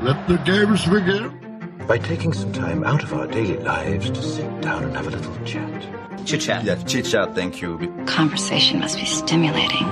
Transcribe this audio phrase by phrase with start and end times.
[0.00, 1.38] Let the games begin.
[1.86, 5.10] By taking some time out of our daily lives to sit down and have a
[5.10, 5.86] little chat.
[6.24, 6.64] Chit chat.
[6.64, 7.76] Yeah, chit chat, thank you.
[8.06, 9.86] Conversation must be stimulating.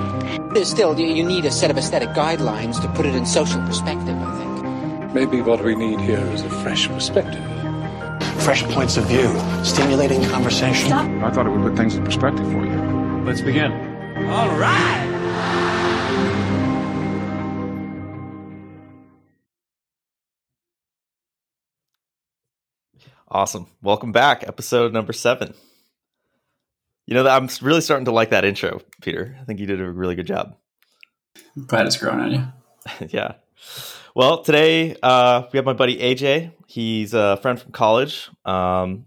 [0.53, 3.61] There's still, you, you need a set of aesthetic guidelines to put it in social
[3.61, 5.13] perspective, I think.
[5.13, 7.43] Maybe what we need here is a fresh perspective.
[8.41, 9.29] Fresh points of view,
[9.63, 10.87] stimulating conversation.
[10.87, 11.09] Stop.
[11.23, 13.23] I thought it would put things in perspective for you.
[13.23, 13.71] Let's begin.
[14.29, 15.10] All right.
[23.33, 23.67] Awesome.
[23.81, 24.43] Welcome back.
[24.45, 25.53] Episode number seven.
[27.07, 29.37] You know, I'm really starting to like that intro, Peter.
[29.39, 30.57] I think you did a really good job.
[31.55, 33.07] I'm glad it's growing on you.
[33.07, 33.35] yeah.
[34.13, 36.51] Well, today uh, we have my buddy AJ.
[36.67, 38.29] He's a friend from college.
[38.43, 39.05] Um,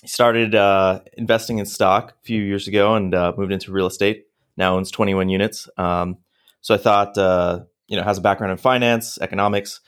[0.00, 3.86] he started uh, investing in stock a few years ago and uh, moved into real
[3.86, 4.26] estate.
[4.56, 5.68] Now owns 21 units.
[5.76, 6.18] Um,
[6.60, 9.80] so I thought, uh, you know, has a background in finance, economics.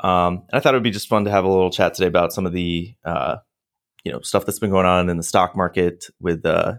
[0.00, 2.06] Um, and I thought it would be just fun to have a little chat today
[2.06, 3.36] about some of the, uh,
[4.04, 6.74] you know, stuff that's been going on in the stock market with uh,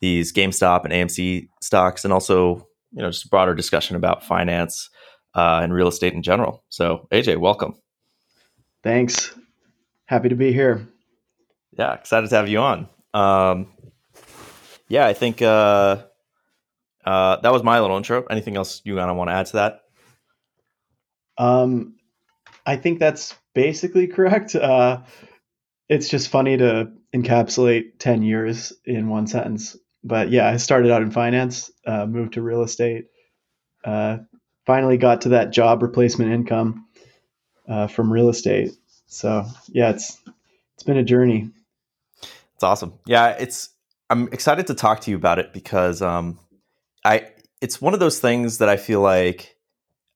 [0.00, 4.90] these GameStop and AMC stocks, and also, you know, just a broader discussion about finance
[5.34, 6.64] uh, and real estate in general.
[6.68, 7.74] So, AJ, welcome.
[8.82, 9.34] Thanks.
[10.06, 10.86] Happy to be here.
[11.78, 12.88] Yeah, excited to have you on.
[13.12, 13.72] Um,
[14.88, 16.02] yeah, I think uh,
[17.04, 18.24] uh, that was my little intro.
[18.24, 19.80] Anything else you kind of want to add to that?
[21.36, 21.93] Um,
[22.66, 24.54] I think that's basically correct.
[24.54, 25.02] Uh,
[25.88, 29.76] it's just funny to encapsulate 10 years in one sentence.
[30.02, 33.06] But yeah, I started out in finance, uh, moved to real estate,
[33.84, 34.18] uh,
[34.66, 36.86] finally got to that job replacement income
[37.68, 38.72] uh, from real estate.
[39.06, 40.18] So yeah, it's
[40.74, 41.50] it's been a journey.
[42.54, 42.94] It's awesome.
[43.06, 43.70] Yeah, it's
[44.10, 46.38] I'm excited to talk to you about it because um,
[47.04, 47.28] I
[47.60, 49.53] it's one of those things that I feel like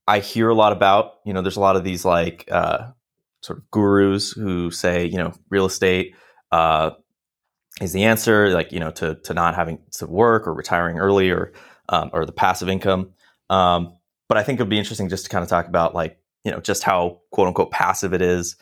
[0.09, 1.17] I hear a lot about.
[1.27, 2.93] You know, there's a lot of these like uh,
[3.43, 6.15] sort of gurus who say, you know, real estate
[6.51, 6.93] uh,
[7.83, 11.31] is the answer, like you know, to to not having to work or retiring early
[11.31, 11.53] or
[11.91, 13.11] um, or the passive income.
[13.51, 13.99] Um,
[14.31, 16.61] but I think it'd be interesting just to kind of talk about like you know
[16.61, 18.57] just how quote unquote passive it is,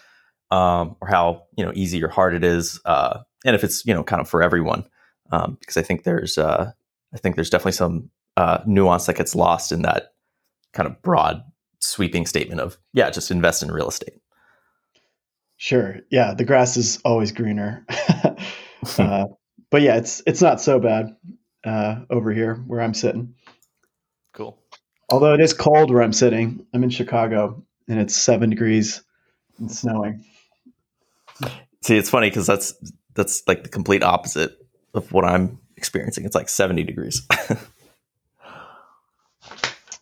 [0.51, 3.95] um, or how you know easy or hard it is, uh, and if it's you
[3.95, 4.85] know kind of for everyone.
[5.31, 6.73] Um, because I think there's uh,
[7.15, 10.13] I think there's definitely some uh, nuance that gets lost in that
[10.77, 11.43] kind of broad
[11.81, 14.21] sweeping statement of yeah, just invest in real estate.
[15.57, 15.97] Sure.
[16.11, 17.85] Yeah, the grass is always greener.
[18.99, 19.25] uh,
[19.71, 21.17] but yeah, it's it's not so bad
[21.65, 23.35] uh, over here where I'm sitting.
[24.35, 24.59] Cool.
[25.09, 26.67] Although it is cold where I'm sitting.
[26.75, 29.03] I'm in Chicago and it's seven degrees
[29.59, 30.25] and snowing.
[31.83, 32.75] See, it's funny because that's
[33.15, 34.59] that's like the complete opposite
[34.93, 36.25] of what I'm experiencing.
[36.25, 37.27] It's like 70 degrees.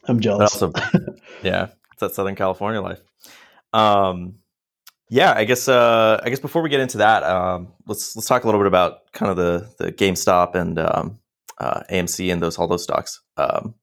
[0.07, 0.63] I'm jealous.
[0.63, 0.73] Also,
[1.43, 3.01] yeah, it's that Southern California life.
[3.73, 4.37] Um,
[5.09, 5.69] yeah, I guess.
[5.69, 8.67] Uh, I guess before we get into that, um, let's let's talk a little bit
[8.67, 11.19] about kind of the the GameStop and um,
[11.59, 13.21] uh, AMC and those all those stocks.
[13.37, 13.75] Um,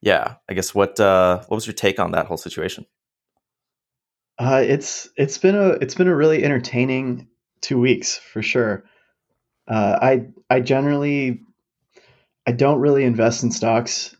[0.00, 2.86] yeah, I guess what uh, what was your take on that whole situation?
[4.38, 7.28] Uh, it's it's been a it's been a really entertaining
[7.60, 8.84] two weeks for sure.
[9.66, 11.40] Uh, I I generally
[12.46, 14.14] I don't really invest in stocks.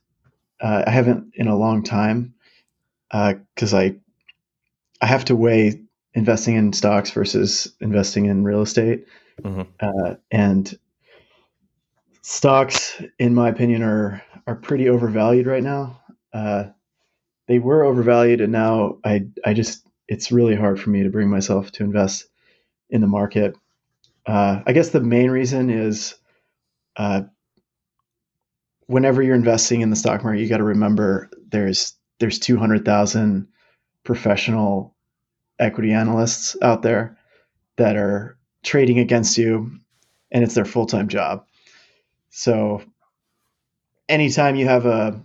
[0.61, 2.35] Uh, I haven't in a long time
[3.11, 3.97] because I
[5.01, 5.83] I have to weigh
[6.15, 9.07] investing in stocks versus investing in real estate,
[9.41, 10.13] mm-hmm.
[10.31, 10.79] and
[12.23, 16.01] stocks, in my opinion, are are pretty overvalued right now.
[16.33, 16.65] Uh,
[17.47, 21.31] they were overvalued, and now I I just it's really hard for me to bring
[21.31, 22.27] myself to invest
[22.91, 23.57] in the market.
[24.27, 26.15] Uh, I guess the main reason is
[26.97, 27.23] uh,
[28.89, 33.47] whenever you're investing in the stock market, you got to remember there's there's 200,000
[34.03, 34.97] professional
[35.61, 37.17] equity analysts out there
[37.77, 39.71] that are trading against you,
[40.33, 41.45] and it's their full time job.
[42.31, 42.83] So
[44.09, 45.23] anytime you have a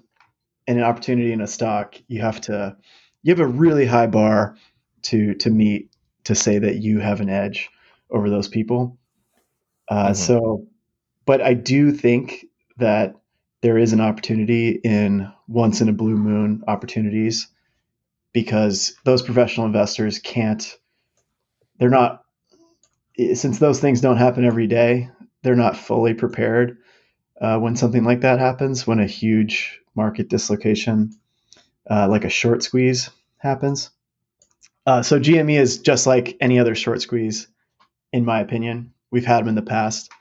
[0.68, 2.78] an opportunity in a stock, you have to
[3.24, 4.58] you have a really high bar
[5.04, 5.90] to to meet
[6.26, 7.70] to say that you have an edge
[8.12, 8.98] over those people.
[9.90, 10.14] Uh, mm-hmm.
[10.14, 10.68] So,
[11.26, 12.46] but I do think
[12.78, 13.16] that
[13.64, 17.48] there is an opportunity in once in a blue moon opportunities
[18.34, 20.78] because those professional investors can't.
[21.80, 22.26] They're not
[23.36, 25.10] since those things don't happen every day.
[25.44, 26.80] They're not fully prepared
[27.40, 28.86] uh, when something like that happens.
[28.86, 31.14] When a huge market dislocation,
[31.90, 33.92] uh, like a short squeeze, happens.
[34.86, 37.48] Uh, so GME is just like any other short squeeze,
[38.12, 38.92] in my opinion.
[39.10, 40.12] We've had them in the past,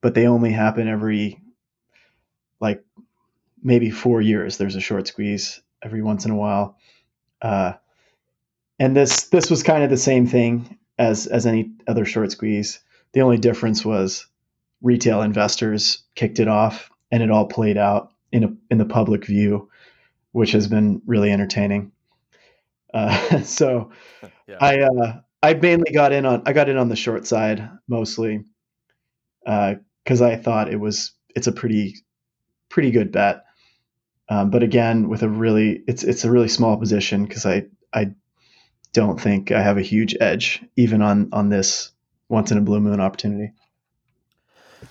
[0.00, 1.40] but they only happen every
[2.60, 2.84] like
[3.62, 4.56] maybe four years.
[4.56, 6.76] There's a short squeeze every once in a while.
[7.40, 7.74] Uh,
[8.78, 12.80] and this this was kind of the same thing as as any other short squeeze.
[13.12, 14.26] The only difference was
[14.82, 19.24] retail investors kicked it off, and it all played out in a in the public
[19.24, 19.68] view,
[20.32, 21.92] which has been really entertaining.
[22.92, 23.90] Uh, so
[24.46, 24.56] yeah.
[24.60, 28.44] I uh, I mainly got in on I got in on the short side mostly
[29.40, 31.96] because uh, I thought it was it's a pretty
[32.68, 33.44] pretty good bet.
[34.28, 38.12] Um, but again, with a really it's it's a really small position because I I
[38.92, 41.92] don't think I have a huge edge even on on this
[42.28, 43.52] once in a blue moon opportunity.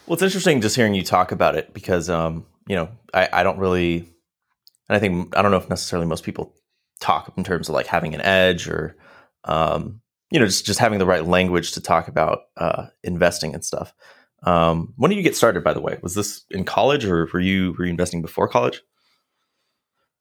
[0.06, 3.44] Well, it's interesting just hearing you talk about it because um, you know I, I
[3.44, 6.53] don't really, and I think I don't know if necessarily most people
[7.00, 8.95] talk in terms of like having an edge or
[9.44, 10.01] um,
[10.31, 13.94] you know just just having the right language to talk about uh, investing and stuff.
[14.43, 15.63] Um, when did you get started?
[15.63, 18.81] By the way, was this in college or were you were you investing before college?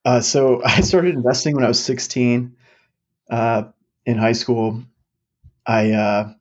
[0.05, 2.57] Uh, so I started investing when I was 16
[3.31, 3.65] uh,
[4.05, 4.83] in high school.
[5.67, 6.33] I uh,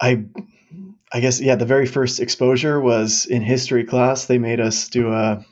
[0.00, 0.24] I
[1.12, 4.26] I guess yeah, the very first exposure was in history class.
[4.26, 5.44] They made us do a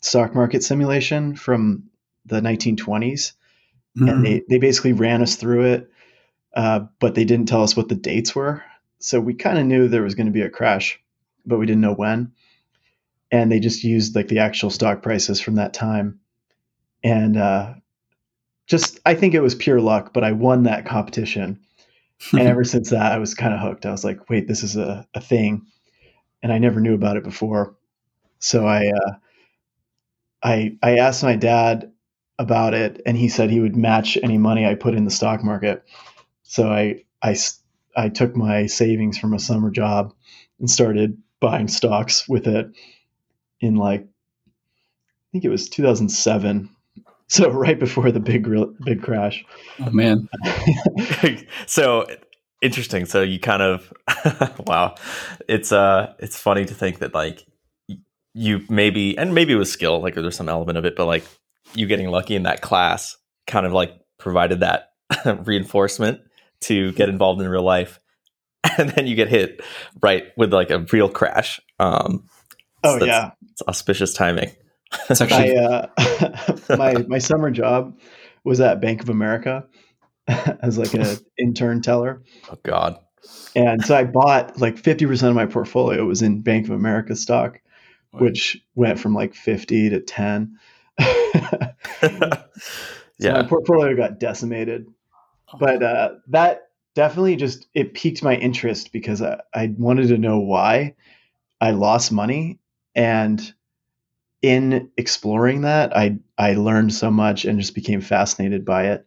[0.00, 1.90] stock market simulation from
[2.26, 3.32] the 1920s,
[3.98, 4.08] mm-hmm.
[4.08, 5.90] and they they basically ran us through it,
[6.54, 8.62] uh, but they didn't tell us what the dates were.
[9.00, 11.00] So we kind of knew there was going to be a crash,
[11.44, 12.32] but we didn't know when.
[13.30, 16.20] And they just used like the actual stock prices from that time,
[17.04, 17.74] and uh,
[18.66, 21.60] just I think it was pure luck, but I won that competition
[22.32, 23.86] and ever since that, I was kind of hooked.
[23.86, 25.66] I was like, wait, this is a, a thing.
[26.42, 27.76] And I never knew about it before.
[28.38, 29.12] So I, uh,
[30.42, 31.92] I, I asked my dad
[32.38, 35.44] about it and he said he would match any money I put in the stock
[35.44, 35.84] market.
[36.42, 37.36] So I, I,
[37.96, 40.12] I took my savings from a summer job
[40.58, 42.70] and started buying stocks with it
[43.60, 46.68] in like, I think it was 2007
[47.28, 48.48] so right before the big
[48.84, 49.44] big crash.
[49.78, 50.28] Oh man.
[51.66, 52.06] so
[52.60, 53.06] interesting.
[53.06, 53.92] So you kind of
[54.66, 54.96] wow.
[55.48, 57.46] It's uh it's funny to think that like
[58.34, 61.24] you maybe and maybe it was skill, like there's some element of it, but like
[61.74, 63.16] you getting lucky in that class
[63.46, 64.90] kind of like provided that
[65.44, 66.20] reinforcement
[66.62, 68.00] to get involved in real life.
[68.76, 69.62] And then you get hit
[70.02, 71.60] right with like a real crash.
[71.78, 72.28] Um
[72.84, 73.30] Oh yeah.
[73.50, 74.52] It's auspicious timing.
[75.08, 77.98] It's actually I, uh, my my summer job
[78.44, 79.66] was at Bank of America
[80.28, 82.22] as like an intern teller.
[82.50, 82.98] Oh God!
[83.54, 87.16] And so I bought like fifty percent of my portfolio was in Bank of America
[87.16, 87.60] stock,
[88.12, 90.58] which went from like fifty to ten.
[91.00, 91.08] so
[93.18, 94.86] yeah, my portfolio got decimated.
[95.58, 100.38] But uh, that definitely just it piqued my interest because I, I wanted to know
[100.38, 100.94] why
[101.60, 102.60] I lost money
[102.94, 103.52] and
[104.42, 109.06] in exploring that, I I learned so much and just became fascinated by it.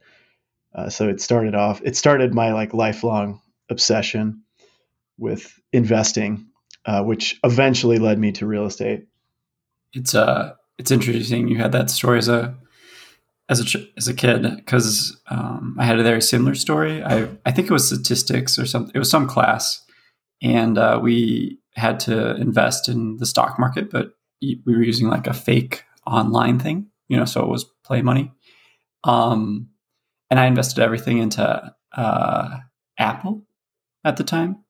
[0.75, 1.81] Uh, so it started off.
[1.83, 4.43] It started my like lifelong obsession
[5.17, 6.47] with investing,
[6.85, 9.07] uh, which eventually led me to real estate.
[9.93, 11.47] It's uh, it's interesting.
[11.47, 12.55] You had that story as a
[13.49, 17.03] as a as a kid because um, I had a very similar story.
[17.03, 18.91] I I think it was statistics or something.
[18.95, 19.83] It was some class,
[20.41, 25.27] and uh, we had to invest in the stock market, but we were using like
[25.27, 28.31] a fake online thing, you know, so it was play money.
[29.03, 29.69] Um,
[30.29, 32.57] and I invested everything into uh,
[32.97, 33.43] Apple
[34.03, 34.63] at the time.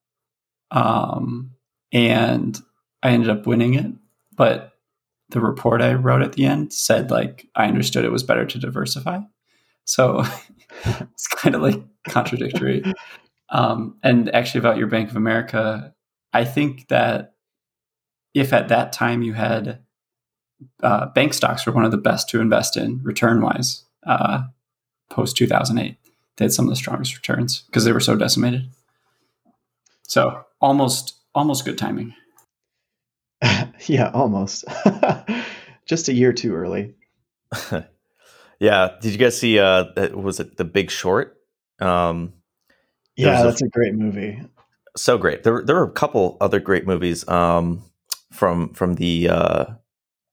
[0.71, 1.51] Um,
[1.91, 2.59] and
[3.01, 3.91] I ended up winning it.
[4.36, 4.73] But
[5.33, 8.59] the report I wrote at the end said like I understood it was better to
[8.59, 9.19] diversify.
[9.85, 10.23] So
[10.85, 12.83] it's kind of like contradictory.
[13.49, 15.93] Um, and actually, about your Bank of America,
[16.31, 17.33] I think that
[18.33, 19.79] if at that time you had
[20.81, 24.43] uh, bank stocks were one of the best to invest in return wise uh,
[25.09, 25.97] post 2008
[26.37, 28.69] they had some of the strongest returns because they were so decimated
[30.07, 32.13] so almost almost good timing
[33.88, 34.65] yeah almost
[35.85, 36.95] just a year too early
[38.59, 41.38] yeah did you guys see uh was it the big short
[41.79, 42.33] um
[43.15, 44.41] yeah that's a, a, great movie
[44.95, 47.83] so great there, there were a couple other great movies um
[48.33, 49.65] from from the uh,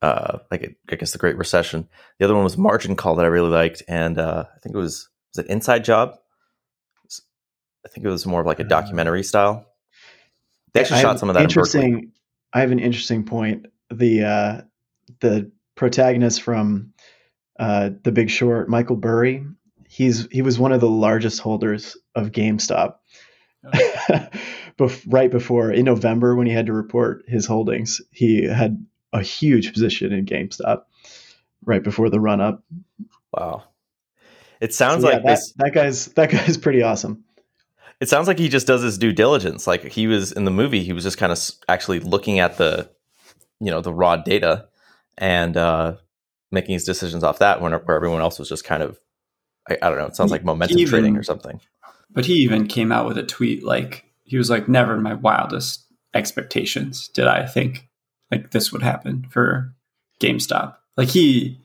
[0.03, 1.89] uh, like I guess the Great Recession.
[2.19, 4.79] The other one was Margin Call that I really liked, and uh, I think it
[4.79, 6.17] was was it Inside Job.
[7.85, 9.67] I think it was more of like a uh, documentary style.
[10.73, 11.43] They actually I shot some of that.
[11.43, 11.95] Interesting.
[11.95, 12.13] In
[12.53, 13.67] I have an interesting point.
[13.91, 14.61] The uh,
[15.21, 16.93] the protagonist from
[17.59, 19.45] uh, The Big Short, Michael Burry,
[19.89, 22.97] he's he was one of the largest holders of GameStop.
[23.65, 24.29] Oh.
[24.79, 29.23] bef- right before in November when he had to report his holdings, he had a
[29.23, 30.85] huge position in GameStop
[31.65, 32.65] right before the run up.
[33.33, 33.65] Wow.
[34.61, 35.53] It sounds So, yeah, like that, this.
[35.57, 37.25] that guy's that guy's pretty awesome.
[38.01, 39.67] It sounds like he just does his due diligence.
[39.67, 41.39] Like he was in the movie, he was just kind of
[41.69, 42.91] actually looking at the,
[43.61, 44.69] you know, the raw data
[45.19, 45.97] and uh,
[46.51, 47.61] making his decisions off that.
[47.61, 48.99] When where everyone else was just kind of,
[49.69, 50.07] I, I don't know.
[50.07, 51.61] It sounds like momentum even- trading or something.
[52.13, 55.15] But he even came out with a tweet like he was like, "Never in my
[55.15, 57.87] wildest expectations did I think
[58.33, 59.73] like this would happen for
[60.21, 61.61] GameStop." Like he,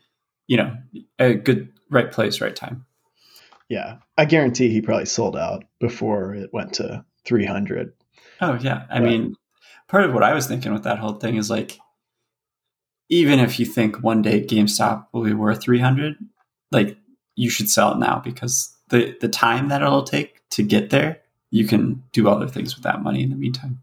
[0.46, 0.78] you know,
[1.18, 2.86] a good right place, right time.
[3.70, 7.94] Yeah, I guarantee he probably sold out before it went to 300.
[8.42, 9.06] Oh yeah, I Yeah.
[9.06, 9.36] mean,
[9.88, 11.80] part of what I was thinking with that whole thing is like,
[13.10, 16.18] even if you think one day GameStop will be worth three hundred,
[16.72, 16.98] like
[17.36, 21.22] you should sell it now because the the time that it'll take to get there,
[21.52, 23.82] you can do other things with that money in the meantime.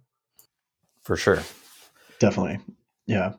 [1.02, 1.42] For sure.
[2.18, 2.60] Definitely.
[3.06, 3.32] Yeah.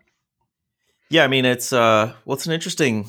[1.10, 3.08] Yeah, I mean it's uh well it's an interesting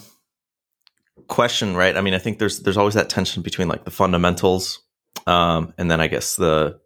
[1.28, 1.96] question, right?
[1.96, 4.80] I mean, I think there's there's always that tension between like the fundamentals
[5.26, 6.78] um and then I guess the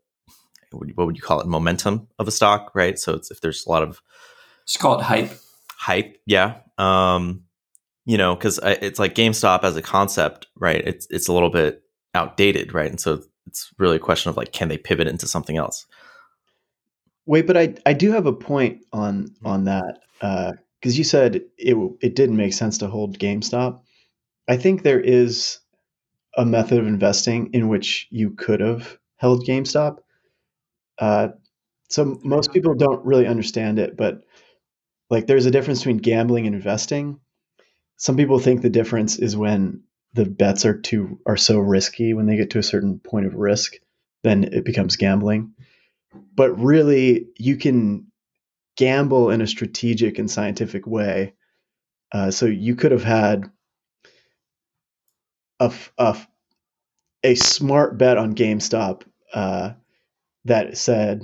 [0.70, 2.98] what what would you call it momentum of a stock, right?
[2.98, 4.00] So it's if there's a lot of
[4.62, 5.32] it's called hype.
[5.76, 6.58] hype, yeah.
[6.76, 7.44] Um
[8.04, 10.82] you know, cuz it's like GameStop as a concept, right?
[10.86, 11.82] It's it's a little bit
[12.14, 12.90] outdated, right?
[12.90, 15.86] And so it's really a question of like can they pivot into something else?
[17.26, 20.00] Wait, but I I do have a point on on that
[20.80, 23.80] because you said it it didn't make sense to hold GameStop.
[24.48, 25.58] I think there is
[26.36, 29.98] a method of investing in which you could have held GameStop.
[30.98, 31.28] Uh,
[31.90, 34.24] so most people don't really understand it, but
[35.10, 37.20] like there's a difference between gambling and investing.
[37.96, 39.82] Some people think the difference is when
[40.14, 43.34] the bets are too are so risky when they get to a certain point of
[43.34, 43.74] risk,
[44.22, 45.52] then it becomes gambling
[46.34, 48.06] but really you can
[48.76, 51.34] gamble in a strategic and scientific way.
[52.12, 53.50] Uh, so you could have had
[55.60, 56.16] a, a
[57.22, 59.02] a smart bet on GameStop
[59.34, 59.72] uh,
[60.44, 61.22] that said,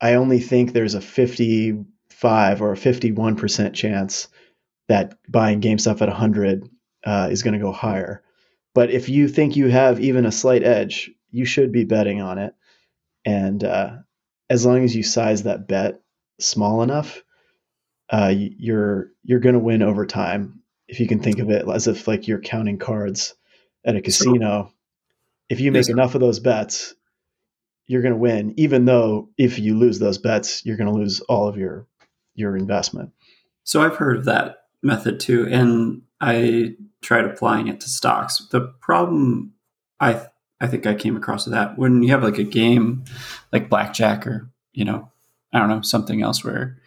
[0.00, 4.28] I only think there's a 55 or a 51% chance
[4.88, 6.68] that buying GameStop at 100
[7.04, 8.22] uh, is going to go higher.
[8.74, 12.38] But if you think you have even a slight edge, you should be betting on
[12.38, 12.54] it.
[13.24, 13.96] And uh,
[14.50, 16.00] as long as you size that bet
[16.38, 17.22] small enough,
[18.10, 20.60] uh, you're you're going to win over time.
[20.86, 23.34] If you can think of it as if like you're counting cards
[23.86, 24.72] at a casino,
[25.48, 25.90] if you make Yes.
[25.90, 26.94] enough of those bets,
[27.86, 28.52] you're going to win.
[28.56, 31.86] Even though if you lose those bets, you're going to lose all of your
[32.34, 33.12] your investment.
[33.64, 38.46] So I've heard of that method too, and I tried applying it to stocks.
[38.50, 39.54] The problem
[40.00, 40.26] I
[40.60, 43.04] I think I came across with that when you have like a game
[43.52, 45.10] like blackjack or you know
[45.52, 46.78] I don't know something else where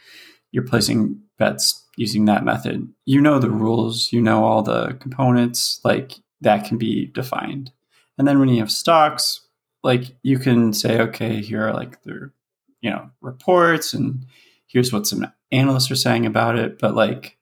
[0.51, 2.87] you're placing bets using that method.
[3.05, 7.71] You know the rules, you know all the components, like that can be defined.
[8.17, 9.47] And then when you have stocks,
[9.83, 12.31] like you can say, okay, here are like the
[12.81, 14.25] you know reports and
[14.67, 17.37] here's what some analysts are saying about it, but like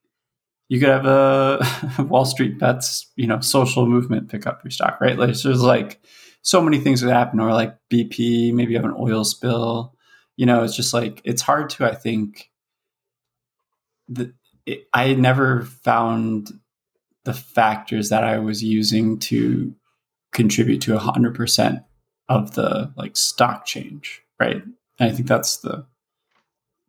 [0.70, 1.60] you could have a
[2.04, 5.18] Wall Street bets, you know, social movement pick up your stock, right?
[5.18, 6.02] Like there's like
[6.42, 9.94] so many things that happen, or like BP, maybe you have an oil spill.
[10.36, 12.50] You know, it's just like it's hard to, I think.
[14.10, 14.34] The,
[14.66, 16.52] it, I never found
[17.28, 19.76] the factors that I was using to
[20.34, 21.84] contribute to hundred percent
[22.28, 24.64] of the like stock change, right?
[25.00, 25.86] And I think that's the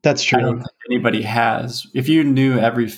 [0.02, 0.58] That's I don't true.
[0.60, 1.86] think anybody has.
[1.94, 2.90] If you knew every,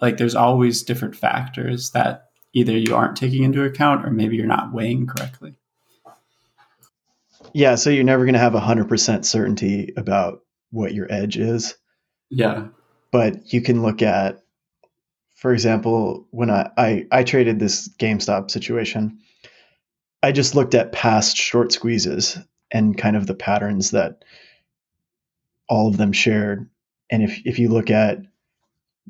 [0.00, 4.46] like, there's always different factors that either you aren't taking into account or maybe you're
[4.46, 5.54] not weighing correctly.
[7.54, 11.74] Yeah, so you're never going to have 100% certainty about what your edge is.
[12.28, 12.68] Yeah.
[13.10, 14.42] but you can look at
[15.40, 19.18] for example when I, I i traded this gamestop situation
[20.22, 22.38] i just looked at past short squeezes
[22.70, 24.24] and kind of the patterns that
[25.68, 26.68] all of them shared
[27.10, 28.18] and if if you look at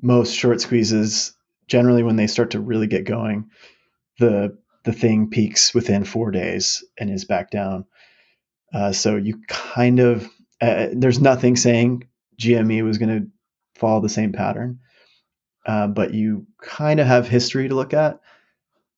[0.01, 1.35] most short squeezes
[1.67, 3.51] generally when they start to really get going
[4.19, 7.85] the the thing peaks within four days and is back down
[8.73, 12.05] uh, so you kind of uh, there's nothing saying
[12.39, 13.31] gme was going to
[13.81, 14.79] follow the same pattern.
[15.67, 18.21] Uh, but you kind of have history to look at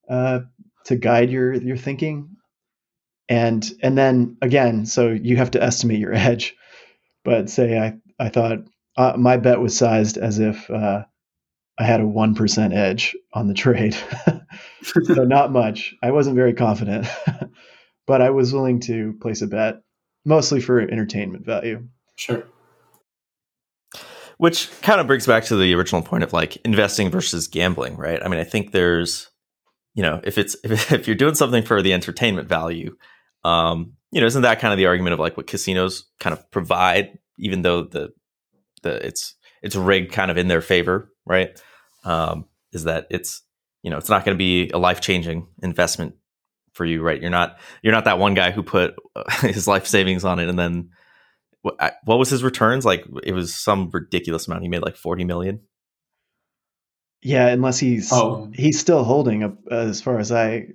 [0.09, 0.41] uh,
[0.85, 2.37] to guide your your thinking,
[3.29, 6.55] and and then again, so you have to estimate your edge.
[7.25, 8.59] But say I I thought
[8.97, 11.05] uh, my bet was sized as if uh,
[11.79, 13.97] I had a one percent edge on the trade,
[14.83, 15.95] so not much.
[16.03, 17.07] I wasn't very confident,
[18.07, 19.83] but I was willing to place a bet,
[20.25, 21.89] mostly for entertainment value.
[22.17, 22.45] Sure.
[24.43, 28.21] Which kind of brings back to the original point of like investing versus gambling, right?
[28.21, 29.31] I mean, I think there's
[29.95, 32.97] you know, if it's if, if you're doing something for the entertainment value,
[33.45, 36.51] um, you know, isn't that kind of the argument of like what casinos kind of
[36.51, 38.09] provide, even though the
[38.83, 41.51] the it's it's rigged kind of in their favor, right?
[42.05, 43.43] Um, is that it's
[43.85, 46.17] you know it's not going to be a life changing investment
[46.73, 47.21] for you, right?
[47.21, 48.97] You're not you're not that one guy who put
[49.43, 50.91] his life savings on it and then
[51.63, 52.85] what, what was his returns?
[52.85, 54.63] Like it was some ridiculous amount.
[54.63, 55.61] He made like forty million.
[57.23, 58.51] Yeah, unless he's Oh.
[58.55, 60.69] he's still holding uh, as far as I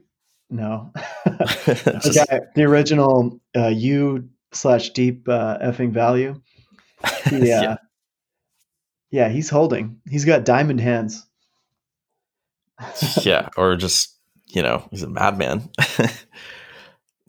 [0.50, 0.92] know.
[1.26, 6.42] The, guy, the original uh, U slash deep uh, effing value.
[7.30, 7.76] He, uh, Yeah.
[9.12, 9.30] yeah.
[9.30, 10.00] he's holding.
[10.10, 11.26] He's got diamond hands.
[13.24, 14.16] yeah, or just
[14.48, 15.70] you know he's a madman.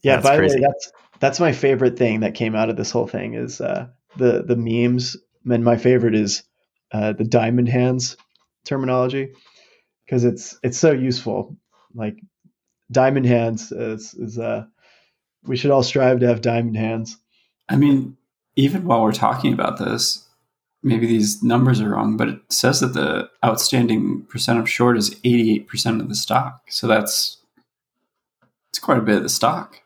[0.02, 0.56] Yeah, That's by crazy.
[0.56, 3.60] the way, that's that's my favorite thing that came out of this whole thing is
[3.60, 5.16] uh, the the memes.
[5.50, 6.42] And my favorite is
[6.92, 8.16] uh, the diamond hands
[8.64, 9.32] terminology
[10.04, 11.56] because it's it's so useful.
[11.94, 12.18] Like
[12.90, 14.64] diamond hands is, is uh,
[15.44, 17.16] we should all strive to have diamond hands.
[17.68, 18.16] I mean,
[18.56, 20.26] even while we're talking about this,
[20.82, 25.10] maybe these numbers are wrong, but it says that the outstanding percent of short is
[25.16, 26.62] 88% of the stock.
[26.70, 27.38] So that's
[28.70, 29.82] it's quite a bit of the stock.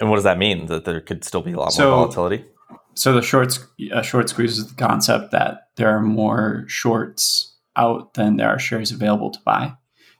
[0.00, 0.66] And what does that mean?
[0.66, 2.44] That there could still be a lot So- more volatility.
[2.94, 3.62] So the shorts
[3.92, 8.58] uh, short squeeze is the concept that there are more shorts out than there are
[8.58, 9.74] shares available to buy.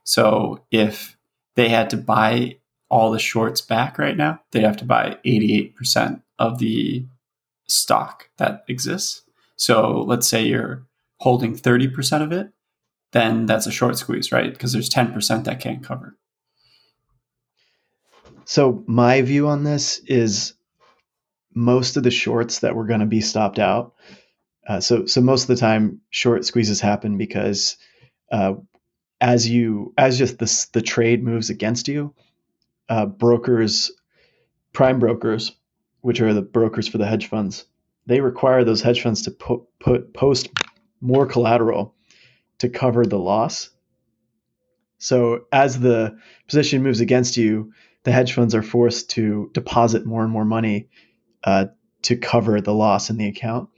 [0.05, 1.17] So if
[1.55, 2.59] they had to buy
[2.91, 7.07] all the shorts back right now, they'd have to buy 88% of the
[7.67, 9.23] stock that exists.
[9.57, 10.87] So let's say you're
[11.21, 12.51] holding 30% of it,
[13.13, 14.53] then that's a short squeeze, right?
[14.53, 16.17] Because there's 10% that can't cover.
[18.47, 20.55] So my view on this is
[21.53, 23.95] most of the shorts that were going to be stopped out.
[24.67, 27.77] Uh, so so most of the time, short squeezes happen because
[28.31, 28.55] uh,
[29.21, 32.15] as you as just the the trade moves against you,
[32.89, 33.91] uh, brokers,
[34.73, 35.53] prime brokers,
[36.03, 37.65] which are the brokers for the hedge funds,
[38.07, 40.51] they require those hedge funds to put put post
[41.01, 41.97] more collateral
[42.59, 43.71] to cover the loss.
[44.99, 47.73] So as the position moves against you,
[48.07, 50.89] the hedge funds are forced to deposit more and more money
[51.43, 51.67] uh,
[52.03, 53.69] to cover the loss in the account.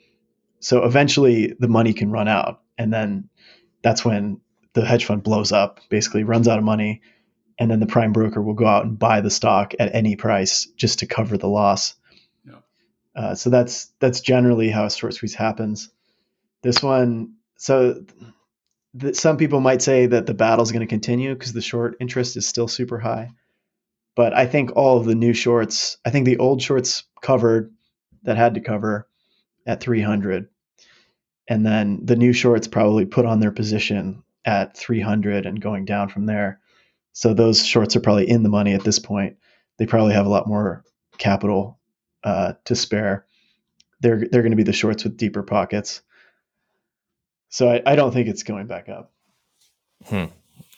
[0.61, 2.61] So eventually the money can run out.
[2.77, 3.31] And then
[3.83, 4.43] that's when
[4.75, 7.01] the hedge fund blows up, basically runs out of money.
[7.59, 10.67] And then the prime broker will go out and buy the stock at any price
[10.77, 11.95] just to cover the loss.
[12.47, 12.59] Yeah.
[13.17, 15.88] Uh, so that's that's generally how a short squeeze happens.
[16.62, 18.05] This one, so
[19.01, 22.37] th- some people might say that the battle's going to continue because the short interest
[22.37, 23.31] is still super high
[24.18, 27.72] but I think all of the new shorts, I think the old shorts covered
[28.24, 29.07] that had to cover
[29.64, 30.48] at 300.
[31.46, 36.09] And then the new shorts probably put on their position at 300 and going down
[36.09, 36.59] from there.
[37.12, 39.37] So those shorts are probably in the money at this point.
[39.76, 40.83] They probably have a lot more
[41.18, 41.78] capital
[42.24, 43.24] uh, to spare.
[44.00, 46.02] They're they're going to be the shorts with deeper pockets.
[47.50, 49.12] So I, I don't think it's going back up.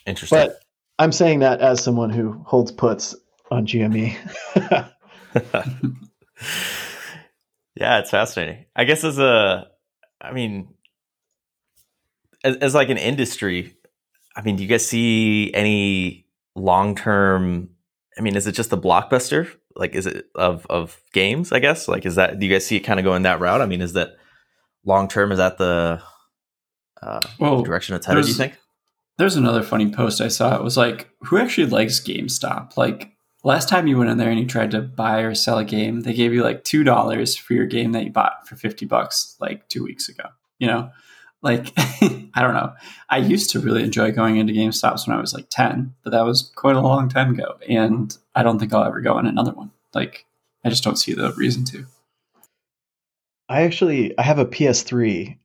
[0.05, 0.39] Interesting.
[0.39, 0.61] But
[0.99, 3.17] I'm saying that as someone who holds puts
[3.51, 3.67] on.
[3.67, 4.17] GME.
[7.75, 8.67] yeah, it's fascinating.
[8.75, 9.69] I guess as a,
[10.21, 10.75] I mean,
[12.45, 13.77] as, as like an industry,
[14.37, 17.71] I mean, do you guys see any long term?
[18.19, 19.51] I mean, is it just the blockbuster?
[19.77, 21.53] Like, is it of of games?
[21.53, 21.89] I guess.
[21.89, 22.39] Like, is that?
[22.39, 23.61] Do you guys see it kind of going that route?
[23.61, 24.11] I mean, is that
[24.85, 25.33] long term?
[25.33, 26.03] Is that the
[27.03, 28.25] uh, Well, direction it's headed?
[28.25, 28.59] Do you think?
[29.19, 30.57] There's another funny post I saw.
[30.57, 32.79] It was like, who actually likes GameStop?
[32.79, 35.65] Like, last time you went in there and you tried to buy or sell a
[35.65, 39.37] game, they gave you like $2 for your game that you bought for 50 bucks
[39.41, 40.25] like two weeks ago.
[40.59, 40.91] You know?
[41.43, 42.75] Like, I don't know.
[43.09, 46.25] I used to really enjoy going into GameStops when I was like 10, but that
[46.25, 47.57] was quite a long time ago.
[47.69, 49.71] And I don't think I'll ever go in another one.
[49.95, 50.27] Like,
[50.65, 51.87] I just don't see the reason to.
[53.49, 55.37] I actually I have a PS3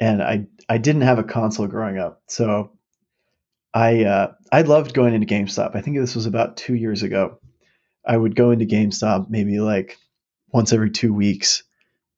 [0.00, 2.22] and I I didn't have a console growing up.
[2.26, 2.72] So
[3.78, 5.76] I uh, I loved going into GameStop.
[5.76, 7.38] I think this was about 2 years ago.
[8.04, 9.96] I would go into GameStop maybe like
[10.48, 11.62] once every 2 weeks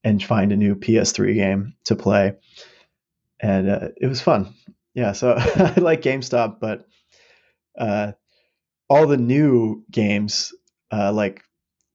[0.03, 2.33] and find a new PS3 game to play.
[3.41, 4.55] And uh, it was fun.
[4.95, 6.87] Yeah, so I like GameStop, but
[7.79, 8.13] uh,
[8.89, 10.55] all the new games
[10.91, 11.43] uh, like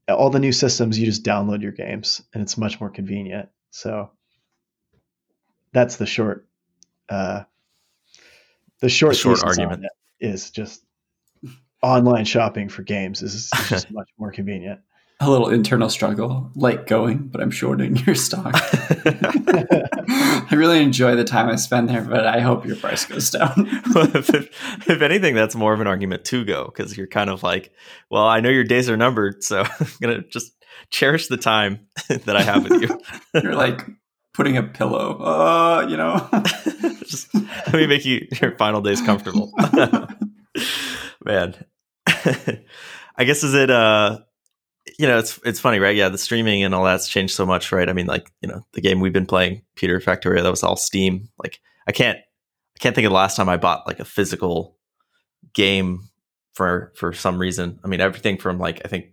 [0.08, 4.12] all the new systems you just download your games and it's much more convenient so
[5.73, 6.47] that's the short
[7.10, 7.43] uh
[8.82, 9.86] the short, The short argument.
[10.20, 10.84] it is just
[11.82, 14.80] online shopping for games is, is just much more convenient
[15.22, 18.52] a little internal struggle, like going, but I'm shorting your stock.
[18.54, 23.54] I really enjoy the time I spend there, but I hope your price goes down.
[23.58, 24.30] if,
[24.90, 27.72] if anything, that's more of an argument to go because you're kind of like,
[28.10, 30.52] well, I know your days are numbered, so I'm gonna just
[30.92, 33.00] cherish the time that I have with you.
[33.42, 33.86] you're like
[34.36, 36.28] putting a pillow, uh, you know.
[37.06, 39.52] just let me make you your final days comfortable,
[41.26, 41.56] man.
[43.17, 44.19] I guess is it uh
[45.00, 45.95] you know, it's it's funny, right?
[45.95, 47.89] Yeah, the streaming and all that's changed so much, right?
[47.89, 50.76] I mean, like you know, the game we've been playing, Peter Factorio, that was all
[50.76, 51.30] Steam.
[51.38, 54.78] Like, I can't I can't think of the last time I bought like a physical
[55.54, 56.10] game
[56.54, 57.80] for for some reason.
[57.84, 59.08] I mean, everything from like I think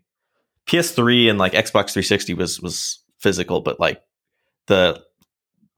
[0.66, 4.02] PS3 and like Xbox 360 was was physical, but like
[4.66, 5.02] the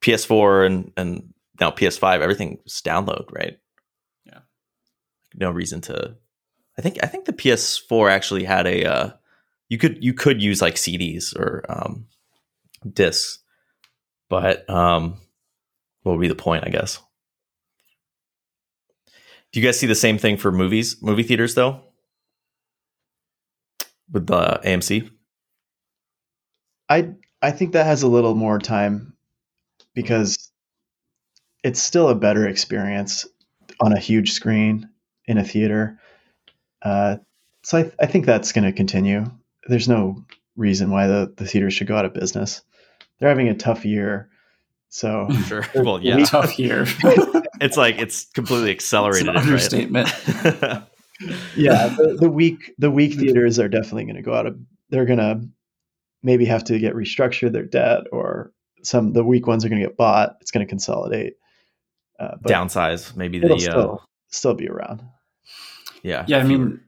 [0.04, 3.58] PS4 and and now PS5, everything was download, right?
[4.26, 4.40] Yeah.
[5.34, 6.16] No reason to.
[6.76, 8.84] I think I think the PS4 actually had a.
[8.84, 9.10] Uh,
[9.68, 12.06] you could you could use like CDs or um,
[12.86, 13.38] discs,
[14.28, 15.16] but um,
[16.02, 16.64] what would be the point?
[16.66, 17.00] I guess.
[19.52, 21.80] Do you guys see the same thing for movies, movie theaters though,
[24.12, 25.10] with the AMC?
[26.90, 29.13] I I think that has a little more time
[29.94, 30.50] because
[31.62, 33.26] it's still a better experience
[33.80, 34.88] on a huge screen
[35.26, 35.98] in a theater.
[36.82, 37.16] Uh,
[37.62, 39.24] so I, I think that's going to continue
[39.66, 40.24] there's no
[40.56, 42.62] reason why the, the theater should go out of business.
[43.18, 44.28] They're having a tough year.
[44.88, 45.64] So sure.
[45.74, 46.86] Well, yeah, tough year.
[47.60, 49.28] it's like it's completely accelerated.
[49.34, 50.26] It's an understatement.
[50.62, 50.82] Right?
[51.56, 54.58] yeah, the, the weak the weak theaters are definitely going to go out of.
[54.90, 55.40] They're going to
[56.22, 58.52] maybe have to get restructured their debt, or
[58.84, 60.36] some the weak ones are going to get bought.
[60.40, 61.34] It's going to consolidate.
[62.18, 65.02] Uh, downsize maybe the still, uh, still be around.
[66.02, 66.38] Yeah, yeah.
[66.38, 66.80] I mean,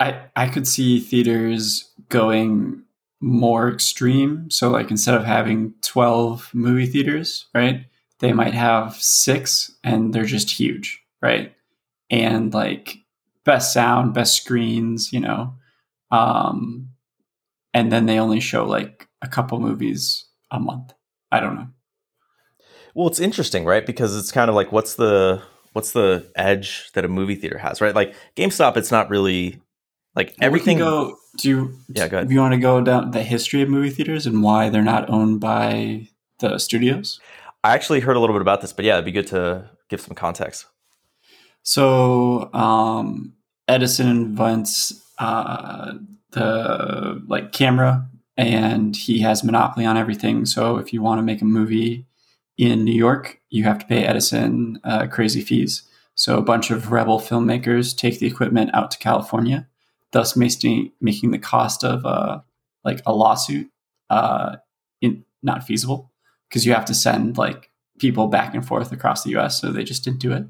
[0.00, 2.82] I I could see theaters going
[3.20, 4.50] more extreme.
[4.50, 7.84] So like instead of having 12 movie theaters, right?
[8.20, 11.54] They might have 6 and they're just huge, right?
[12.10, 12.98] And like
[13.44, 15.54] best sound, best screens, you know.
[16.10, 16.90] Um
[17.74, 20.94] and then they only show like a couple movies a month.
[21.30, 21.68] I don't know.
[22.94, 23.84] Well, it's interesting, right?
[23.84, 27.80] Because it's kind of like what's the what's the edge that a movie theater has,
[27.80, 27.94] right?
[27.94, 29.60] Like GameStop, it's not really
[30.14, 30.78] like everything.
[30.78, 31.16] go.
[31.36, 31.78] Do you?
[31.88, 32.28] Yeah, go ahead.
[32.28, 35.08] Do you want to go down the history of movie theaters and why they're not
[35.08, 36.08] owned by
[36.40, 37.20] the studios?
[37.62, 40.00] I actually heard a little bit about this, but yeah, it'd be good to give
[40.00, 40.66] some context.
[41.62, 43.34] So um,
[43.66, 45.94] Edison invents uh,
[46.30, 50.46] the like camera, and he has monopoly on everything.
[50.46, 52.06] So if you want to make a movie
[52.56, 55.82] in New York, you have to pay Edison uh, crazy fees.
[56.14, 59.68] So a bunch of rebel filmmakers take the equipment out to California
[60.12, 62.40] thus making the cost of uh,
[62.84, 63.70] like a lawsuit
[64.10, 64.56] uh,
[65.00, 66.10] in, not feasible
[66.48, 69.60] because you have to send like people back and forth across the U.S.
[69.60, 70.44] So they just didn't do it.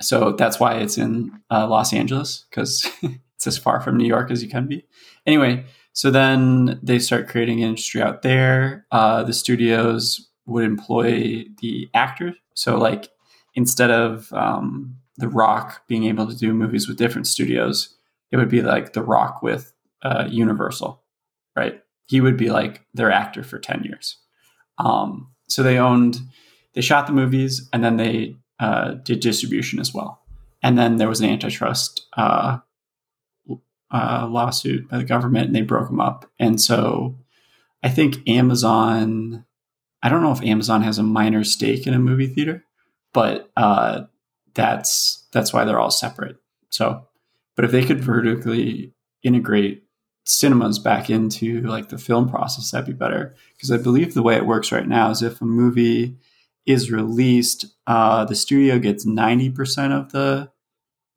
[0.00, 4.30] So that's why it's in uh, Los Angeles because it's as far from New York
[4.30, 4.86] as you can be.
[5.26, 8.86] Anyway, so then they start creating industry out there.
[8.90, 12.36] Uh, the studios would employ the actors.
[12.54, 13.08] So like
[13.54, 17.96] instead of um, The Rock being able to do movies with different studios,
[18.30, 19.72] it would be like The Rock with
[20.02, 21.02] uh, Universal,
[21.56, 21.82] right?
[22.06, 24.16] He would be like their actor for 10 years.
[24.78, 26.20] Um, so they owned,
[26.74, 30.20] they shot the movies and then they uh, did distribution as well.
[30.62, 32.58] And then there was an antitrust uh,
[33.92, 36.30] uh, lawsuit by the government and they broke them up.
[36.38, 37.18] And so
[37.82, 39.44] I think Amazon,
[40.02, 42.64] I don't know if Amazon has a minor stake in a movie theater,
[43.12, 44.02] but uh,
[44.54, 46.36] that's that's why they're all separate.
[46.70, 47.06] So
[47.56, 49.84] but if they could vertically integrate
[50.24, 53.34] cinemas back into like the film process, that'd be better.
[53.54, 56.16] Because I believe the way it works right now is if a movie
[56.64, 60.50] is released, uh, the studio gets ninety percent of the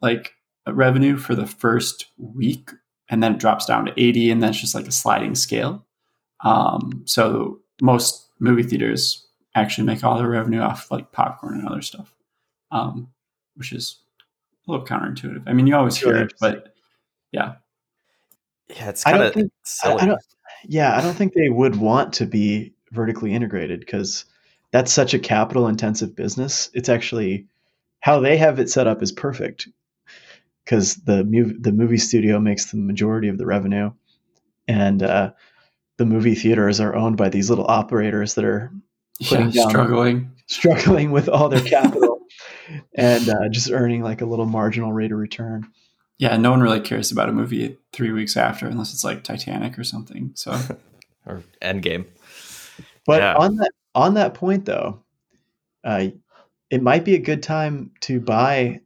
[0.02, 0.34] like
[0.68, 2.72] revenue for the first week,
[3.10, 5.86] and then it drops down to eighty, and then it's just like a sliding scale.
[6.44, 11.82] Um, so most movie theaters actually make all their revenue off like popcorn and other
[11.82, 12.14] stuff,
[12.72, 13.10] um,
[13.56, 14.00] which is
[14.68, 15.44] a little counterintuitive.
[15.46, 16.74] I mean, you always hear it, but
[17.32, 17.56] yeah.
[18.70, 20.02] Yeah, it's kind of silly.
[20.02, 20.18] I, I
[20.66, 24.26] yeah, I don't think they would want to be vertically integrated because
[24.72, 26.70] that's such a capital intensive business.
[26.74, 27.48] It's actually
[28.00, 29.68] how they have it set up is perfect
[30.64, 33.92] because the mov- the movie studio makes the majority of the revenue,
[34.68, 35.32] and uh,
[35.98, 38.72] the movie theaters are owned by these little operators that are
[39.20, 42.22] yeah, down, struggling struggling with all their capital
[42.96, 45.68] and uh, just earning like a little marginal rate of return.
[46.18, 49.78] Yeah, no one really cares about a movie three weeks after unless it's like Titanic
[49.78, 50.32] or something.
[50.36, 50.52] So
[51.26, 52.06] or Endgame.
[53.06, 53.36] But Yeah.
[53.36, 55.04] on that on that point though,
[55.84, 56.08] uh,
[56.70, 58.82] it might be a good time to buy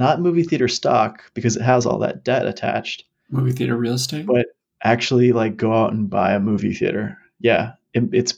[0.00, 4.24] not movie theater stock because it has all that debt attached, movie theater real estate.
[4.24, 4.46] but
[4.82, 7.18] actually like go out and buy a movie theater.
[7.38, 8.34] Yeah, it, it's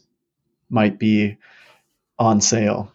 [0.68, 1.38] might be
[2.18, 2.92] on sale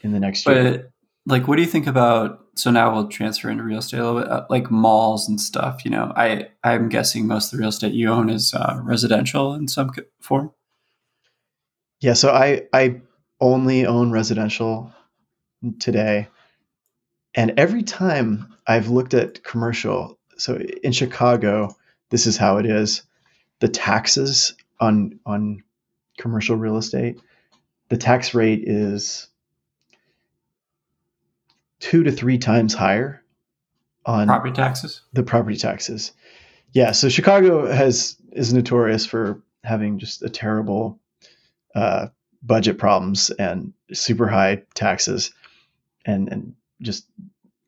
[0.00, 0.64] in the next year.
[0.64, 0.90] But
[1.26, 2.42] like, what do you think about?
[2.54, 5.84] So now we'll transfer into real estate a little bit, uh, like malls and stuff.
[5.84, 9.52] You know, I I'm guessing most of the real estate you own is uh, residential
[9.52, 10.52] in some form.
[12.00, 13.02] Yeah, so I I
[13.42, 14.90] only own residential
[15.78, 16.28] today.
[17.36, 21.76] And every time I've looked at commercial, so in Chicago,
[22.08, 23.02] this is how it is.
[23.60, 25.62] The taxes on on
[26.18, 27.20] commercial real estate,
[27.88, 29.28] the tax rate is
[31.78, 33.22] two to three times higher
[34.06, 35.02] on Property taxes.
[35.12, 36.12] the property taxes.
[36.72, 41.00] Yeah, so Chicago has is notorious for having just a terrible
[41.74, 42.08] uh,
[42.42, 45.32] budget problems and super high taxes,
[46.04, 47.06] and and just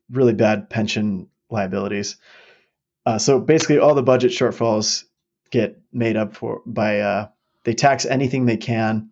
[0.09, 2.17] really bad pension liabilities.
[3.05, 5.05] Uh, so basically, all the budget shortfalls
[5.51, 7.27] get made up for by uh,
[7.63, 9.09] they tax anything they can,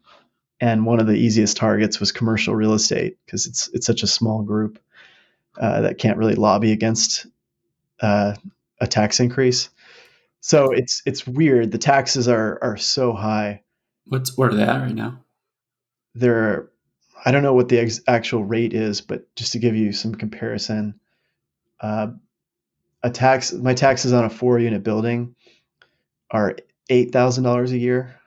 [0.60, 4.07] and one of the easiest targets was commercial real estate because it's it's such a
[4.07, 4.79] small group
[5.60, 7.25] uh, that can't really lobby against
[8.01, 8.36] uh,
[8.79, 9.69] a tax increase.
[10.41, 11.71] So it's it's weird.
[11.71, 13.63] The taxes are are so high.
[14.05, 15.19] What's where are they at right now?
[16.13, 16.69] They're
[17.25, 20.15] I don't know what the ex- actual rate is, but just to give you some
[20.15, 20.99] comparison,
[21.80, 22.08] uh,
[23.03, 25.36] a tax my taxes on a four unit building
[26.32, 26.56] are
[26.89, 28.19] eight thousand dollars a year.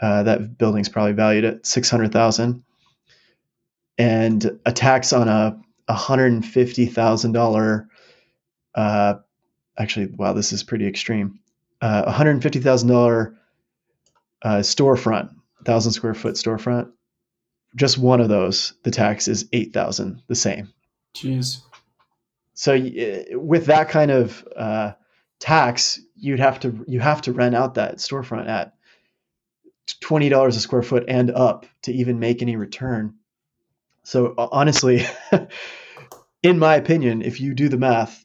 [0.00, 2.62] Uh, that building's probably valued at six hundred thousand,
[3.98, 7.88] and a tax on a hundred and fifty thousand dollar.
[8.74, 9.14] Uh,
[9.78, 11.40] actually, wow, this is pretty extreme.
[11.80, 13.36] Uh, one hundred fifty thousand dollar
[14.42, 16.90] uh, storefront, thousand square foot storefront.
[17.76, 20.72] Just one of those, the tax is eight thousand, the same.
[21.14, 21.60] Jeez.
[22.54, 22.74] So
[23.32, 24.92] with that kind of uh,
[25.38, 28.74] tax, you'd have to you have to rent out that storefront at
[30.00, 33.14] twenty dollars a square foot and up to even make any return.
[34.04, 35.04] So honestly,
[36.42, 38.24] in my opinion, if you do the math,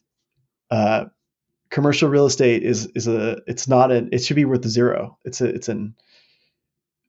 [0.69, 1.05] uh,
[1.69, 5.17] commercial real estate is is a it's not an it should be worth zero.
[5.25, 5.95] It's a it's an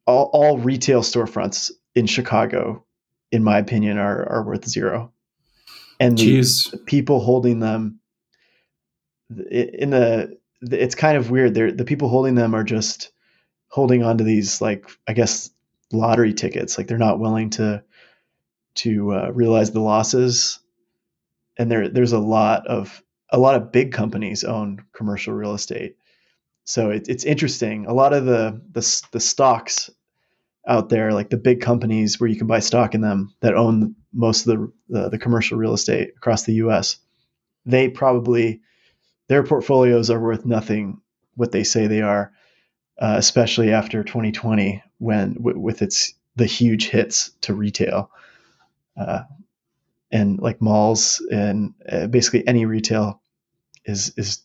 [0.07, 2.85] all, all retail storefronts in Chicago,
[3.31, 5.13] in my opinion, are are worth zero.
[6.01, 6.19] And
[6.71, 8.01] the, the people holding them
[9.51, 11.55] in the it's kind of weird.
[11.55, 13.13] They're the people holding them are just
[13.69, 15.51] holding on to these like I guess
[15.93, 16.79] lottery tickets.
[16.79, 17.83] Like they're not willing to
[18.77, 20.59] to uh, realize the losses.
[21.59, 25.97] And there there's a lot of a lot of big companies own commercial real estate.
[26.65, 27.87] So it, it's interesting.
[27.87, 29.91] A lot of the, the the stocks
[30.67, 33.95] out there, like the big companies where you can buy stock in them that own
[34.13, 36.97] most of the the, the commercial real estate across the U.S.
[37.67, 38.61] They probably
[39.29, 41.01] their portfolios are worth nothing
[41.35, 42.33] what they say they are,
[43.01, 48.11] uh, especially after 2020 when w- with its the huge hits to retail,
[48.97, 49.23] uh,
[50.11, 53.21] and like malls and uh, basically any retail
[53.85, 54.43] is is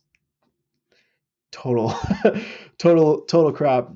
[1.51, 1.93] total
[2.77, 3.89] total total crap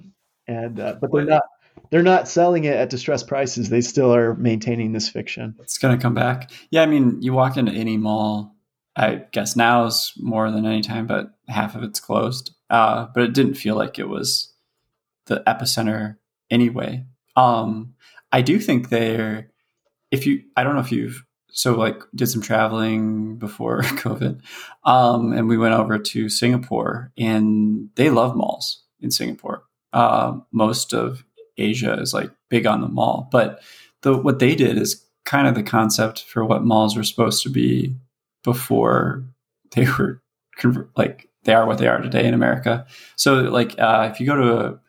[0.47, 1.43] and uh, but they're not
[1.89, 5.97] they're not selling it at distressed prices they still are maintaining this fiction It's gonna
[5.97, 6.51] come back.
[6.69, 8.55] Yeah, I mean, you walk into any mall.
[8.95, 12.53] I guess now is more than any time, but half of it's closed.
[12.69, 14.53] Uh, but it didn't feel like it was
[15.27, 16.17] the epicenter
[16.49, 17.05] anyway.
[17.35, 17.95] Um,
[18.31, 19.51] I do think they're.
[20.11, 24.41] If you, I don't know if you've so like did some traveling before COVID,
[24.83, 29.63] um, and we went over to Singapore, and they love malls in Singapore.
[29.93, 31.25] Uh, most of
[31.57, 33.61] Asia is like big on the mall, but
[34.01, 37.49] the what they did is kind of the concept for what malls were supposed to
[37.49, 37.95] be
[38.43, 39.23] before
[39.71, 40.21] they were
[40.95, 42.85] like they are what they are today in America.
[43.15, 44.79] So like uh, if you go to a,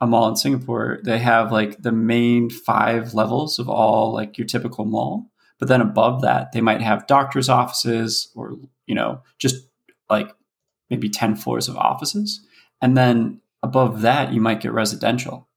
[0.00, 4.46] a mall in Singapore, they have like the main five levels of all like your
[4.46, 9.56] typical mall, but then above that they might have doctors' offices or you know just
[10.08, 10.30] like
[10.90, 12.40] maybe ten floors of offices,
[12.80, 15.48] and then above that you might get residential.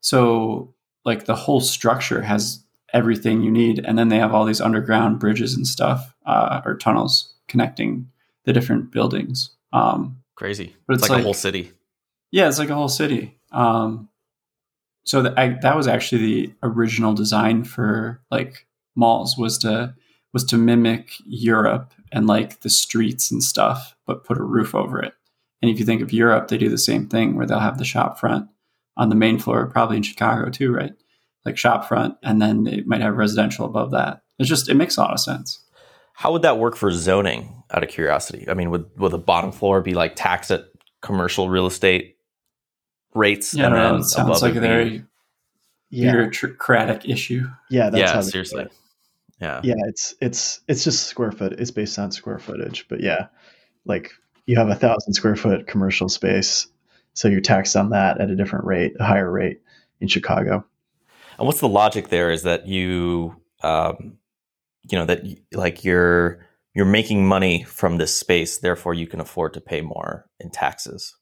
[0.00, 4.60] So like the whole structure has everything you need, and then they have all these
[4.60, 8.08] underground bridges and stuff uh, or tunnels connecting
[8.44, 9.50] the different buildings.
[9.72, 10.74] Um, Crazy.
[10.86, 11.72] But it's, it's like, like- a whole city.
[12.30, 13.38] yeah, it's like a whole city.
[13.52, 14.08] Um,
[15.04, 19.94] so that I, that was actually the original design for like malls was to
[20.34, 25.00] was to mimic Europe and like the streets and stuff, but put a roof over
[25.00, 25.14] it.
[25.62, 27.84] And if you think of Europe, they do the same thing where they'll have the
[27.84, 28.48] shop front
[28.98, 30.92] on the main floor, probably in Chicago too, right?
[31.46, 34.22] Like shop front, and then they might have residential above that.
[34.38, 35.64] It's just it makes a lot of sense.
[36.12, 37.54] How would that work for zoning?
[37.70, 40.64] Out of curiosity, I mean, would would the bottom floor be like taxed at
[41.02, 42.16] commercial real estate
[43.14, 43.52] rates?
[43.54, 45.04] Yeah, and no, then it sounds above like a very
[45.90, 47.46] Yeah, bureaucratic issue.
[47.68, 48.72] yeah, that's how yeah, they do seriously, it.
[49.40, 49.60] yeah.
[49.62, 51.52] Yeah, it's it's it's just square foot.
[51.60, 53.26] It's based on square footage, but yeah,
[53.84, 54.12] like
[54.46, 56.68] you have a thousand square foot commercial space,
[57.18, 59.60] so you're taxed on that at a different rate, a higher rate
[60.00, 60.64] in Chicago.
[61.36, 62.30] And what's the logic there?
[62.30, 64.18] Is that you, um,
[64.88, 69.52] you know, that like you're you're making money from this space, therefore you can afford
[69.54, 71.16] to pay more in taxes.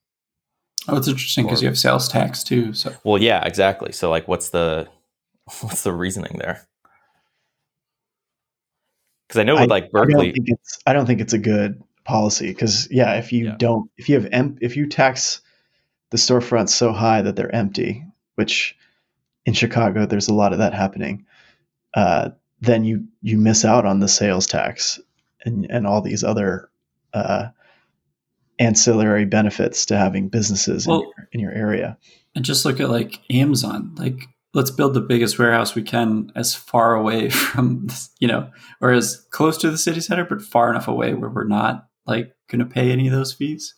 [0.87, 2.75] Oh, it's interesting because you have sales tax too.
[2.75, 3.93] So Well, yeah, exactly.
[3.93, 4.89] So, like, what's the
[5.63, 6.69] what's the reasoning there?
[9.29, 11.39] Because I know with like I Berkeley, don't think it's I don't think it's a
[11.39, 13.57] good policy because yeah, if you Yeah.
[13.57, 15.41] don't if you have em- if you tax
[16.11, 18.05] the storefronts so high that they're empty,
[18.37, 18.77] which
[19.45, 21.25] in Chicago there's a lot of that happening,
[21.95, 24.99] uh, then you you miss out on the sales tax
[25.45, 26.69] and and all these other
[27.13, 27.49] uh,
[28.59, 31.99] ancillary benefits to having businesses Well- in, your, in your area.
[32.35, 33.95] and just look at like Amazon.
[33.97, 38.51] Like let's build the biggest warehouse we can as far away from this, you know,
[38.81, 42.35] or as close to the city center, but far enough away where we're not like
[42.49, 43.75] going to pay any of those fees.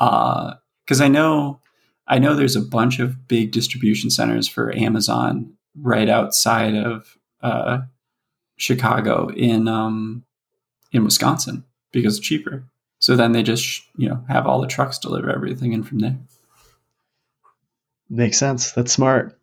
[0.00, 0.54] Uh,
[0.86, 1.60] because I know,
[2.06, 7.82] I know there's a bunch of big distribution centers for Amazon right outside of uh,
[8.56, 10.24] Chicago in um,
[10.92, 12.64] in Wisconsin because it's cheaper.
[12.98, 16.16] So then they just you know have all the trucks deliver everything in from there.
[18.10, 18.72] Makes sense.
[18.72, 19.38] That's smart.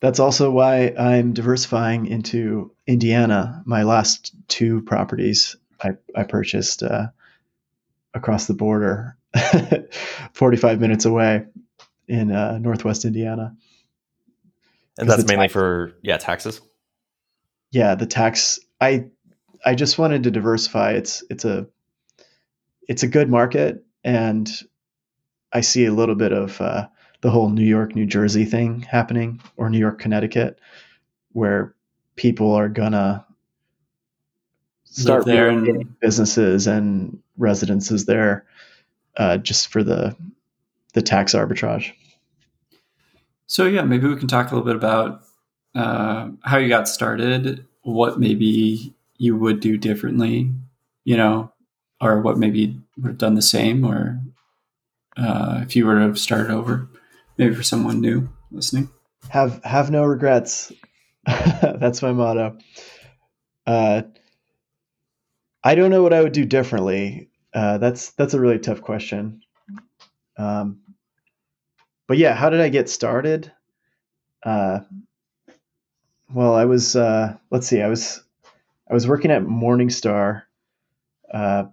[0.00, 3.62] That's also why I'm diversifying into Indiana.
[3.64, 7.08] My last two properties I, I purchased uh,
[8.12, 9.16] across the border,
[10.32, 11.44] 45 minutes away
[12.12, 13.56] in uh, Northwest Indiana.
[14.98, 16.60] And that's mainly tax- for yeah taxes.
[17.70, 18.60] Yeah, the tax.
[18.80, 19.06] I
[19.64, 20.92] I just wanted to diversify.
[20.92, 21.66] It's it's a
[22.86, 24.50] it's a good market, and
[25.54, 26.88] I see a little bit of uh,
[27.22, 30.60] the whole New York, New Jersey thing happening, or New York, Connecticut,
[31.30, 31.74] where
[32.16, 33.24] people are gonna
[34.84, 38.44] start there and- businesses and residences there,
[39.16, 40.14] uh, just for the
[40.92, 41.92] the tax arbitrage.
[43.46, 45.22] So yeah, maybe we can talk a little bit about
[45.74, 50.50] uh, how you got started, what maybe you would do differently,
[51.04, 51.52] you know,
[52.00, 54.20] or what maybe would have done the same, or
[55.16, 56.88] uh, if you were to have started over,
[57.38, 58.88] maybe for someone new listening.
[59.28, 60.72] have have no regrets.
[61.26, 62.58] That's my motto.
[63.66, 64.02] Uh,
[65.64, 67.30] I don't know what I would do differently.
[67.54, 69.42] Uh, that's that's a really tough question.
[70.36, 70.80] Um,
[72.12, 73.50] but yeah, how did I get started?
[74.42, 74.80] Uh,
[76.30, 78.22] well, I was uh, let's see, I was
[78.86, 80.42] I was working at Morningstar.
[81.32, 81.64] Uh,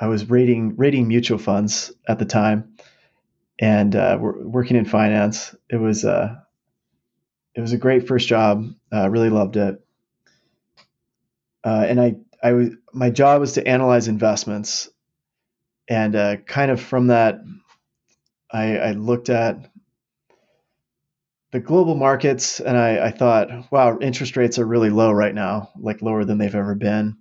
[0.00, 2.72] I was rating rating mutual funds at the time,
[3.58, 5.54] and uh, working in finance.
[5.68, 6.34] It was uh,
[7.54, 8.72] it was a great first job.
[8.90, 9.84] Uh, really loved it.
[11.62, 14.88] Uh, and I I was my job was to analyze investments,
[15.90, 17.42] and uh, kind of from that,
[18.52, 19.70] I, I looked at
[21.52, 25.70] the global markets, and I, I thought, wow, interest rates are really low right now,
[25.78, 27.16] like lower than they've ever been.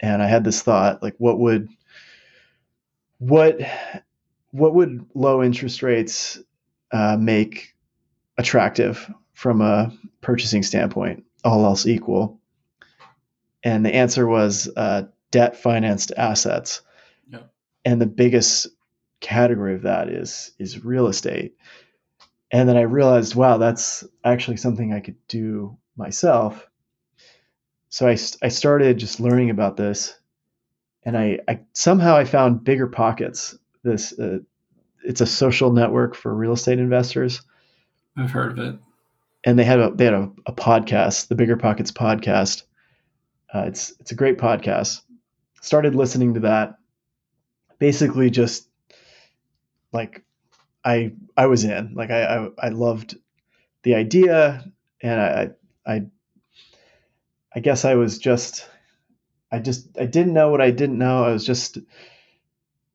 [0.00, 1.68] And I had this thought, like, what would
[3.18, 3.58] what
[4.50, 6.38] what would low interest rates
[6.92, 7.74] uh, make
[8.36, 12.40] attractive from a purchasing standpoint, all else equal?
[13.62, 16.82] And the answer was uh, debt financed assets.
[17.30, 17.50] Yep.
[17.86, 18.68] And the biggest
[19.24, 21.56] category of that is is real estate.
[22.52, 26.68] And then I realized, wow, that's actually something I could do myself.
[27.88, 30.14] So I, I started just learning about this,
[31.04, 33.56] and I, I somehow I found bigger pockets.
[33.82, 34.38] This uh,
[35.04, 37.42] it's a social network for real estate investors
[38.16, 38.78] I've heard of it.
[39.44, 42.62] and they had a they had a, a podcast, the Bigger Pockets podcast.
[43.52, 45.02] Uh, it's it's a great podcast.
[45.60, 46.76] Started listening to that.
[47.78, 48.68] Basically, just
[49.94, 50.24] like
[50.84, 53.16] I I was in like I I, I loved
[53.84, 54.70] the idea,
[55.00, 55.50] and I
[55.86, 56.02] I
[57.54, 58.68] I guess I was just
[59.50, 61.24] I just I didn't know what I didn't know.
[61.24, 61.78] I was just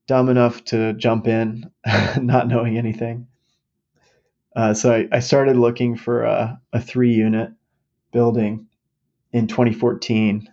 [0.07, 1.71] dumb enough to jump in,
[2.21, 3.27] not knowing anything.
[4.55, 7.51] Uh, so I, I started looking for a, a three unit
[8.11, 8.67] building
[9.31, 10.49] in 2014,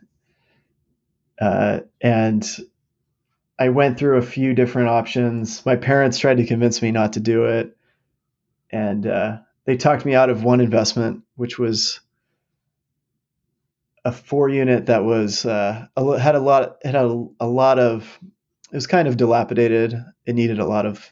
[1.40, 2.58] uh, and
[3.58, 5.64] I went through a few different options.
[5.64, 7.76] My parents tried to convince me not to do it,
[8.70, 12.00] and uh, they talked me out of one investment, which was
[14.04, 18.18] a four unit that was uh, had a lot had a, a lot of
[18.70, 19.94] it was kind of dilapidated.
[20.26, 21.10] It needed a lot of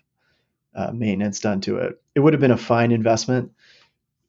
[0.74, 2.01] uh, maintenance done to it.
[2.14, 3.53] It would have been a fine investment,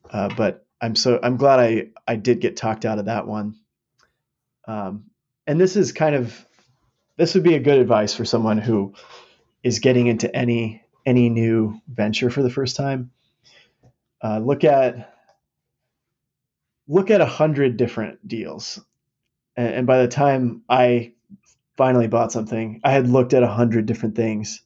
[0.09, 3.55] uh, but I'm so I'm glad I I did get talked out of that one.
[4.67, 5.05] Um,
[5.45, 6.45] and this is kind of
[7.17, 8.93] this would be a good advice for someone who
[9.63, 13.11] is getting into any any new venture for the first time.
[14.23, 15.13] Uh, look at
[16.87, 18.79] look at a hundred different deals,
[19.55, 21.13] and, and by the time I
[21.77, 24.61] finally bought something, I had looked at a hundred different things,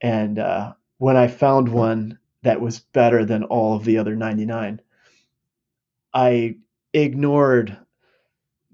[0.00, 4.46] and uh, when I found one that was better than all of the other ninety
[4.46, 4.80] nine,
[6.12, 6.56] I
[6.92, 7.76] ignored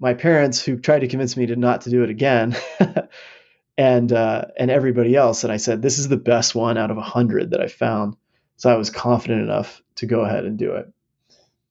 [0.01, 2.57] my parents who tried to convince me to not to do it again.
[3.77, 6.97] and uh, and everybody else, and I said, "This is the best one out of
[6.97, 8.17] a hundred that I found."
[8.57, 10.91] So I was confident enough to go ahead and do it.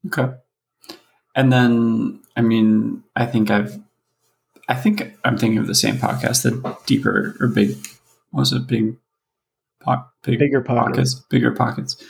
[0.07, 0.33] Okay.
[1.37, 3.79] And then, I mean, I think I've,
[4.69, 7.77] I think I'm thinking of the same podcast, the deeper or big,
[8.31, 8.97] what was it big,
[9.81, 12.05] po- big bigger pockets, pockets, bigger pockets.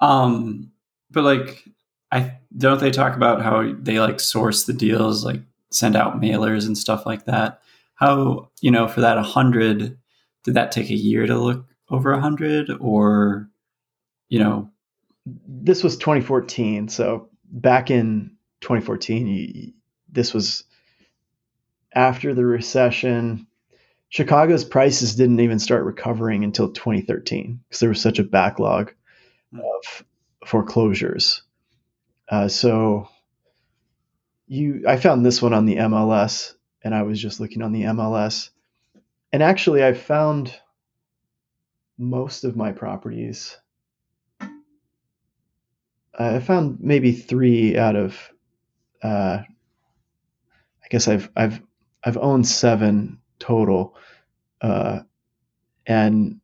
[0.00, 0.72] Um,
[1.10, 1.64] but like,
[2.10, 6.66] I don't they talk about how they like source the deals, like send out mailers
[6.66, 7.60] and stuff like that.
[7.94, 9.98] How you know for that hundred,
[10.44, 13.48] did that take a year to look over a hundred, or
[14.28, 14.70] you know,
[15.26, 19.72] this was 2014, so back in 2014, you,
[20.10, 20.64] this was
[21.94, 23.46] after the recession.
[24.08, 28.92] Chicago's prices didn't even start recovering until 2013 because there was such a backlog
[29.52, 30.04] of
[30.46, 31.42] foreclosures.
[32.28, 33.08] Uh, so
[34.46, 37.82] you, I found this one on the MLS, and I was just looking on the
[37.82, 38.50] MLS,
[39.32, 40.54] and actually, I found
[41.98, 43.56] most of my properties.
[46.18, 48.30] I found maybe three out of
[49.02, 49.42] uh,
[50.86, 51.60] I guess I've I've
[52.04, 53.96] I've owned seven total,
[54.60, 55.00] uh,
[55.86, 56.40] and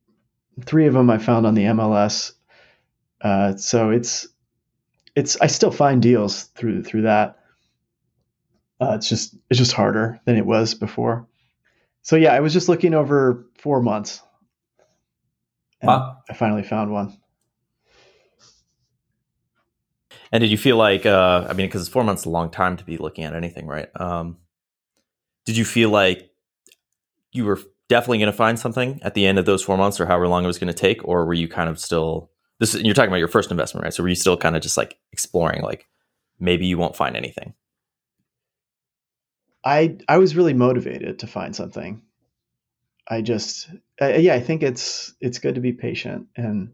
[0.64, 2.32] three of them I found on the MLS.
[3.20, 4.26] Uh, so it's
[5.14, 7.38] it's I still find deals through through that.
[8.82, 11.28] Uh, it's just it's just harder than it was before.
[12.02, 14.20] So yeah, I was just looking over four months.
[15.82, 16.18] Wow.
[16.28, 17.16] I finally found one.
[20.32, 22.76] And did you feel like, uh, I mean, because four months is a long time
[22.78, 23.88] to be looking at anything, right?
[24.00, 24.38] Um,
[25.44, 26.30] did you feel like
[27.32, 30.06] you were definitely going to find something at the end of those four months or
[30.06, 31.06] however long it was going to take?
[31.06, 33.94] Or were you kind of still, this you're talking about your first investment, right?
[33.94, 35.86] So were you still kind of just like exploring, like
[36.40, 37.54] maybe you won't find anything?
[39.64, 42.02] I, I was really motivated to find something.
[43.08, 43.68] I just,
[44.00, 46.28] yeah, I think it's, it's good to be patient.
[46.36, 46.72] And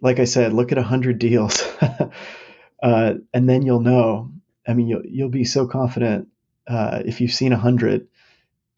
[0.00, 1.62] like I said, look at a hundred deals.
[2.82, 4.32] uh, and then you'll know.
[4.66, 6.28] I mean, you'll you'll be so confident
[6.66, 8.08] uh, if you've seen a hundred,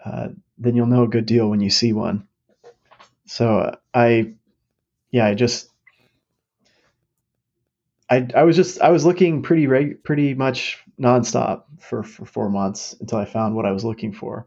[0.05, 2.27] uh, then you'll know a good deal when you see one.
[3.27, 4.33] So uh, I,
[5.11, 5.69] yeah, I just,
[8.13, 12.51] I I was just I was looking pretty reg- pretty much nonstop for for four
[12.51, 14.47] months until I found what I was looking for.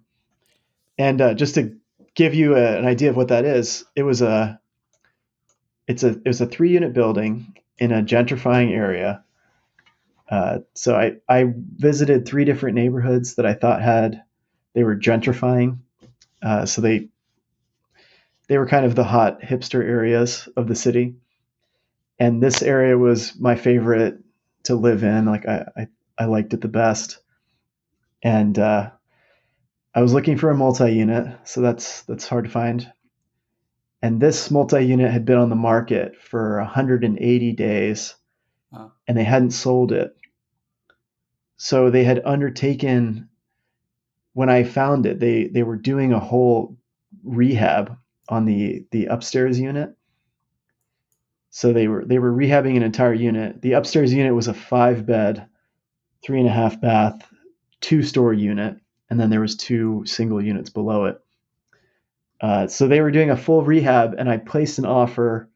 [0.98, 1.76] And uh, just to
[2.14, 4.60] give you a, an idea of what that is, it was a
[5.88, 9.26] it's a it was a three unit building in a gentrifying area
[10.30, 14.24] uh, so I, I visited three different neighborhoods that I thought had
[14.74, 15.80] they were gentrifying.
[16.42, 17.10] Uh, so they
[18.48, 21.16] they were kind of the hot hipster areas of the city,
[22.20, 24.20] and this area was my favorite
[24.64, 25.26] to live in.
[25.26, 25.88] Like I I,
[26.18, 27.20] I liked it the best,
[28.24, 28.92] and uh,
[29.94, 32.92] I was looking for a multi-unit, so that's that's hard to find.
[34.02, 38.14] And this multi-unit had been on the market for 180 days
[39.08, 40.16] and they hadn't sold it.
[41.58, 43.30] So they had undertaken
[44.34, 46.78] when I found it, they they were doing a whole
[47.24, 47.98] rehab
[48.28, 49.95] on the the upstairs unit.
[51.56, 53.62] So they were they were rehabbing an entire unit.
[53.62, 55.48] The upstairs unit was a five bed,
[56.22, 57.26] three and a half bath,
[57.80, 58.76] two story unit,
[59.10, 61.18] and then there was two single units below it.
[62.42, 65.50] Uh, so they were doing a full rehab, and I placed an offer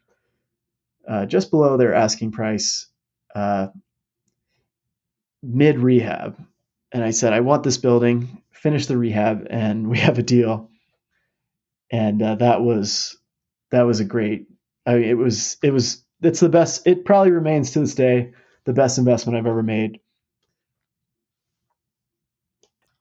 [1.06, 2.88] uh, just below their asking price
[3.36, 3.68] uh,
[5.43, 6.38] mid rehab,
[6.93, 10.70] and I said, I want this building, finish the rehab, and we have a deal.
[11.91, 13.18] And uh, that was
[13.72, 14.47] that was a great.
[14.86, 16.86] I mean, it was it was it's the best.
[16.86, 18.34] It probably remains to this day
[18.66, 20.00] the best investment I've ever made.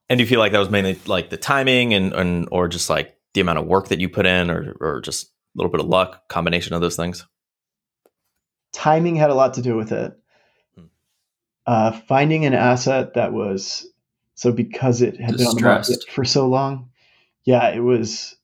[0.09, 2.89] And do you feel like that was mainly like the timing and, and or just
[2.89, 5.81] like the amount of work that you put in or or just a little bit
[5.81, 7.27] of luck, combination of those things?
[8.73, 10.19] Timing had a lot to do with it.
[10.75, 10.85] Hmm.
[11.67, 13.87] Uh, finding an asset that was
[14.35, 16.11] so because it had been on the market Distressed.
[16.11, 16.91] for so long,
[17.45, 18.37] yeah, it was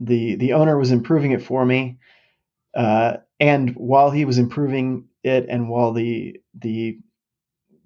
[0.00, 1.98] the the owner was improving it for me,
[2.74, 6.98] uh, and while he was improving it, and while the the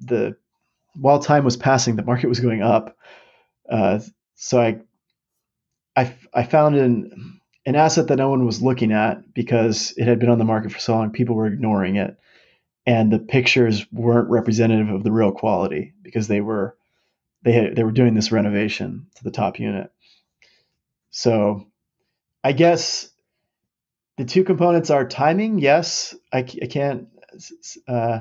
[0.01, 0.37] the
[0.95, 2.97] while time was passing, the market was going up.
[3.71, 4.01] Uh,
[4.35, 4.81] so I
[5.97, 10.19] I I found an an asset that no one was looking at because it had
[10.19, 11.11] been on the market for so long.
[11.11, 12.17] People were ignoring it,
[12.87, 16.77] and the pictures weren't representative of the real quality because they were
[17.43, 19.91] they had, they were doing this renovation to the top unit.
[21.11, 21.67] So,
[22.45, 23.11] I guess
[24.19, 25.61] the two components are timing.
[25.61, 27.09] Yes, I can't
[27.87, 28.21] uh,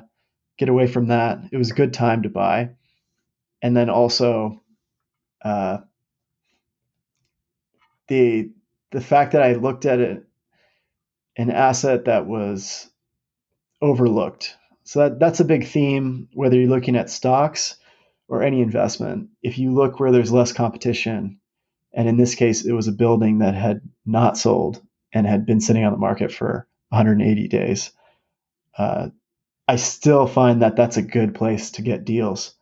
[0.57, 1.39] get away from that.
[1.51, 2.69] It was a good time to buy,
[3.63, 4.61] and then also
[5.41, 5.79] uh,
[8.07, 8.51] the
[8.91, 10.23] the fact that I looked at it
[11.35, 12.89] an asset that was
[13.81, 14.55] overlooked.
[14.83, 17.75] So that, that's a big theme, whether you're looking at stocks
[18.27, 19.29] or any investment.
[19.43, 21.39] If you look where there's less competition,
[21.93, 24.81] and in this case, it was a building that had not sold
[25.17, 27.91] and had been sitting on the market for 180 days,
[28.77, 29.09] uh,
[29.67, 32.53] I still find that that's a good place to get deals.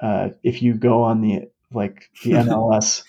[0.00, 3.02] Uh, if you go on the like the MLS,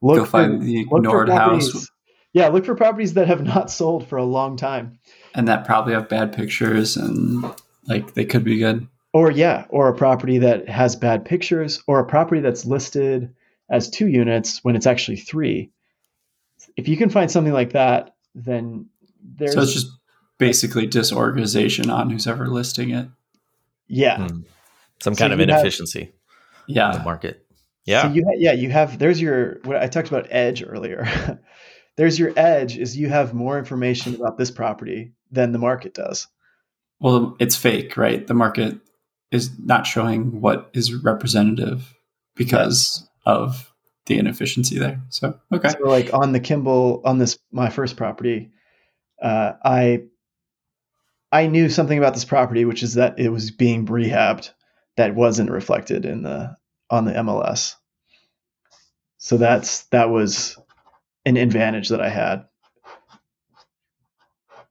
[0.00, 1.88] look Go find the for ignored house.
[2.32, 5.00] Yeah, look for properties that have not sold for a long time.
[5.34, 7.44] and that probably have bad pictures and
[7.86, 8.86] like they could be good.
[9.12, 13.34] Or yeah, or a property that has bad pictures, or a property that's listed
[13.68, 15.70] as two units when it's actually three.
[16.76, 18.86] If you can find something like that, then
[19.22, 19.88] there's so it's just
[20.38, 23.08] basically disorganization on who's ever listing it.
[23.88, 24.16] yeah.
[24.28, 24.40] Hmm.
[25.02, 26.08] Some So kind of you have- inefficiency in
[26.68, 27.02] the Yeah.
[27.04, 27.46] market.
[27.86, 28.02] Yeah.
[28.02, 31.06] So you ha- yeah, you have there's your what I talked about edge earlier.
[31.96, 36.26] there's your edge is you have more information about this property than the market does.
[37.00, 38.26] Well, it's fake, right?
[38.26, 38.78] The market
[39.30, 41.94] is not showing what is representative
[42.36, 43.69] because of
[44.06, 45.00] the inefficiency there.
[45.10, 45.70] So, okay.
[45.70, 48.50] So like on the Kimball on this my first property,
[49.22, 50.04] uh, I
[51.32, 54.50] I knew something about this property, which is that it was being rehabbed
[54.96, 56.56] that wasn't reflected in the
[56.90, 57.74] on the MLS.
[59.18, 60.58] So that's that was
[61.24, 62.46] an advantage that I had.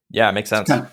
[0.09, 0.69] Yeah, it makes sense.
[0.69, 0.87] Okay.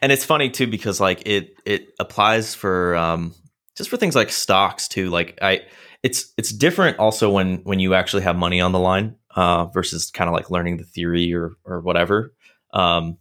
[0.00, 3.34] And it's funny too because like it it applies for um
[3.76, 5.10] just for things like stocks too.
[5.10, 5.62] Like I
[6.02, 10.10] it's it's different also when when you actually have money on the line uh versus
[10.10, 12.34] kind of like learning the theory or or whatever.
[12.72, 13.18] Um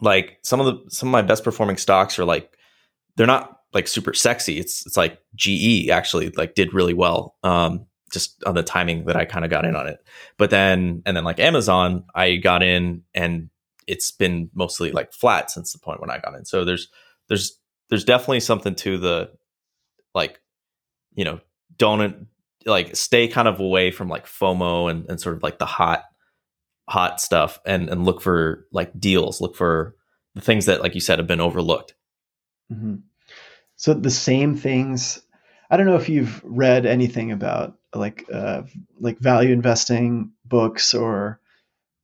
[0.00, 2.56] like some of the some of my best performing stocks are like
[3.16, 4.58] they're not like super sexy.
[4.58, 7.36] It's it's like GE actually like did really well.
[7.42, 9.98] Um just on the timing that I kind of got in on it.
[10.38, 13.50] But then and then like Amazon, I got in and
[13.86, 16.44] it's been mostly like flat since the point when I got in.
[16.44, 16.88] So there's
[17.28, 17.58] there's
[17.90, 19.30] there's definitely something to the
[20.14, 20.40] like
[21.14, 21.40] you know
[21.78, 22.26] don't
[22.66, 26.04] like stay kind of away from like FOMO and, and sort of like the hot
[26.88, 29.94] hot stuff and and look for like deals, look for
[30.34, 31.94] the things that like you said have been overlooked.
[32.70, 32.96] hmm
[33.76, 35.22] So the same things.
[35.70, 38.62] I don't know if you've read anything about like uh,
[38.98, 41.40] like value investing books or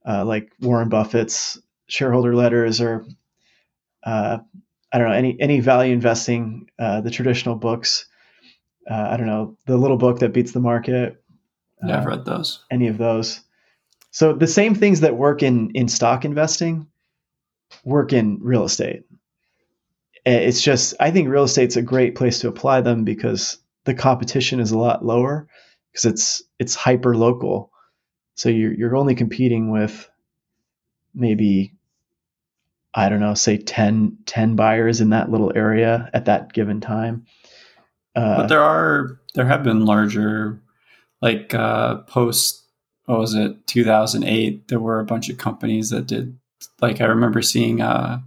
[0.07, 3.07] uh, like Warren Buffett's shareholder letters or
[4.05, 4.39] uh,
[4.93, 8.07] I don't know any any value investing uh, the traditional books.
[8.89, 11.23] Uh, I don't know the little book that beats the market.
[11.83, 12.65] Yeah, I've uh, read those.
[12.71, 13.41] any of those.
[14.11, 16.87] So the same things that work in in stock investing
[17.85, 19.03] work in real estate.
[20.25, 24.61] It's just I think real estate's a great place to apply them because the competition
[24.61, 25.49] is a lot lower
[25.93, 27.71] because it's it's hyper local.
[28.37, 30.09] So you're you're only competing with
[31.15, 31.75] maybe
[32.95, 37.27] I don't know, say 10, 10 buyers in that little area at that given time.
[38.15, 40.61] Uh, but there are there have been larger
[41.21, 42.65] like uh post
[43.07, 46.39] what was it 2008 there were a bunch of companies that did
[46.81, 48.21] like i remember seeing uh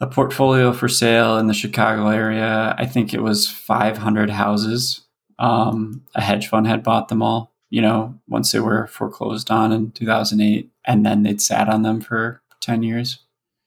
[0.00, 2.74] a portfolio for sale in the chicago area.
[2.76, 5.02] I think it was 500 houses.
[5.38, 9.72] Um a hedge fund had bought them all you know once they were foreclosed on
[9.72, 13.20] in 2008 and then they'd sat on them for 10 years.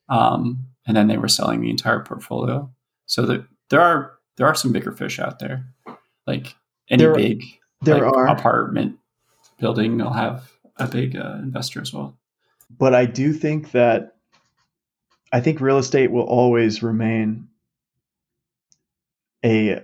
[0.07, 2.69] Um and then they were selling the entire portfolio.
[3.05, 5.65] So that there are there are some bigger fish out there.
[6.25, 6.55] Like
[6.89, 7.43] any There- big
[7.81, 8.27] there like, are.
[8.27, 8.97] apartment
[9.59, 12.17] building will have a big uh, investor as well.
[12.77, 14.15] but I do think that
[15.33, 17.49] I think real estate will always remain
[19.45, 19.81] a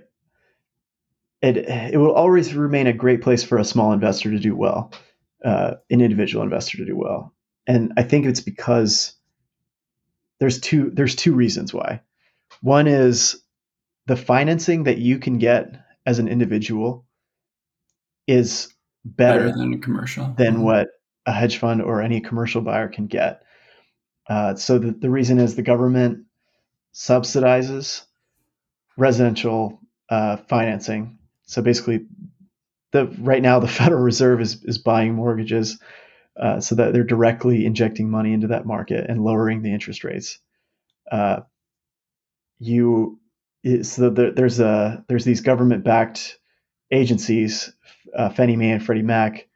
[1.42, 4.92] it it will always remain a great place for a small investor to do well,
[5.44, 7.34] uh, an individual investor to do well,
[7.66, 9.12] and I think it's because
[10.40, 12.00] there's two there's two reasons why.
[12.62, 13.42] One is
[14.06, 15.74] the financing that you can get
[16.06, 17.04] as an individual
[18.26, 18.72] is
[19.04, 20.88] better, better than commercial than what
[21.26, 23.42] a hedge fund or any commercial buyer can get.
[24.28, 26.24] Uh, so the, the reason is the government
[26.94, 28.02] subsidizes
[28.96, 31.18] residential uh, financing.
[31.46, 32.06] So basically,
[32.92, 35.78] the right now the Federal Reserve is is buying mortgages
[36.40, 40.38] uh, so that they're directly injecting money into that market and lowering the interest rates.
[41.10, 41.40] Uh,
[42.58, 43.18] you
[43.82, 46.38] so there, there's a there's these government backed
[46.90, 47.72] agencies,
[48.16, 49.48] uh, Fannie Mae and Freddie Mac,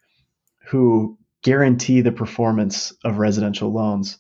[0.67, 4.19] who guarantee the performance of residential loans,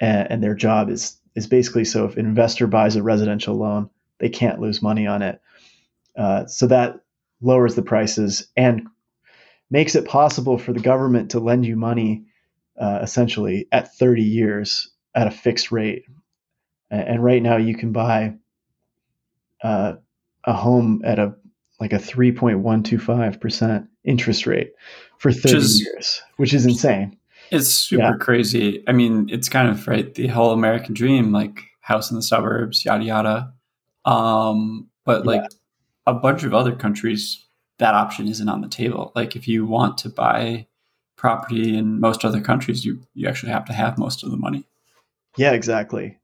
[0.00, 3.88] and, and their job is is basically so if an investor buys a residential loan,
[4.18, 5.40] they can't lose money on it.
[6.16, 7.00] Uh, so that
[7.40, 8.86] lowers the prices and
[9.70, 12.24] makes it possible for the government to lend you money
[12.78, 16.04] uh, essentially at 30 years at a fixed rate.
[16.90, 18.34] And right now you can buy
[19.62, 19.94] uh,
[20.44, 21.34] a home at a
[21.80, 24.72] like a 3.125% interest rate
[25.18, 27.18] for 30 which is, years, which is insane.
[27.50, 28.12] It's super yeah.
[28.20, 28.84] crazy.
[28.86, 32.84] I mean, it's kind of right the whole American dream, like house in the suburbs,
[32.84, 33.52] yada yada.
[34.04, 35.48] Um, but like yeah.
[36.06, 37.44] a bunch of other countries,
[37.78, 39.12] that option isn't on the table.
[39.14, 40.66] Like if you want to buy
[41.16, 44.66] property in most other countries, you you actually have to have most of the money.
[45.36, 46.18] Yeah, exactly.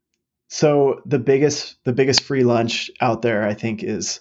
[0.49, 4.21] So the biggest the biggest free lunch out there, I think, is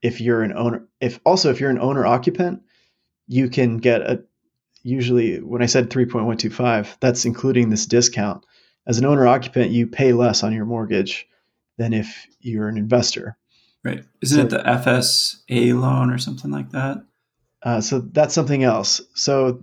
[0.00, 0.86] if you're an owner.
[1.00, 2.62] If also if you're an owner occupant,
[3.28, 4.24] you can get a
[4.82, 8.44] usually when I said 3.125, that's including this discount.
[8.86, 11.28] As an owner occupant, you pay less on your mortgage
[11.78, 13.36] than if you're an investor.
[13.84, 14.04] Right.
[14.22, 17.04] Isn't so, it the FSA loan or something like that?
[17.62, 19.00] Uh, so that's something else.
[19.14, 19.62] So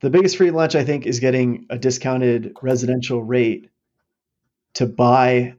[0.00, 3.70] the biggest free lunch I think is getting a discounted residential rate
[4.74, 5.54] to buy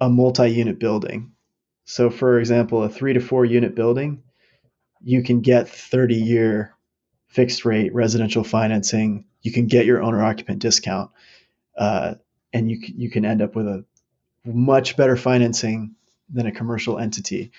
[0.00, 1.32] a multi-unit building.
[1.84, 4.22] So for example, a 3 to 4 unit building,
[5.02, 6.74] you can get 30 year
[7.28, 9.24] fixed rate residential financing.
[9.42, 11.10] You can get your owner occupant discount,
[11.76, 12.14] uh,
[12.52, 13.84] and you you can end up with a
[14.44, 15.94] much better financing
[16.28, 17.52] than a commercial entity.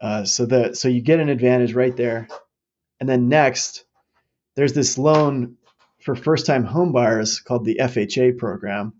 [0.00, 2.28] Uh, so that so you get an advantage right there,
[3.00, 3.84] and then next,
[4.54, 5.56] there's this loan
[6.00, 8.92] for first-time homebuyers called the FHA program,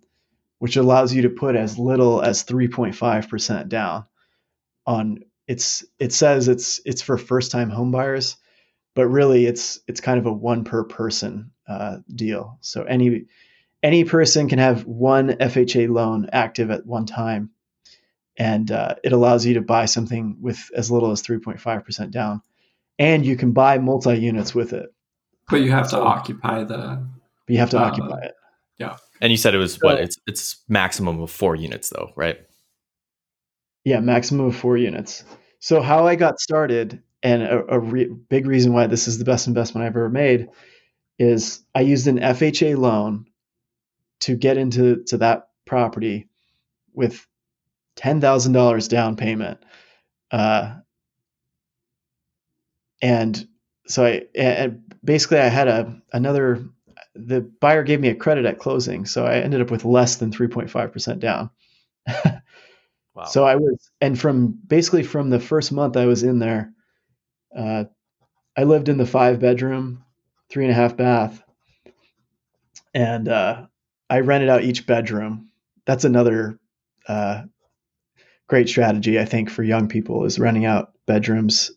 [0.63, 4.05] which allows you to put as little as 3.5% down
[4.87, 8.37] on it's it says it's it's for first-time homebuyers
[8.95, 12.59] but really it's it's kind of a one per person uh, deal.
[12.61, 13.27] So any
[13.83, 17.51] any person can have one FHA loan active at one time,
[18.37, 21.85] and uh, it allows you to buy something with as little as three point five
[21.85, 22.43] percent down,
[22.99, 24.93] and you can buy multi units with it.
[25.49, 27.07] But you have so, to occupy the.
[27.49, 28.35] you have to uh, occupy it.
[28.79, 28.97] Yeah.
[29.23, 30.01] And you said it was so, what?
[30.01, 32.39] It's it's maximum of four units though, right?
[33.85, 35.25] Yeah, maximum of four units.
[35.61, 39.25] So how I got started and a, a re- big reason why this is the
[39.25, 40.49] best investment I've ever made
[41.21, 43.27] is I used an FHA loan
[44.21, 46.29] to get into to that property
[46.93, 47.25] with
[47.95, 49.61] ten thousand dollars down payment,
[50.33, 50.75] uh,
[53.01, 53.47] and
[53.87, 56.67] so I and basically I had a another
[57.15, 60.33] the buyer gave me a credit at closing, so I ended up with less than
[60.33, 61.51] three point five percent down.
[62.07, 63.25] wow.
[63.29, 66.73] So I was, and from basically from the first month I was in there,
[67.57, 67.85] uh,
[68.57, 70.05] I lived in the five bedroom,
[70.51, 71.43] three and a half bath,
[72.95, 73.67] and uh,
[74.09, 75.51] I rented out each bedroom.
[75.85, 76.59] That's another
[77.09, 77.43] uh,
[78.47, 81.71] great strategy, I think, for young people is renting out bedrooms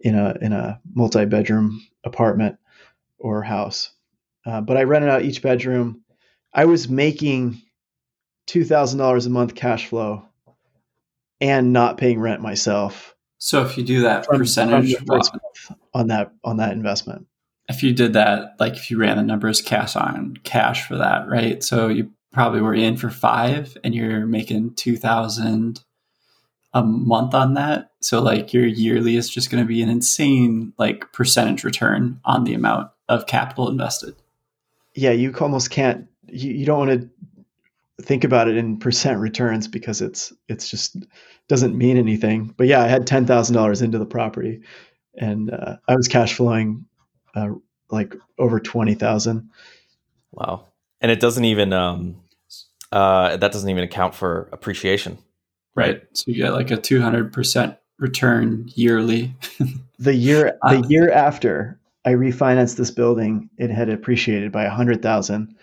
[0.00, 2.56] in a in a multi bedroom apartment
[3.18, 3.90] or house.
[4.48, 6.02] Uh, but I rented out each bedroom.
[6.54, 7.60] I was making
[8.46, 10.24] two thousand dollars a month cash flow
[11.40, 15.20] and not paying rent myself so if you do that from, percentage from
[15.94, 17.26] on that on that investment,
[17.68, 21.28] if you did that, like if you ran the numbers cash on cash for that,
[21.28, 21.62] right?
[21.62, 25.80] So you probably were in for five, and you're making two thousand
[26.74, 27.92] a month on that.
[28.00, 32.42] So like your yearly is just going to be an insane like percentage return on
[32.42, 34.16] the amount of capital invested.
[34.98, 36.08] Yeah, you almost can't.
[36.26, 37.08] You, you don't want to
[38.02, 40.96] think about it in percent returns because it's it's just
[41.46, 42.52] doesn't mean anything.
[42.56, 44.62] But yeah, I had ten thousand dollars into the property,
[45.14, 46.84] and uh, I was cash flowing
[47.36, 47.50] uh,
[47.90, 49.50] like over twenty thousand.
[50.32, 50.66] Wow!
[51.00, 52.20] And it doesn't even um,
[52.90, 55.16] uh, that doesn't even account for appreciation,
[55.76, 55.86] right?
[55.86, 56.02] right?
[56.12, 59.36] So you get like a two hundred percent return yearly.
[60.00, 61.77] the year the year after
[62.08, 65.54] I refinanced this building, it had appreciated by a hundred thousand.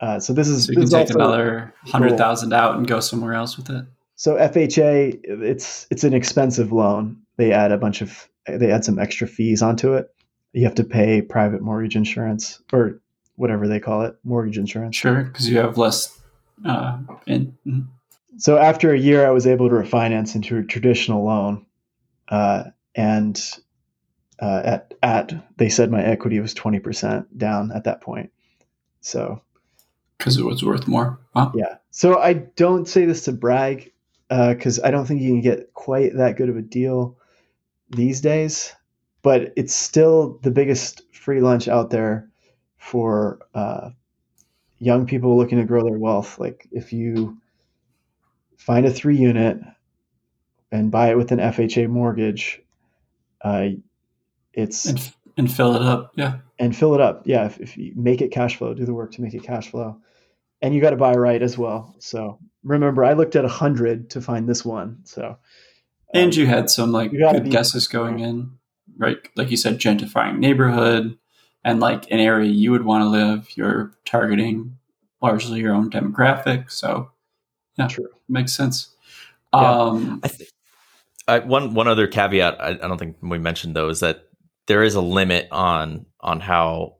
[0.00, 2.98] Uh, so this is so you this can take another hundred thousand out and go
[2.98, 3.84] somewhere else with it.
[4.16, 7.18] So FHA, it's it's an expensive loan.
[7.36, 10.12] They add a bunch of they add some extra fees onto it.
[10.54, 13.00] You have to pay private mortgage insurance or
[13.36, 14.96] whatever they call it, mortgage insurance.
[14.96, 16.20] Sure, because you have less.
[16.64, 16.98] Uh,
[17.28, 17.86] in, mhm.
[18.38, 21.64] So after a year, I was able to refinance into a traditional loan,
[22.28, 22.64] uh,
[22.96, 23.40] and
[24.40, 28.32] uh, at at they said my equity was twenty percent down at that point.
[29.00, 29.42] So
[30.18, 31.18] because it was worth more.
[31.34, 31.52] Wow.
[31.54, 31.76] yeah.
[31.90, 33.92] So I don't say this to brag,
[34.28, 37.16] because I don't think you can get quite that good of a deal
[37.90, 38.74] these days.
[39.22, 42.30] But it's still the biggest free lunch out there
[42.78, 43.90] for uh,
[44.78, 46.38] young people looking to grow their wealth.
[46.38, 47.38] Like if you
[48.56, 49.58] find a three unit
[50.72, 52.62] and buy it with an FHA mortgage,
[53.42, 53.68] uh,
[54.52, 56.12] it's And, f- and fill it up.
[56.16, 56.38] Yeah.
[56.58, 57.22] and fill it up.
[57.26, 59.68] Yeah, if, if you make it cash flow, do the work to make it cash
[59.70, 59.98] flow,
[60.62, 61.94] and you got to buy right as well.
[61.98, 64.98] So remember, I looked at a hundred to find this one.
[65.04, 65.38] So
[66.12, 68.52] And you had some like good be- guesses going in,
[68.98, 69.16] right?
[69.36, 71.16] Like you said, gentrifying neighborhood
[71.64, 73.48] and like an area you would want to live.
[73.56, 74.76] You're targeting
[75.22, 77.10] largely your own demographic, so
[77.78, 78.08] yeah, True.
[78.28, 78.94] makes sense.
[79.54, 79.60] Yeah.
[79.60, 80.50] Um, I think
[81.28, 84.24] I, one one other caveat I, I don't think we mentioned though is that
[84.70, 86.94] there is a limit on on how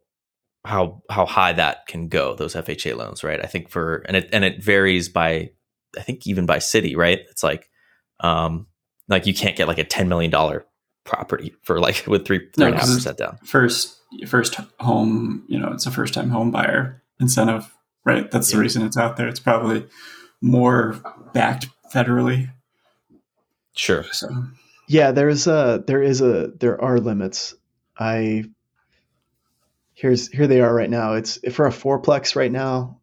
[0.64, 4.28] how how high that can go those FHA loans right I think for and it
[4.32, 5.50] and it varies by
[5.96, 7.70] I think even by city right it's like
[8.18, 8.66] um
[9.08, 10.66] like you can't get like a ten million dollar
[11.04, 13.96] property for like with three three No, and a half 'cause percent down first
[14.26, 17.72] first home, you know, it's a first time home buyer incentive,
[18.04, 18.28] right?
[18.28, 19.28] That's the reason it's out there.
[19.28, 19.86] It's probably
[20.42, 21.00] more
[21.32, 22.50] backed federally.
[23.76, 24.28] sure So
[24.88, 27.54] yeah, there's a there is a there are limits.
[28.01, 28.44] I
[29.94, 31.14] here's here they are right now.
[31.14, 33.01] It's for a fourplex right now.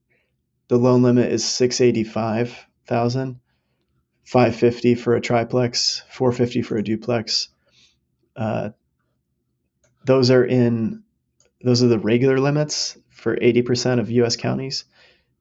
[0.67, 3.39] The loan limit is six eighty five thousand.
[4.27, 7.47] 550 for a triplex, 450 for a duplex.
[8.35, 8.71] Uh,
[10.03, 11.03] those are in
[11.61, 14.83] those are the regular limits for 80% of US counties.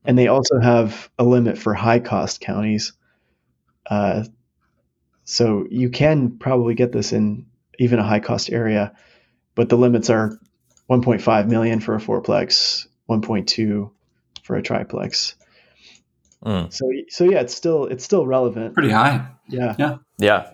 [0.04, 2.92] And they also have a limit for high cost counties.
[3.90, 4.24] Uh,
[5.24, 7.46] so you can probably get this in
[7.80, 8.94] even a high cost area,
[9.56, 10.38] but the limits are
[10.88, 13.90] 1.5 million for a fourplex, 1.2
[14.44, 15.34] for a triplex.
[16.44, 16.72] Mm.
[16.72, 18.74] So so yeah, it's still it's still relevant.
[18.74, 19.26] pretty high.
[19.48, 19.74] Yeah.
[19.78, 20.50] Yeah, Yeah.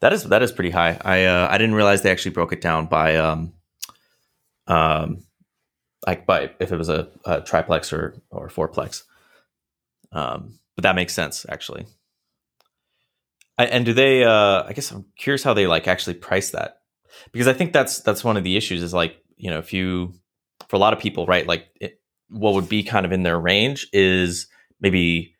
[0.00, 0.96] that is that is pretty high.
[1.04, 3.52] I uh, I didn't realize they actually broke it down by um
[4.68, 5.24] um
[6.06, 9.02] like by if it was a, a triplex or or fourplex.
[10.12, 11.86] Um, but that makes sense actually.
[13.56, 14.22] I, and do they?
[14.22, 16.77] Uh, I guess I'm curious how they like actually price that
[17.32, 20.14] because I think that's that's one of the issues is like you know if you
[20.68, 23.38] for a lot of people right like it, what would be kind of in their
[23.38, 24.46] range is
[24.80, 25.34] maybe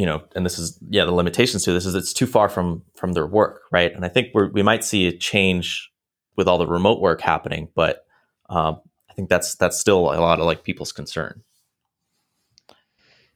[0.00, 2.82] you know, and this is yeah, the limitations to this is it's too far from
[2.94, 3.94] from their work, right?
[3.94, 5.90] And I think we we might see a change
[6.36, 8.06] with all the remote work happening, but
[8.48, 11.42] um, I think that's that's still a lot of like people's concern.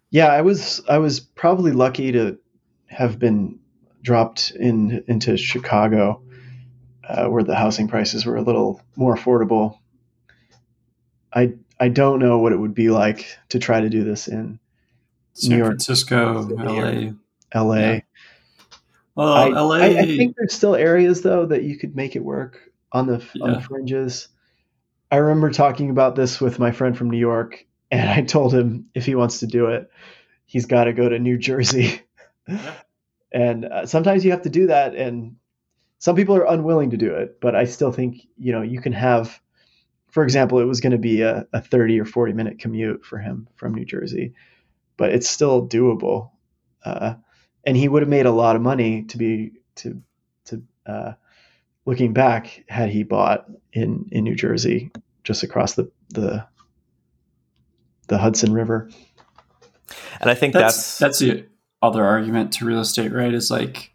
[0.08, 2.38] Yeah, I was I was probably lucky to
[2.86, 3.58] have been
[4.00, 6.22] dropped in into Chicago,
[7.08, 9.78] uh, where the housing prices were a little more affordable.
[11.32, 14.58] I I don't know what it would be like to try to do this in
[15.34, 17.14] San New York Francisco, City
[17.54, 17.62] LA.
[17.62, 17.76] LA.
[17.76, 18.00] Yeah.
[19.16, 19.74] Well, I, LA.
[19.76, 22.60] I, I think there's still areas though that you could make it work
[22.92, 24.28] on the on the fringes.
[25.10, 28.86] I remember talking about this with my friend from New York, and I told him
[28.94, 29.90] if he wants to do it,
[30.46, 32.00] he's got to go to New Jersey.
[33.32, 35.36] and uh, sometimes you have to do that, and
[36.04, 37.40] some people are unwilling to do it.
[37.40, 39.40] But I still think you know you can have,
[40.10, 43.16] for example, it was going to be a, a 30 or 40 minute commute for
[43.16, 44.34] him from New Jersey,
[44.98, 46.32] but it's still doable.
[46.84, 47.14] Uh,
[47.64, 50.02] and he would have made a lot of money to be to
[50.44, 51.12] to uh,
[51.86, 54.90] looking back had he bought in in New Jersey
[55.22, 56.46] just across the the
[58.08, 58.90] the Hudson River.
[60.20, 61.46] And I think that's that's, that's the
[61.80, 63.32] other argument to real estate, right?
[63.32, 63.93] Is like,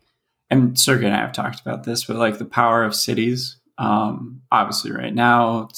[0.49, 3.57] and Sergey and I have talked about this, but like the power of cities.
[3.77, 5.69] Um, obviously, right now,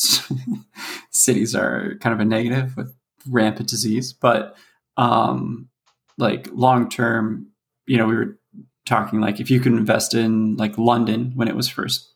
[1.11, 2.95] cities are kind of a negative with
[3.29, 4.57] rampant disease, but
[4.97, 5.69] um,
[6.17, 7.47] like long term,
[7.85, 8.39] you know, we were
[8.85, 12.07] talking like if you could invest in like London when it was first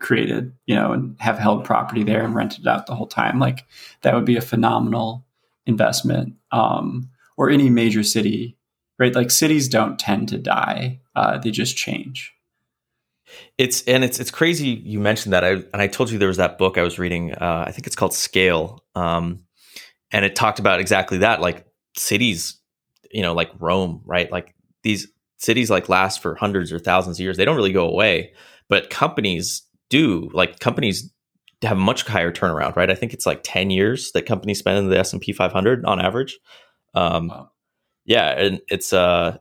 [0.00, 3.38] created, you know, and have held property there and rented it out the whole time,
[3.38, 3.64] like
[4.02, 5.26] that would be a phenomenal
[5.66, 6.34] investment.
[6.52, 8.56] Um, or any major city,
[8.98, 9.14] right?
[9.14, 12.32] Like cities don't tend to die; uh, they just change.
[13.58, 15.44] It's and it's it's crazy you mentioned that.
[15.44, 17.32] I and I told you there was that book I was reading.
[17.32, 19.40] Uh, I think it's called Scale, um,
[20.12, 21.40] and it talked about exactly that.
[21.40, 22.60] Like cities,
[23.10, 24.30] you know, like Rome, right?
[24.30, 25.08] Like these
[25.38, 27.36] cities like last for hundreds or thousands of years.
[27.36, 28.34] They don't really go away,
[28.68, 30.30] but companies do.
[30.32, 31.10] Like companies
[31.62, 32.90] have much higher turnaround, right?
[32.90, 35.84] I think it's like ten years that companies spend in the S and P 500
[35.86, 36.38] on average.
[36.94, 37.50] Um, Wow.
[38.06, 39.38] Yeah, and it's uh,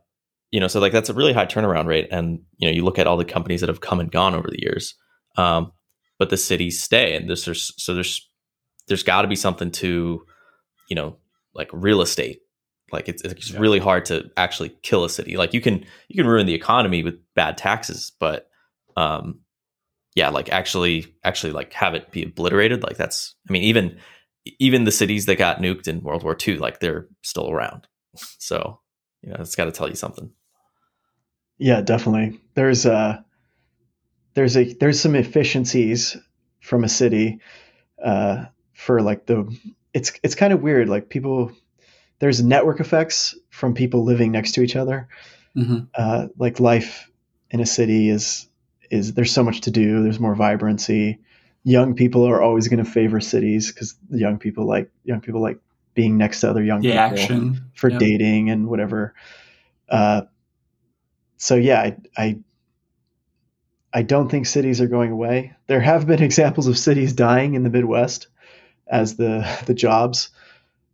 [0.54, 3.00] you know, so like that's a really high turnaround rate, and you know, you look
[3.00, 4.94] at all the companies that have come and gone over the years,
[5.36, 5.72] um,
[6.20, 8.30] but the cities stay, and there's, there's so there's
[8.88, 10.24] there's got to be something to,
[10.90, 11.18] you know,
[11.56, 12.42] like real estate.
[12.92, 13.60] Like it's it's Yeah.
[13.60, 15.38] really hard to actually kill a city.
[15.38, 18.48] Like you can you can ruin the economy with bad taxes, but
[18.96, 19.40] um,
[20.14, 22.84] yeah, like actually actually like have it be obliterated.
[22.84, 23.98] Like that's I mean even
[24.60, 27.88] even the cities that got nuked in World War II, like they're still around.
[28.38, 28.82] So
[29.24, 30.30] you know, it's got to tell you something.
[31.64, 32.42] Yeah, definitely.
[32.56, 33.24] There's a
[34.34, 36.18] there's a there's some efficiencies
[36.60, 37.40] from a city
[38.04, 39.48] uh, for like the
[39.94, 40.90] it's it's kind of weird.
[40.90, 41.54] Like people,
[42.20, 45.08] there's network effects from people living next to each other.
[45.56, 47.10] hmm Uh, like life
[47.50, 48.50] in a city is
[48.92, 50.04] is there's so much to do.
[50.04, 51.20] There's more vibrancy.
[51.64, 55.60] Young people are always going to favor cities because young people like young people like
[55.94, 58.00] being next to other young The people action for Yep.
[58.00, 59.14] dating and whatever.
[59.88, 60.24] Uh,
[61.38, 62.38] so yeah, I, I
[63.94, 65.54] I don't think cities are going away.
[65.68, 68.28] There have been examples of cities dying in the Midwest
[68.88, 70.30] as the the jobs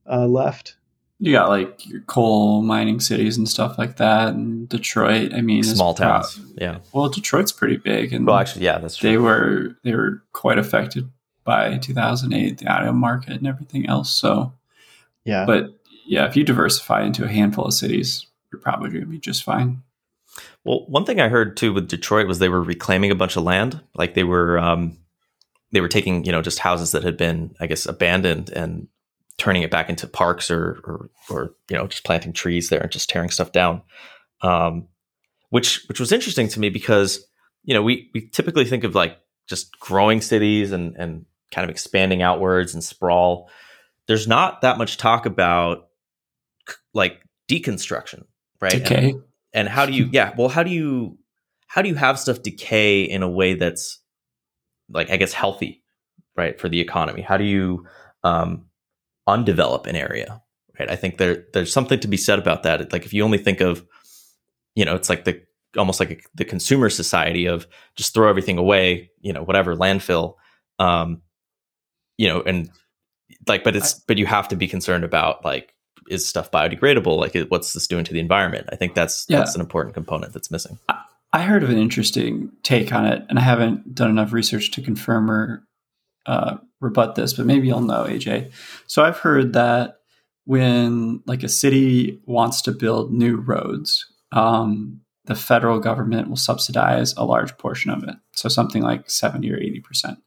[0.09, 0.75] uh, left.
[1.21, 5.33] You got like your coal mining cities and stuff like that, and Detroit.
[5.33, 6.39] I mean, is Small pro- towns.
[6.55, 6.79] Yeah.
[6.93, 11.09] Well, Detroit's pretty big, and Well, actually, yeah, that's they were they were quite affected
[11.43, 14.11] by 2008, the auto market, and everything else.
[14.11, 14.53] So,
[15.25, 19.07] Yeah, but yeah, if you diversify into a handful of cities, you're probably going to
[19.07, 19.83] be just fine.
[20.69, 23.41] Well, one thing I heard too with Detroit was they were reclaiming a bunch of
[23.41, 23.81] land.
[23.95, 24.99] Like they were, um,
[25.71, 28.87] they were taking you know just houses that had been, I guess, abandoned and
[29.37, 32.91] turning it back into parks or or, or you know just planting trees there and
[32.91, 33.81] just tearing stuff down.
[34.43, 34.87] Um,
[35.49, 37.25] which which was interesting to me because
[37.63, 39.17] you know we we typically think of like
[39.47, 43.49] just growing cities and and kind of expanding outwards and sprawl.
[44.05, 45.87] There's not that much talk about
[46.93, 48.25] like deconstruction,
[48.61, 48.75] right?
[48.75, 49.13] And- Decay.
[49.53, 51.17] And how do you yeah well how do you
[51.67, 53.99] how do you have stuff decay in a way that's
[54.89, 55.83] like i guess healthy
[56.39, 57.21] right for the economy?
[57.21, 57.85] How do you
[58.23, 58.65] um
[59.27, 60.41] undevelop an area
[60.79, 60.89] right?
[60.89, 62.91] I think there there's something to be said about that.
[62.91, 63.85] Like if you only think of
[64.73, 65.41] you know it's like the
[65.77, 70.33] almost like a, the consumer society of just throw everything away you know whatever landfill
[70.79, 71.21] um
[72.17, 72.71] you know and
[73.47, 75.75] like but it's but you have to be concerned about like
[76.09, 79.39] is stuff biodegradable like what's this doing to the environment i think that's Yeah.
[79.39, 80.77] that's an important component that's missing
[81.31, 84.81] I heard of an interesting take on it, and I haven't done enough research to
[84.81, 85.63] confirm or
[86.25, 88.51] uh, rebut this, but maybe you'll know, AJ.
[88.87, 89.99] So I've heard that
[90.45, 97.13] when like a city wants to build new roads, um, the federal government will subsidize
[97.15, 98.15] a large portion of it.
[98.33, 100.17] So something like 70 or 80%.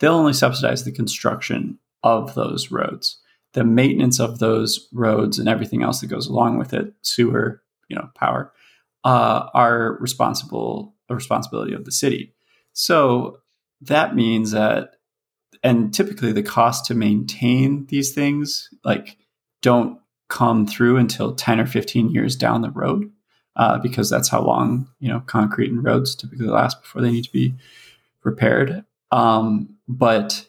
[0.00, 3.18] They'll only subsidize the construction of those roads.
[3.52, 7.96] The maintenance of those roads and everything else that goes along with it, sewer, you
[7.96, 8.52] know, power,
[9.04, 12.32] uh, are responsible a responsibility of the city.
[12.72, 13.40] So
[13.80, 14.96] that means that,
[15.62, 19.16] and typically the cost to maintain these things like
[19.62, 19.98] don't
[20.28, 23.10] come through until ten or fifteen years down the road,
[23.56, 27.24] uh, because that's how long you know concrete and roads typically last before they need
[27.24, 27.54] to be
[28.22, 28.84] repaired.
[29.10, 30.46] Um, but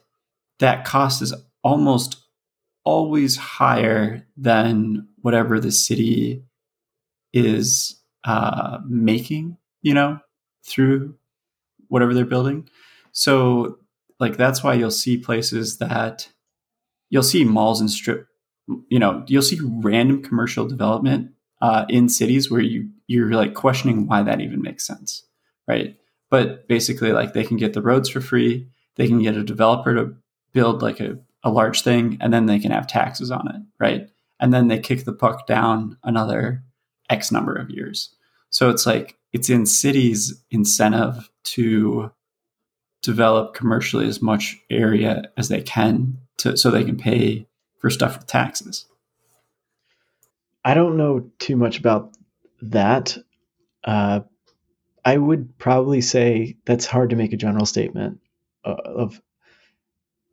[0.59, 1.33] that cost is
[1.63, 2.17] almost
[2.83, 6.43] always higher than whatever the city
[7.33, 10.19] is uh, making, you know,
[10.65, 11.15] through
[11.87, 12.67] whatever they're building.
[13.11, 13.77] So,
[14.19, 16.29] like, that's why you'll see places that
[17.09, 18.27] you'll see malls and strip,
[18.89, 24.07] you know, you'll see random commercial development uh, in cities where you you're like questioning
[24.07, 25.25] why that even makes sense,
[25.67, 25.97] right?
[26.29, 28.69] But basically, like, they can get the roads for free.
[28.95, 30.15] They can get a developer to
[30.53, 34.09] build like a, a large thing, and then they can have taxes on it, right?
[34.39, 36.63] And then they kick the puck down another
[37.09, 38.13] X number of years.
[38.49, 42.11] So it's like it's in cities' incentive to
[43.01, 47.47] develop commercially as much area as they can to so they can pay
[47.79, 48.85] for stuff with taxes.
[50.63, 52.15] I don't know too much about
[52.61, 53.17] that.
[53.83, 54.21] Uh,
[55.03, 58.19] I would probably say that's hard to make a general statement
[58.63, 59.19] uh, of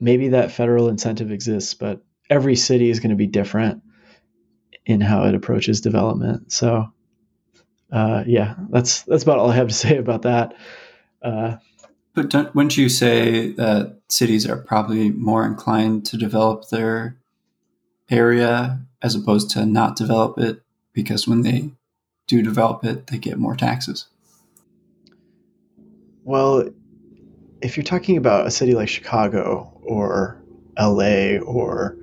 [0.01, 3.83] maybe that federal incentive exists, but every city is going to be different
[4.87, 6.53] in how it approaches development.
[6.53, 6.93] So,
[7.93, 10.55] uh, yeah, that's that's about all I have to say about that.
[11.23, 11.57] Uh,
[12.15, 17.17] But don't, wouldn't you say that cities are probably more inclined to develop their
[18.11, 20.63] area as opposed to not develop it?
[20.93, 21.71] Because when they
[22.27, 24.07] do develop it, they get more taxes.
[26.25, 26.69] well,
[27.61, 30.41] if you're talking about a city like Chicago or
[30.79, 31.97] LA or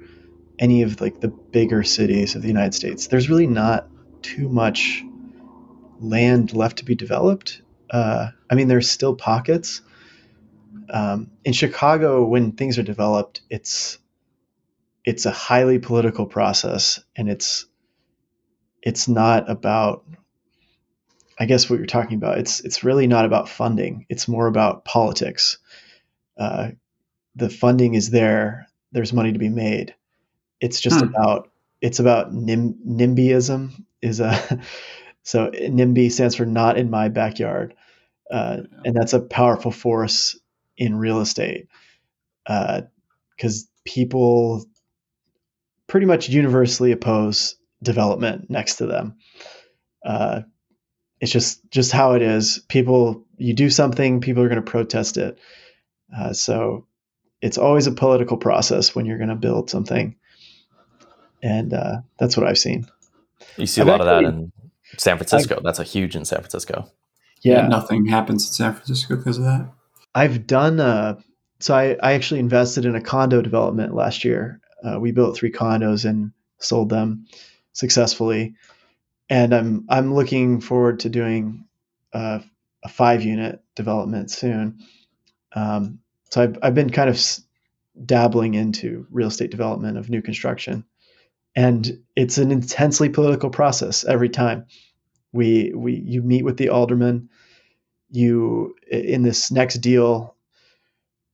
[0.60, 3.88] any of like the bigger cities of the United States, there's really not
[4.22, 5.04] too much
[6.00, 7.62] land left to be developed.
[7.90, 9.82] Uh, I mean, there's still pockets.
[10.90, 13.98] Um, in Chicago, when things are developed, it's
[15.04, 17.66] it's a highly political process, and it's
[18.82, 20.06] it's not about.
[21.38, 22.38] I guess what you're talking about.
[22.38, 24.06] It's it's really not about funding.
[24.10, 25.58] It's more about politics.
[26.38, 26.72] Uh,
[27.36, 28.68] the funding is there.
[28.92, 29.96] There's money to be made.
[30.62, 31.08] It's just Hmm.
[31.08, 31.50] about
[31.82, 34.62] it's about nim, NIMBYism is a
[35.24, 37.76] so NIMBY stands for not in my backyard,
[38.32, 40.40] uh, and that's a powerful force
[40.78, 41.68] in real estate
[42.46, 44.66] because people
[45.88, 49.18] pretty much universally oppose development next to them.
[51.26, 52.60] It's just just how it is.
[52.70, 55.40] People, you do something, people are going to protest it.
[56.16, 56.86] Uh, so
[57.42, 60.16] it's always a political process when you're going to build something,
[61.42, 62.86] and uh, that's what I've seen.
[63.58, 64.52] You see a I've lot of that in
[65.00, 65.60] San Francisco.
[65.64, 66.92] That's a huge in San Francisco.
[67.42, 69.68] Yeah, Nothing happens in San Francisco because of that.
[70.14, 70.80] I've done.
[70.80, 71.20] Uh,
[71.60, 74.62] so I, I actually invested in a condo development last year.
[74.84, 77.26] Uh, we built three condos and sold them
[77.74, 78.54] successfully,
[79.30, 81.66] and I'm I'm looking forward to doing
[82.14, 82.40] uh,
[82.84, 84.80] a five unit development soon.
[85.54, 86.00] Um,
[86.32, 87.22] so I've I've been kind of
[88.06, 90.86] dabbling into real estate development of new construction,
[91.56, 94.66] and it's an intensely political process every time.
[95.32, 97.30] We we you meet with the alderman
[98.12, 100.36] you in this next deal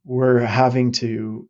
[0.06, 1.48] we're having to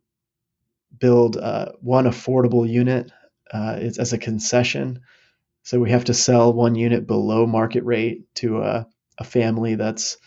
[0.98, 3.10] build uh, one affordable unit
[3.52, 5.00] uh, as a concession
[5.62, 8.86] so we have to sell one unit below market rate to a,
[9.18, 10.18] a family that's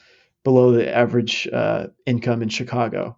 [0.43, 3.17] below the average uh, income in chicago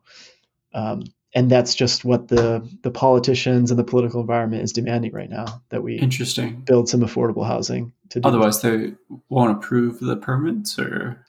[0.73, 1.03] um,
[1.33, 5.61] and that's just what the the politicians and the political environment is demanding right now
[5.69, 6.61] that we Interesting.
[6.61, 8.93] build some affordable housing to do Otherwise, they
[9.29, 11.23] won't approve the permits, or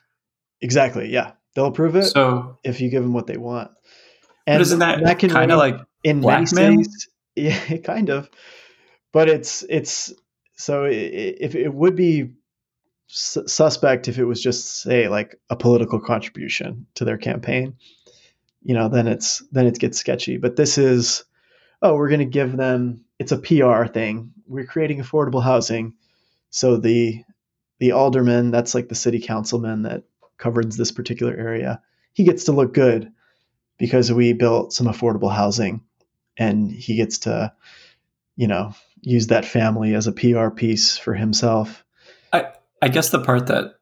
[0.61, 2.57] exactly yeah they'll approve it so.
[2.63, 3.71] if you give them what they want.
[4.47, 6.71] and isn't that, can kind of like in many blackmail?
[6.83, 7.07] cities?
[7.35, 8.29] Yeah, kind of.
[9.13, 10.11] But it's it's
[10.59, 12.31] so i- i- if it would be
[13.07, 17.73] suspect if it was just say like a political contribution to their campaign,
[18.61, 20.37] you know, then it's then it gets sketchy.
[20.37, 21.23] But this is
[21.81, 24.31] oh, we're going to give them it's a PR thing.
[24.47, 25.93] We're creating affordable housing.
[26.49, 27.23] So the
[27.79, 30.03] the alderman, that's like the city councilman that
[30.37, 31.81] governs this particular area,
[32.13, 33.11] he gets to look good
[33.77, 35.81] because we built some affordable housing
[36.37, 37.53] and he gets to
[38.35, 41.83] you know use that family as a PR piece for himself.
[42.33, 43.75] I I guess the part that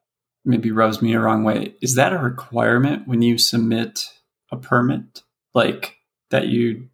[0.44, 4.04] maybe rubs me the wrong way is that a requirement when you submit
[4.50, 5.22] a permit,
[5.54, 5.96] like
[6.30, 6.88] that you,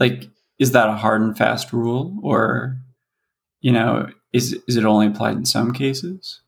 [0.00, 0.28] like,
[0.58, 2.76] is that a hard and fast rule, or,
[3.60, 6.40] you know, is is it only applied in some cases?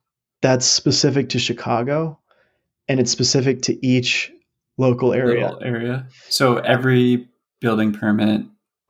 [0.43, 2.19] That's specific to Chicago
[2.89, 4.31] and it's specific to each
[4.77, 5.47] local area.
[5.47, 6.07] Little area.
[6.29, 7.29] So every
[7.61, 8.43] building permit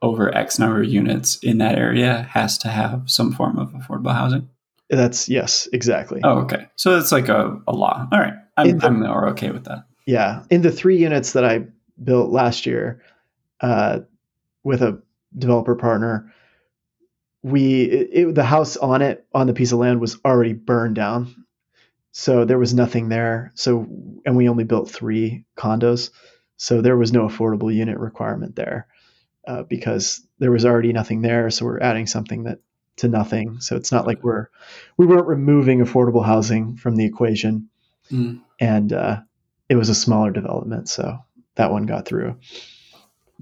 [0.05, 4.13] over X number of units in that area has to have some form of affordable
[4.13, 4.47] housing.
[4.89, 6.21] That's yes, exactly.
[6.23, 6.67] Oh, okay.
[6.75, 8.07] So that's like a, a law.
[8.11, 8.35] All right.
[8.55, 9.85] I'm, the- I'm more okay with that.
[10.05, 11.65] Yeah, in the three units that I
[12.03, 13.01] built last year
[13.61, 14.01] uh,
[14.63, 15.01] with a
[15.35, 16.31] developer partner,
[17.41, 20.95] we it, it- the house on it on the piece of land was already burned
[20.95, 21.45] down,
[22.11, 23.51] so there was nothing there.
[23.55, 23.87] So
[24.25, 26.11] and we only built three condos,
[26.57, 28.87] so there was no affordable unit requirement there
[29.47, 31.49] uh, because there was already nothing there.
[31.49, 32.59] So we're adding something that
[32.97, 33.59] to nothing.
[33.59, 34.47] So it's not like we're
[34.97, 37.69] we weren't removing affordable housing from the equation,
[38.11, 38.41] Mm.
[38.59, 39.21] and uh,
[39.67, 41.17] it was a smaller development, so
[41.55, 42.37] that one got through.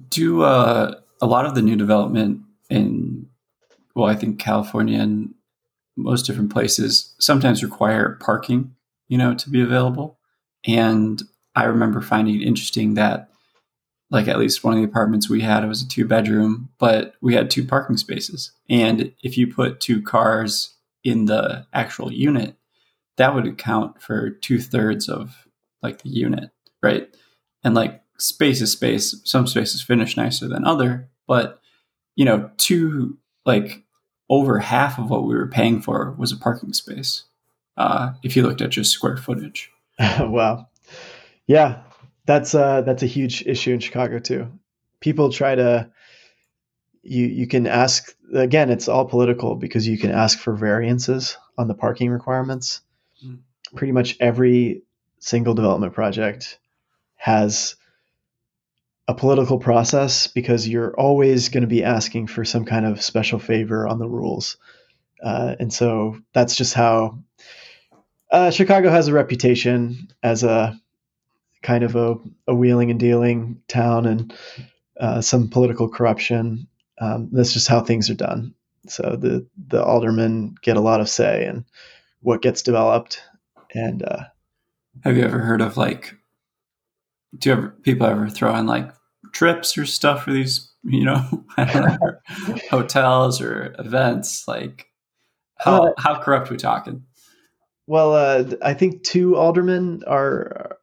[0.10, 3.28] Do uh, a lot of the new development in,
[3.94, 5.34] well, I think California and
[5.96, 8.74] most different places sometimes require parking,
[9.10, 10.18] you know, to be available.
[10.66, 11.22] And
[11.56, 13.30] I remember finding it interesting that,
[14.14, 17.16] like, at least one of the apartments we had, it was a two bedroom, but
[17.20, 18.52] we had two parking spaces.
[18.70, 22.56] And if you put two cars in the actual unit,
[23.18, 25.48] that would account for two thirds of
[25.82, 26.52] like the unit,
[26.84, 27.10] right?
[27.64, 29.20] And like space is space.
[29.26, 31.60] Some spaces finish nicer than other, but
[32.16, 33.84] you know, two like
[34.30, 37.24] over half of what we were paying for was a parking space.
[37.78, 40.68] Uh, if you looked at just square footage, wow.
[41.48, 41.82] Yeah,
[42.26, 44.52] that's uh, that's a huge issue in Chicago too.
[45.00, 45.92] People try to
[47.02, 48.70] you you can ask again.
[48.70, 52.82] It's all political because you can ask for variances on the parking requirements.
[53.26, 53.40] Mm.
[53.76, 54.84] Pretty much every
[55.20, 56.60] single development project
[57.16, 57.76] has
[59.08, 63.40] a political process because you're always going to be asking for some kind of special
[63.40, 64.58] favor on the rules.
[65.22, 67.20] Uh, and so that's just how
[68.32, 70.80] uh, Chicago has a reputation as a
[71.64, 72.16] kind of a,
[72.48, 74.34] a wheeling and dealing town and
[75.00, 76.68] uh, some political corruption.
[77.02, 78.54] Um, that's just how things are done.
[78.88, 81.66] So the the aldermen get a lot of say in
[82.22, 83.22] what gets developed.
[83.74, 84.24] And uh,
[85.04, 86.16] have you ever heard of like?
[87.38, 88.94] Do you ever people ever throw in like
[89.32, 90.70] trips or stuff for these?
[90.84, 91.98] You know, know
[92.70, 94.48] hotels or events.
[94.48, 94.88] Like,
[95.58, 97.04] how uh, how corrupt we talking?
[97.88, 100.78] Well, uh, I think two aldermen are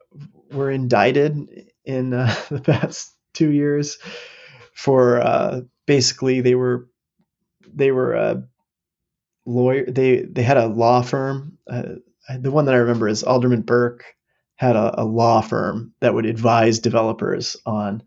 [0.53, 3.99] were indicted in uh, the past two years
[4.75, 6.89] for uh, basically they were
[7.73, 8.43] they were a
[9.47, 11.83] lawyer they they had a law firm uh,
[12.39, 14.05] the one that I remember is Alderman Burke
[14.57, 18.03] had a, a, law firm that would advise developers on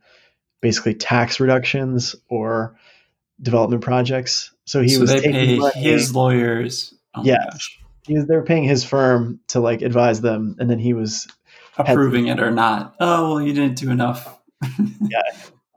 [0.61, 2.77] basically tax reductions or
[3.41, 4.53] development projects.
[4.65, 5.59] So he so was money.
[5.73, 6.93] his lawyers.
[7.15, 7.69] Oh yes,
[8.05, 11.27] he was, they were paying his firm to like advise them, and then he was
[11.77, 12.95] approving had, it or not.
[12.99, 14.39] Oh well, you didn't do enough.
[15.01, 15.21] yeah,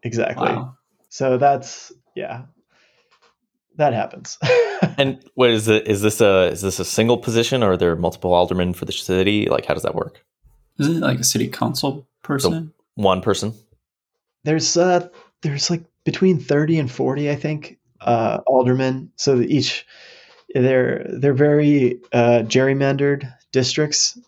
[0.03, 0.49] exactly.
[0.49, 0.77] Wow.
[1.09, 2.43] So that's yeah,
[3.77, 4.39] that happens.
[4.99, 5.87] and what is it?
[5.87, 8.93] Is this a is this a single position, or are there multiple aldermen for the
[8.93, 9.47] city?
[9.47, 10.25] Like, how does that work?
[10.79, 12.53] Isn't it like a city council person?
[12.53, 13.55] So one person.
[14.45, 15.09] There's uh
[15.43, 19.11] there's like between thirty and forty, I think, uh, aldermen.
[19.17, 19.87] So each
[20.55, 24.19] they're they're very uh, gerrymandered districts.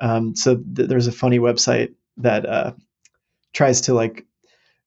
[0.00, 2.72] Um, so th- there's a funny website that uh,
[3.52, 4.26] tries to like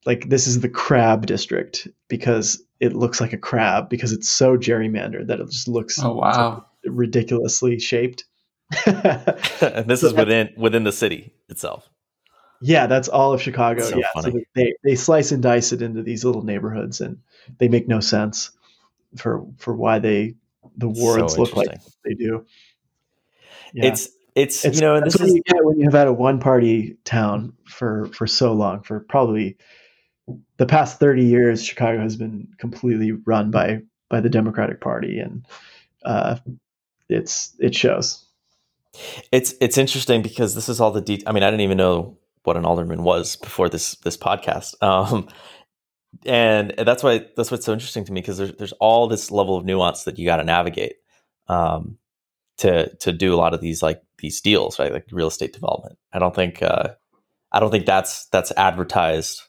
[0.06, 4.58] like this is the crab district because it looks like a crab because it's so
[4.58, 8.26] gerrymandered that it just looks oh wow ridiculously shaped.
[8.86, 11.90] and this so is within within the city itself.
[12.60, 13.84] Yeah, that's all of Chicago.
[13.84, 14.32] So yeah, funny.
[14.32, 17.20] so they they slice and dice it into these little neighborhoods, and
[17.60, 18.52] they make no sense
[19.16, 20.36] for for why they
[20.76, 21.70] the wards so look like
[22.04, 22.46] they do.
[23.74, 23.86] Yeah.
[23.86, 26.98] It's it's, it's you know, this is you when you have had a one party
[27.04, 29.58] town for for so long for probably
[30.58, 35.46] the past 30 years chicago has been completely run by by the democratic party and
[36.04, 36.38] uh,
[37.10, 38.26] it's it shows.
[39.32, 42.58] It's it's interesting because this is all the i mean i didn't even know what
[42.58, 45.28] an alderman was before this this podcast um,
[46.26, 49.56] and that's why that's what's so interesting to me because there's there's all this level
[49.56, 50.96] of nuance that you got to navigate
[51.48, 51.98] um,
[52.58, 55.98] to to do a lot of these like these deals right like real estate development
[56.14, 56.90] i don't think uh,
[57.52, 59.42] i don't think that's that's advertised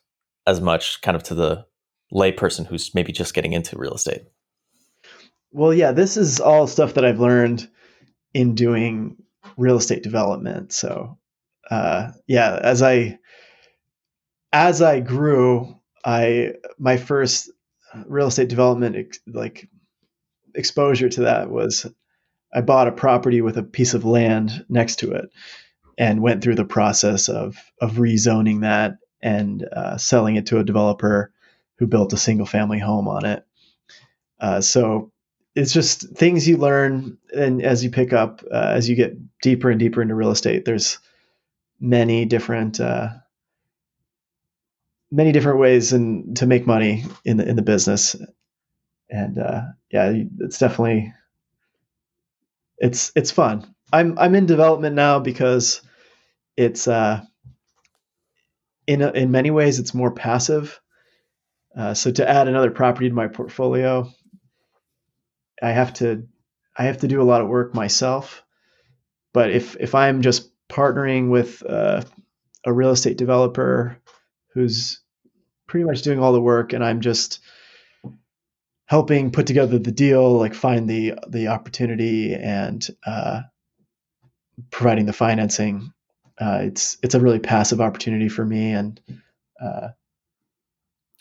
[0.46, 1.66] as much kind of to the
[2.12, 4.22] layperson who's maybe just getting into real estate?
[5.52, 7.68] Well, yeah, this is all stuff that I've learned
[8.34, 9.16] in doing
[9.56, 10.72] real estate development.
[10.72, 11.18] So,
[11.70, 13.18] uh, yeah, as I
[14.52, 17.50] as I grew, I my first
[18.06, 19.68] real estate development ex- like
[20.54, 21.86] exposure to that was
[22.52, 25.30] I bought a property with a piece of land next to it
[25.98, 30.64] and went through the process of of rezoning that and uh, selling it to a
[30.64, 31.32] developer
[31.78, 33.44] who built a single family home on it.
[34.40, 35.12] Uh, so
[35.54, 39.70] it's just things you learn, and as you pick up, uh, as you get deeper
[39.70, 40.98] and deeper into real estate, there's
[41.80, 43.08] many different uh,
[45.10, 48.14] many different ways and to make money in the in the business.
[49.10, 51.12] And uh, yeah, it's definitely
[52.78, 53.74] it's it's fun.
[53.92, 55.82] I'm I'm in development now because
[56.56, 57.22] it's uh
[58.86, 60.80] in a, in many ways it's more passive.
[61.76, 64.10] Uh, so to add another property to my portfolio,
[65.62, 66.26] I have to
[66.76, 68.42] I have to do a lot of work myself.
[69.32, 72.02] But if if I'm just partnering with uh,
[72.64, 73.98] a real estate developer
[74.54, 75.00] who's
[75.66, 77.40] pretty much doing all the work, and I'm just
[78.88, 83.42] helping put together the deal, like find the the opportunity and uh,
[84.70, 85.92] providing the financing,
[86.40, 89.00] uh, it's it's a really passive opportunity for me, and
[89.62, 89.88] uh,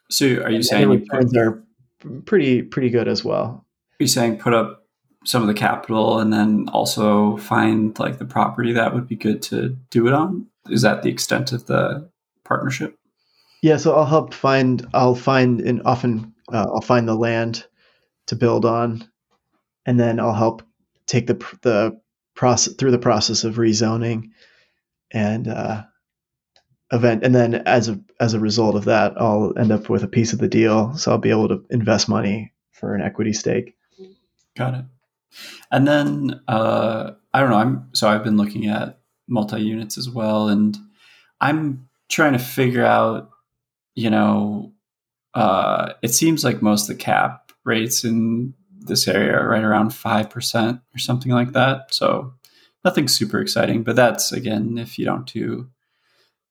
[0.09, 1.63] so are you saying returns put, are
[2.25, 3.65] pretty pretty good as well?
[3.99, 4.85] Are you saying put up
[5.25, 9.41] some of the capital and then also find like the property that would be good
[9.41, 10.47] to do it on?
[10.69, 12.09] Is that the extent of the
[12.45, 12.95] partnership?
[13.61, 14.87] Yeah, so I'll help find.
[14.93, 17.65] I'll find and often uh, I'll find the land
[18.27, 19.09] to build on,
[19.85, 20.63] and then I'll help
[21.05, 21.99] take the the
[22.35, 24.31] process through the process of rezoning
[25.11, 25.83] and uh,
[26.91, 30.07] event, and then as a as a result of that, I'll end up with a
[30.07, 33.75] piece of the deal, so I'll be able to invest money for an equity stake.
[34.55, 34.85] Got it.
[35.71, 37.57] And then uh, I don't know.
[37.57, 40.77] I'm so I've been looking at multi units as well, and
[41.41, 43.31] I'm trying to figure out.
[43.95, 44.73] You know,
[45.37, 49.93] uh, it seems like most of the cap rates in this area are right around
[49.93, 51.93] five percent or something like that.
[51.93, 52.33] So
[52.83, 55.69] nothing super exciting, but that's again if you don't do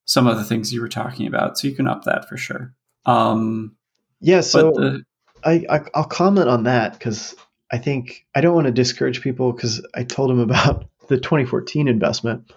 [0.04, 2.74] some of the things you were talking about, so you can up that for sure.
[3.06, 3.74] Um,
[4.20, 5.04] yeah, so the,
[5.44, 7.34] I, I I'll comment on that because
[7.72, 11.88] I think I don't want to discourage people because I told them about the 2014
[11.88, 12.52] investment.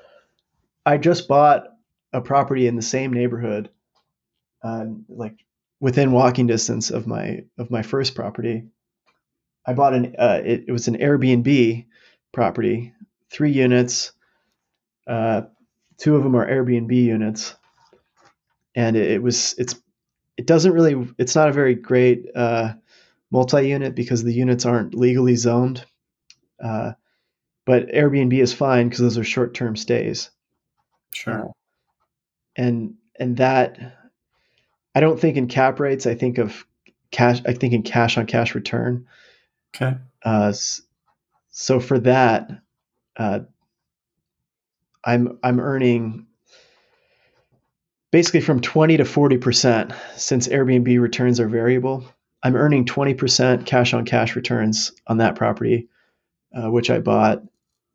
[0.85, 1.63] I just bought
[2.13, 3.71] a property in the same neighborhood,
[4.63, 5.43] uh, like
[5.79, 8.63] within walking distance of my of my first property.
[9.65, 11.85] I bought an uh, it, it was an Airbnb
[12.31, 12.93] property,
[13.29, 14.11] three units.
[15.07, 15.43] Uh,
[15.97, 17.55] two of them are Airbnb units,
[18.75, 19.75] and it, it was it's
[20.37, 22.73] it doesn't really it's not a very great uh,
[23.31, 25.85] multi-unit because the units aren't legally zoned.
[26.61, 26.93] Uh,
[27.65, 30.31] but Airbnb is fine because those are short-term stays.
[31.13, 31.51] Sure.
[32.55, 33.98] And and that
[34.95, 36.05] I don't think in cap rates.
[36.05, 36.65] I think of
[37.11, 37.41] cash.
[37.45, 39.07] I think in cash on cash return.
[39.75, 39.97] Okay.
[40.23, 40.53] Uh,
[41.51, 42.49] so for that,
[43.17, 43.41] uh,
[45.03, 46.27] I'm I'm earning
[48.11, 52.05] basically from 20 to 40 percent since Airbnb returns are variable.
[52.41, 55.89] I'm earning 20 percent cash on cash returns on that property,
[56.55, 57.43] uh, which I bought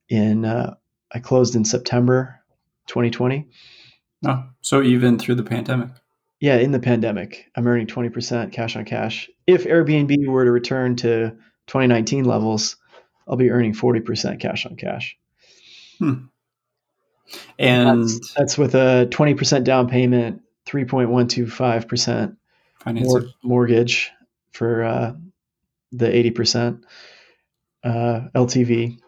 [0.08, 0.74] in uh,
[1.12, 2.40] I closed in September
[2.86, 3.48] 2020.
[4.26, 5.90] Oh, so even through the pandemic.
[6.44, 9.30] Yeah, in the pandemic, I'm earning 20% cash on cash.
[9.46, 11.30] If Airbnb were to return to
[11.68, 12.76] 2019 levels,
[13.26, 15.16] I'll be earning 40% cash on cash.
[15.98, 16.26] Hmm.
[17.58, 22.36] And that's, that's, with a 20% down payment, 3.125%
[22.88, 24.12] mor- mortgage
[24.52, 25.14] for uh,
[25.92, 26.82] the 80%
[27.84, 28.98] uh, LTV.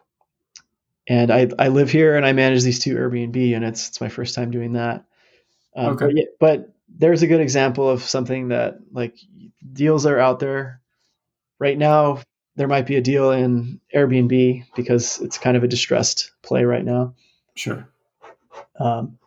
[1.06, 3.88] And I, I live here and I manage these two Airbnb units.
[3.88, 5.04] It's my first time doing that.
[5.76, 6.06] Um, okay.
[6.14, 9.16] But, but there's a good example of something that like
[9.72, 10.80] deals are out there
[11.58, 12.20] right now.
[12.56, 16.84] There might be a deal in Airbnb because it's kind of a distressed play right
[16.84, 17.14] now.
[17.54, 17.86] Sure.
[18.80, 19.18] Um,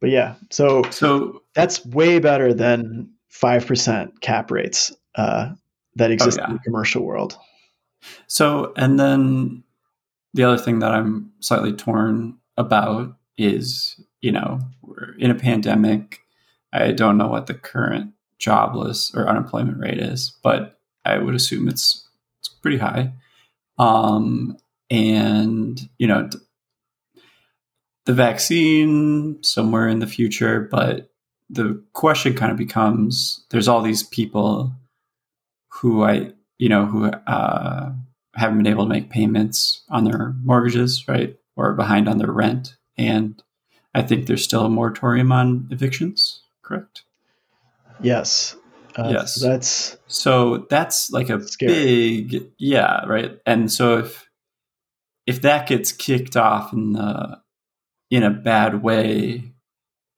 [0.00, 5.52] but yeah, so so that's way better than five percent cap rates uh,
[5.94, 6.48] that exist oh, yeah.
[6.48, 7.38] in the commercial world.
[8.26, 9.64] So, and then
[10.34, 16.20] the other thing that I'm slightly torn about is, you know, we're in a pandemic.
[16.72, 21.68] I don't know what the current jobless or unemployment rate is, but I would assume
[21.68, 22.06] it's
[22.40, 23.12] it's pretty high.
[23.78, 24.56] Um,
[24.90, 26.28] and you know,
[28.04, 31.10] the vaccine somewhere in the future, but
[31.50, 34.72] the question kind of becomes: there's all these people
[35.68, 37.92] who I, you know, who uh,
[38.34, 42.75] haven't been able to make payments on their mortgages, right, or behind on their rent,
[42.96, 43.42] and
[43.94, 46.42] I think there's still a moratorium on evictions.
[46.62, 47.04] Correct.
[48.00, 48.56] Yes.
[48.96, 49.34] Uh, yes.
[49.34, 51.72] So that's so that's like a scary.
[51.72, 54.28] big yeah right and so if
[55.26, 57.38] if that gets kicked off in the
[58.10, 59.52] in a bad way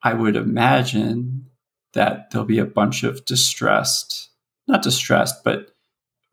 [0.03, 1.47] i would imagine
[1.95, 4.31] that there'll be a bunch of distressed
[4.69, 5.73] not distressed but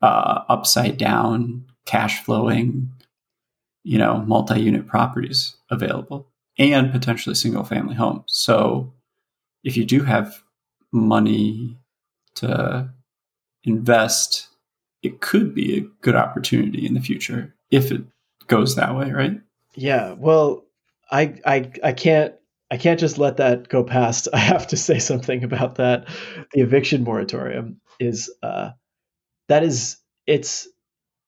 [0.02, 2.92] uh, upside down cash flowing
[3.82, 8.92] you know multi-unit properties available and potentially single family homes so
[9.64, 10.42] if you do have
[10.92, 11.76] money
[12.36, 12.88] to
[13.64, 14.48] invest,
[15.02, 18.02] it could be a good opportunity in the future if it
[18.46, 19.40] goes that way, right?
[19.74, 20.12] Yeah.
[20.12, 20.64] Well,
[21.10, 22.34] I I I can't
[22.70, 24.28] I can't just let that go past.
[24.32, 26.08] I have to say something about that.
[26.52, 28.70] The eviction moratorium is uh
[29.48, 29.96] that is
[30.26, 30.68] it's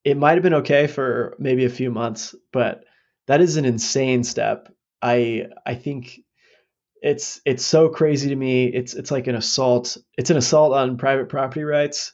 [0.05, 2.84] it might have been okay for maybe a few months, but
[3.26, 4.72] that is an insane step.
[5.03, 6.20] I I think
[7.03, 8.66] it's it's so crazy to me.
[8.66, 9.97] It's it's like an assault.
[10.16, 12.12] It's an assault on private property rights.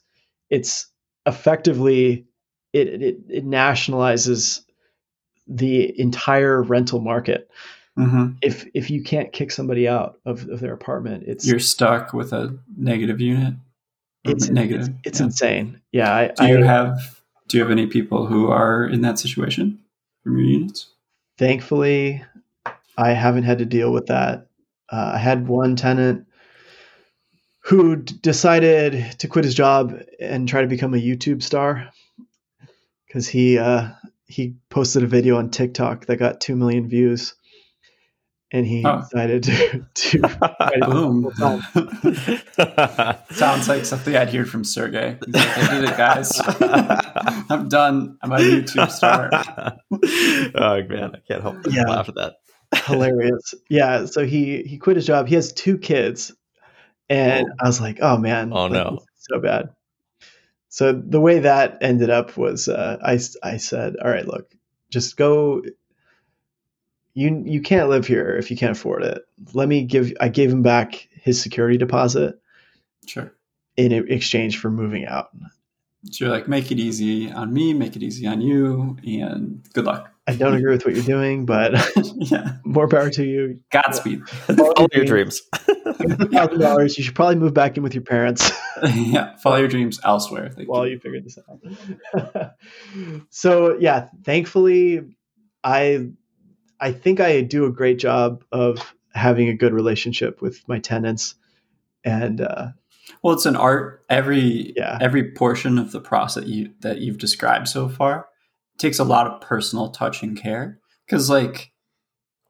[0.51, 0.87] It's
[1.27, 2.27] effectively
[2.73, 4.61] it it, it nationalizes
[5.47, 7.51] the entire rental market.
[7.99, 8.33] Mm-hmm.
[8.43, 12.33] If if you can't kick somebody out of, of their apartment, it's you're stuck with
[12.33, 13.55] a negative unit.
[14.25, 14.89] It's negative.
[14.89, 15.27] It's, it's yeah.
[15.27, 15.81] insane.
[15.93, 16.15] Yeah.
[16.15, 19.79] I, do you I, have Do you have any people who are in that situation
[20.23, 20.89] from your units?
[21.39, 22.25] Thankfully,
[22.97, 24.47] I haven't had to deal with that.
[24.91, 26.27] Uh, I had one tenant
[27.61, 31.89] who d- decided to quit his job and try to become a YouTube star
[33.07, 33.89] because he uh,
[34.27, 37.35] he posted a video on TikTok that got two million views,
[38.53, 39.01] and he Oh.
[39.01, 41.31] decided to, to write Boom.
[43.31, 45.19] Sounds like something I'd hear from Sergey.
[45.27, 46.33] Like, I did it, guys.
[47.51, 48.19] I'm done.
[48.23, 49.31] I'm a YouTube star.
[50.55, 51.85] oh man, I can't help but Yeah.
[51.89, 52.35] laugh at that.
[52.87, 53.55] hilarious.
[53.69, 55.27] Yeah, so he he quit his job.
[55.27, 56.33] He has two kids,
[57.09, 59.01] and I was like, oh man, Oh, no.
[59.17, 59.71] so bad.
[60.69, 63.17] So the way that ended up was, uh, I
[63.59, 64.53] said, all right, look,
[64.91, 65.63] just go.
[67.17, 69.23] You you can't live here if you can't afford it.
[69.53, 70.13] Let me give.
[70.21, 72.41] I gave him back his security deposit
[73.07, 73.33] Sure.
[73.77, 75.29] in exchange for moving out.
[76.11, 79.85] So you're like, make it easy on me, make it easy on you, and good
[79.85, 80.11] luck.
[80.27, 81.75] I don't agree with what you're doing, but
[82.17, 82.57] yeah.
[82.65, 83.61] more power to you.
[83.71, 84.27] Godspeed.
[84.29, 85.43] Follow your dreams.
[85.53, 86.97] Thousand dollars.
[86.97, 88.51] You should probably move back in with your parents.
[88.95, 89.37] yeah.
[89.37, 90.51] Follow your dreams elsewhere.
[90.51, 90.95] Thank while you.
[90.95, 92.53] you figured this out.
[93.31, 95.03] so yeah, thankfully,
[95.63, 96.09] I
[96.81, 101.35] I think I do a great job of having a good relationship with my tenants,
[102.03, 102.69] and uh,
[103.23, 104.05] Well, it's an art.
[104.09, 104.97] Every Yeah.
[105.01, 108.27] every portion of the process that you that you've described so far
[108.79, 110.81] takes a lot of personal touch and care.
[111.07, 111.73] Because, like,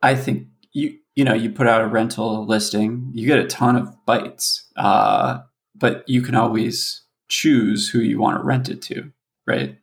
[0.03, 3.77] I think you you know you put out a rental listing, you get a ton
[3.77, 5.41] of bites, uh,
[5.75, 9.11] but you can always choose who you want to rent it to,
[9.47, 9.79] right?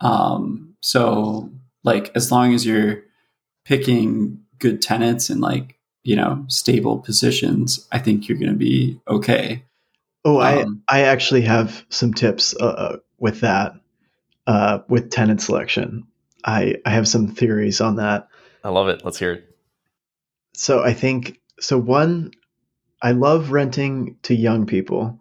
[0.00, 1.50] Um, so,
[1.84, 3.02] like, as long as you're
[3.64, 9.00] picking good tenants and like you know stable positions, I think you're going to be
[9.08, 9.64] okay.
[10.24, 13.74] oh, I Um, I actually have some tips uh, uh, with that
[14.46, 16.06] uh, with tenant selection.
[16.44, 18.28] I I have some theories on that.
[18.62, 19.04] I love it.
[19.04, 19.56] Let's hear it.
[20.54, 22.32] so I think so one
[23.02, 25.20] I love renting to young people,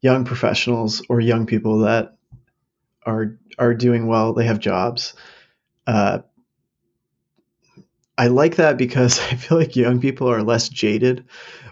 [0.00, 2.16] young professionals or young people that
[3.04, 5.14] are are doing well, they have jobs.
[5.86, 6.20] Uh,
[8.18, 11.24] I like that because I feel like young people are less jaded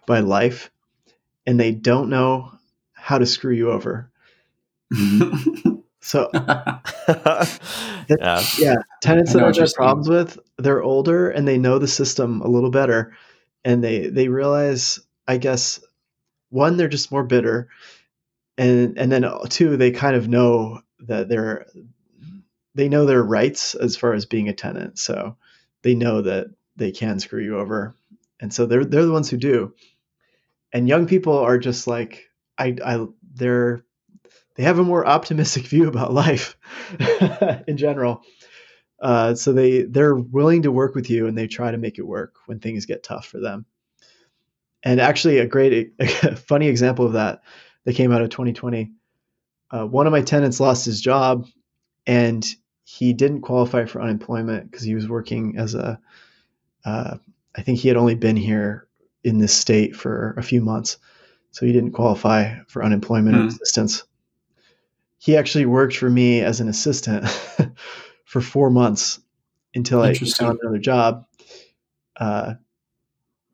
[0.07, 0.71] by life
[1.47, 2.53] and they don't know
[2.93, 4.11] how to screw you over.
[6.05, 6.77] So yeah.
[8.59, 12.47] yeah, tenants that I've had problems with, they're older and they know the system a
[12.47, 13.17] little better,
[13.65, 15.81] and they they realize, I guess,
[16.51, 17.69] one they're just more bitter,
[18.59, 21.65] and and then uh, two they kind of know that they're
[22.75, 25.39] they know their rights as far as being a tenant, so
[25.81, 27.97] they know that they can screw you over,
[28.41, 29.73] and so they're they're the ones who do,
[30.71, 32.29] and young people are just like
[32.59, 33.07] I I
[33.37, 33.87] they're
[34.55, 36.57] they have a more optimistic view about life
[37.67, 38.23] in general.
[39.01, 42.07] Uh, so they they're willing to work with you and they try to make it
[42.07, 43.67] work when things get tough for them.
[44.83, 47.43] And actually, a great, a funny example of that
[47.85, 48.93] that came out of 2020.
[49.71, 51.47] Uh, one of my tenants lost his job,
[52.07, 52.47] and
[52.85, 55.99] he didn't qualify for unemployment because he was working as a.
[56.85, 57.17] Uh,
[57.57, 58.87] I think he had only been here
[59.23, 60.99] in this state for a few months,
[61.51, 63.49] so he didn't qualify for unemployment Hmm.
[63.49, 64.05] assistance
[65.25, 67.27] he actually worked for me as an assistant
[68.27, 69.19] for four months
[69.75, 71.25] until I found another job
[72.19, 72.55] uh,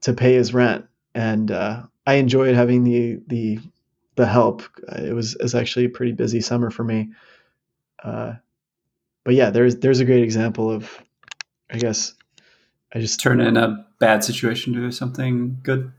[0.01, 3.61] to pay his rent, and uh, I enjoyed having the the
[4.17, 4.65] the help.
[4.99, 7.13] It was it was actually a pretty busy summer for me,
[8.03, 8.33] uh,
[9.25, 10.91] but yeah, there's there's a great example of,
[11.71, 12.15] I guess,
[12.93, 15.93] I just Turn in a bad situation to something good.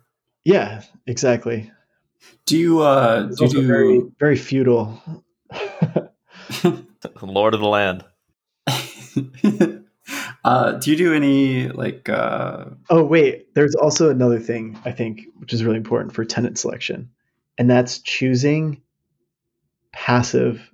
[0.44, 1.72] yeah exactly.
[2.46, 5.02] Do you uh do you very very feudal.
[7.22, 8.04] Lord of the land.
[10.44, 13.54] uh do you do any like uh Oh, wait.
[13.56, 17.10] There's also another thing I think which is really important for tenant selection,
[17.58, 18.82] and that's choosing
[19.92, 20.72] passive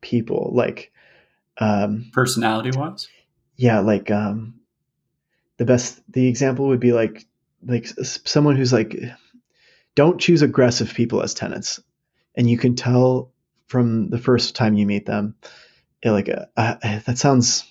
[0.00, 0.50] people.
[0.54, 0.92] Like,
[1.58, 3.08] um, personality wise?
[3.56, 4.54] yeah, like um,
[5.56, 6.00] the best.
[6.12, 7.26] The example would be like
[7.64, 8.96] like someone who's like,
[9.94, 11.80] don't choose aggressive people as tenants,
[12.34, 13.31] and you can tell
[13.68, 15.34] from the first time you meet them.
[16.02, 17.64] eh, Like, uh, uh, that sounds.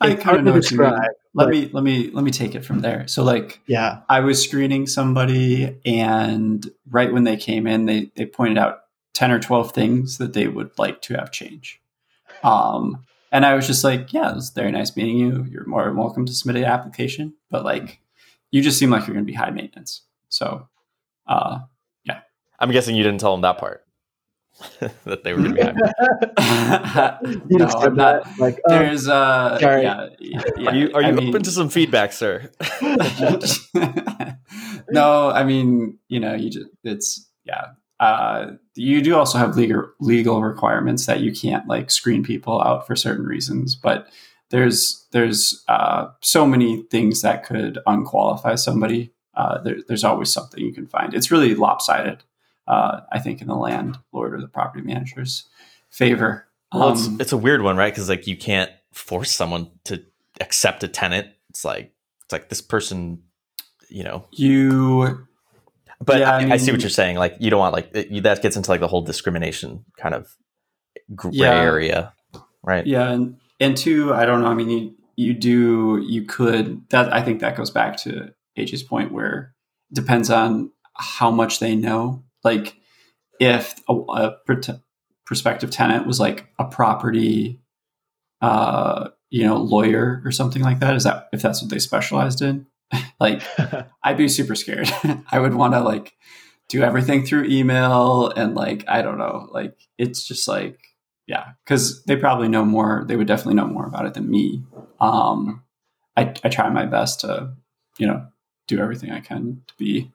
[0.00, 0.90] I kind of know what you mean.
[0.92, 3.06] Let but- me let me let me take it from there.
[3.06, 8.26] So like Yeah, I was screening somebody and right when they came in they they
[8.26, 8.80] pointed out
[9.14, 11.80] 10 or 12 things that they would like to have change.
[12.42, 15.46] Um and I was just like, yeah, it was very nice meeting you.
[15.48, 18.00] You're more than welcome to submit an application, but like
[18.50, 20.02] you just seem like you're going to be high maintenance.
[20.30, 20.68] So
[21.28, 21.60] uh
[22.04, 22.20] yeah.
[22.58, 23.84] I'm guessing you didn't tell them that part.
[25.04, 27.30] that they were going to be happy.
[27.48, 28.24] you no, I'm not.
[28.24, 29.82] that, like, oh, There's uh sorry.
[29.82, 32.50] yeah, yeah, Are you, are I you mean- open to some feedback, sir?
[34.90, 37.66] no, I mean, you know, you just it's yeah.
[37.98, 42.86] Uh, you do also have legal legal requirements that you can't like screen people out
[42.86, 44.08] for certain reasons, but
[44.50, 49.12] there's there's uh, so many things that could unqualify somebody.
[49.34, 51.14] Uh, there, there's always something you can find.
[51.14, 52.24] It's really lopsided,
[52.70, 55.48] uh, I think, in the landlord or the property manager's
[55.90, 56.46] favor.
[56.72, 57.92] Well, it's, Um, it's a weird one, right?
[57.92, 60.02] Because like you can't force someone to
[60.40, 61.26] accept a tenant.
[61.50, 61.92] It's like
[62.24, 63.22] it's like this person,
[63.88, 64.26] you know.
[64.32, 65.26] you
[66.00, 67.16] But Yeah, I, I I see what you're saying.
[67.16, 70.14] Like you don't want like it, you, that gets into like the whole discrimination kind
[70.14, 70.36] of
[71.14, 71.54] gray Yeah.
[71.60, 72.14] area,
[72.62, 72.86] right?
[72.86, 74.46] Yeah, and and two, I don't know.
[74.48, 78.82] I mean, you you do you could that I think that goes back to AJ's
[78.84, 79.54] point where
[79.90, 82.22] it depends on how much they know.
[82.44, 82.76] Like
[83.38, 84.72] if a, a pr-
[85.24, 87.60] prospective tenant was like a property,
[88.40, 90.96] uh, you know, lawyer or something like that.
[90.96, 92.66] Is that if that's what they specialized in?
[93.20, 93.42] like
[94.02, 94.90] I'd be super scared.
[95.30, 96.14] I would want to like
[96.68, 100.80] do everything through email and like I don't know, like it's just like
[101.26, 103.04] yeah, because they probably know more.
[103.06, 104.64] They would definitely know more about it than me.
[105.00, 105.62] Um,
[106.16, 107.52] I I try my best to
[107.98, 108.26] you know
[108.66, 110.10] do everything I can to be.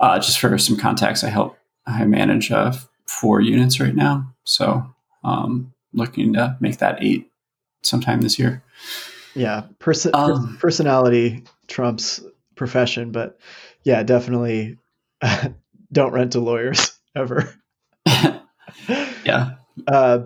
[0.00, 1.56] Uh, just for some context, I help
[1.86, 2.72] I manage uh,
[3.06, 4.84] four units right now, so
[5.24, 7.30] um, looking to make that eight
[7.82, 8.62] sometime this year.
[9.34, 12.20] yeah, person Um, personality trumps
[12.56, 13.38] profession, but
[13.82, 14.78] yeah, definitely
[15.92, 17.52] don't rent to lawyers ever.
[18.06, 19.54] yeah,
[19.86, 20.20] Uh,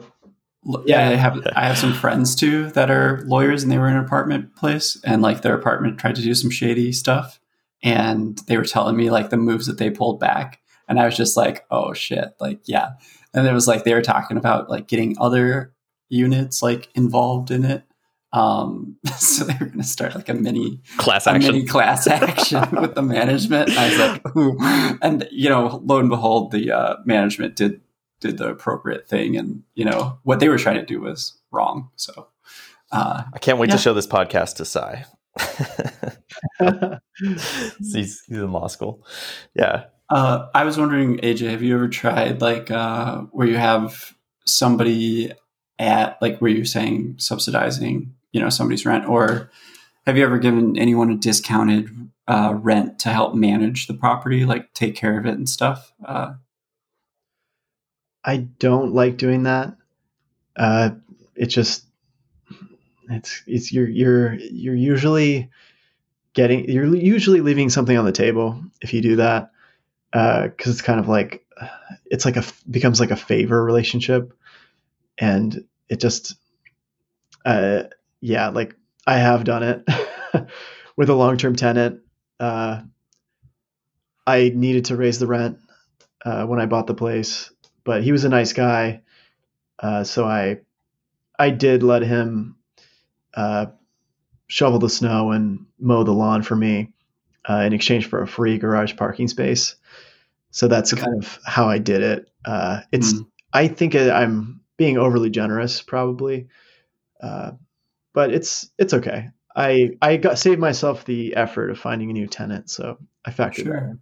[0.86, 3.96] yeah, I have I have some friends too that are lawyers and they were in
[3.96, 7.38] an apartment place and like their apartment tried to do some shady stuff
[7.84, 10.58] and they were telling me like the moves that they pulled back
[10.88, 12.90] and I was just like, "Oh shit." Like, yeah.
[13.32, 15.72] And it was like they were talking about like getting other
[16.08, 17.84] units like involved in it.
[18.32, 21.52] Um so they were going to start like a mini Class a action.
[21.54, 23.70] mini class action with the management.
[23.70, 24.56] I was like, Ooh.
[25.02, 27.80] and you know, lo and behold, the uh, management did
[28.20, 31.90] did the appropriate thing, and you know what they were trying to do was wrong.
[31.96, 32.28] So,
[32.92, 33.76] uh, I can't wait Yeah.
[33.76, 35.04] to show this podcast to Sai.
[37.18, 39.04] He's, he's in law school.
[39.54, 39.84] Yeah.
[40.10, 44.14] uh, I was wondering, AJ, have you ever tried like uh, where you have
[44.46, 45.32] somebody
[45.78, 49.50] at like where you're saying subsidizing, you know, somebody's rent, or
[50.06, 54.72] have you ever given anyone a discounted uh, rent to help manage the property, like
[54.74, 55.92] take care of it and stuff?
[56.04, 56.34] Uh,
[58.24, 59.76] I don't like doing that.
[60.56, 60.90] Uh,
[61.34, 61.84] it just
[63.10, 65.50] it's it's you're you're you're usually
[66.32, 69.50] getting you're usually leaving something on the table if you do that
[70.12, 71.44] because it's kind of like
[72.06, 74.32] it's like a becomes like a favor relationship
[75.18, 76.36] and it just
[77.44, 77.84] uh
[78.20, 78.74] yeah like
[79.06, 79.88] I have done it
[80.96, 82.00] with a long term tenant
[82.40, 82.82] uh
[84.26, 85.58] I needed to raise the rent
[86.24, 87.50] uh, when I bought the place
[87.84, 89.02] but he was a nice guy.
[89.78, 90.60] Uh, so I,
[91.38, 92.56] I did let him
[93.36, 93.66] uh,
[94.46, 96.92] shovel the snow and mow the lawn for me
[97.48, 99.76] uh, in exchange for a free garage parking space.
[100.50, 102.28] So that's kind of how I did it.
[102.44, 103.26] Uh, it's Mm.
[103.52, 106.48] I think I'm being overly generous, probably,
[107.22, 107.52] uh,
[108.12, 109.30] but it's it's okay.
[109.56, 113.56] I I got saved myself the effort of finding a new tenant, so I factored
[113.56, 113.64] that.
[113.64, 113.76] Sure.
[113.76, 114.00] in.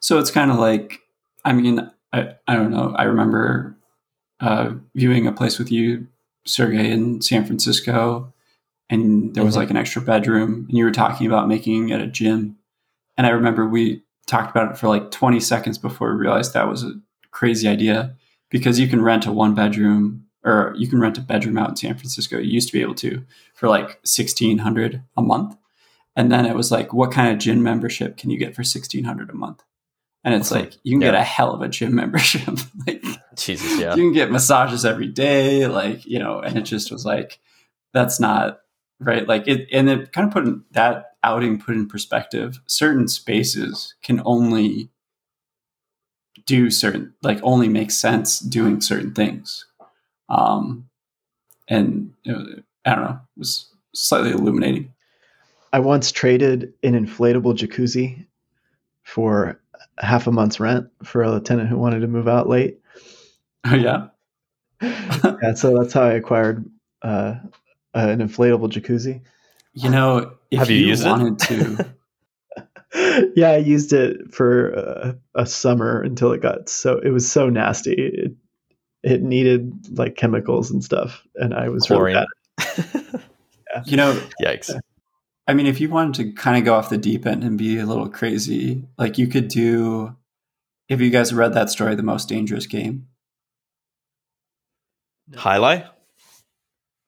[0.00, 1.00] So it's kind of like,
[1.44, 2.94] I mean, I, I don't know.
[2.96, 3.76] I remember
[4.40, 6.06] uh, viewing a place with you,
[6.44, 8.33] Sergey, in San Francisco,
[8.90, 9.58] and there was Mhm.
[9.58, 12.56] like an extra bedroom, and you were talking about making it a gym.
[13.16, 16.68] And I remember we talked about it for like 20 seconds before we realized that
[16.68, 16.92] was a
[17.30, 18.16] crazy idea
[18.50, 21.76] because you can rent a one bedroom or you can rent a bedroom out in
[21.76, 22.38] San Francisco.
[22.38, 23.24] You used to be able to
[23.54, 25.56] for like 1600 a month.
[26.16, 29.30] And then it was like, what kind of gym membership can you get for 1600
[29.30, 29.62] a month?
[30.22, 32.48] And it's like, you can get a hell of a gym membership.
[32.86, 33.04] like,
[33.36, 33.78] Jesus.
[33.78, 33.94] Yeah.
[33.94, 35.66] you can get massages every day.
[35.66, 37.40] Like, you know, and it just was like,
[37.92, 38.60] that's not
[39.00, 39.26] right.
[39.26, 42.60] Like it, and it kind of put in, that outing put in perspective.
[42.66, 44.90] Certain spaces can only
[46.46, 49.66] do certain, like only make sense doing certain things.
[50.28, 50.88] Um,
[51.68, 54.92] and was, I don't know, it was slightly illuminating.
[55.72, 58.26] I once traded an inflatable jacuzzi
[59.02, 59.60] for
[59.98, 62.78] half a month's rent for a tenant who wanted to move out late.
[63.64, 64.08] Oh yeah.
[64.82, 66.68] yeah, so that's how I acquired
[67.02, 67.36] uh,
[67.94, 69.22] an inflatable jacuzzi.
[69.72, 71.38] You know, if Have you you, used it?
[71.40, 71.94] to,
[73.36, 77.48] yeah, I used it for uh, a summer until it got so it was so
[77.48, 77.92] nasty.
[77.94, 78.32] It
[79.02, 82.26] it needed like chemicals and stuff, and I was really Chlorine.
[82.58, 83.22] bad.
[83.84, 84.78] you know, Yikes.
[85.46, 87.78] I mean, if you wanted to kind of go off the deep end and be
[87.78, 90.16] a little crazy, like you could do.
[90.86, 93.06] If you guys read that story, the most dangerous game,
[95.34, 95.86] Highlight?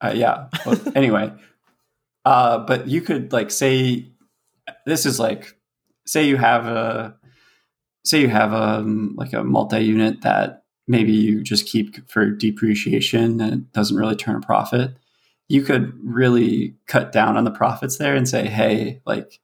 [0.06, 0.48] Uh, yeah.
[0.64, 1.32] Well, anyway,
[2.24, 4.06] uh, but you could like say
[4.84, 5.56] this is like
[6.06, 7.16] say you have a
[8.04, 13.40] say you have a um, like a multi-unit that maybe you just keep for depreciation
[13.40, 14.96] and it doesn't really turn a profit.
[15.48, 19.40] You could really cut down on the profits there and say, hey, like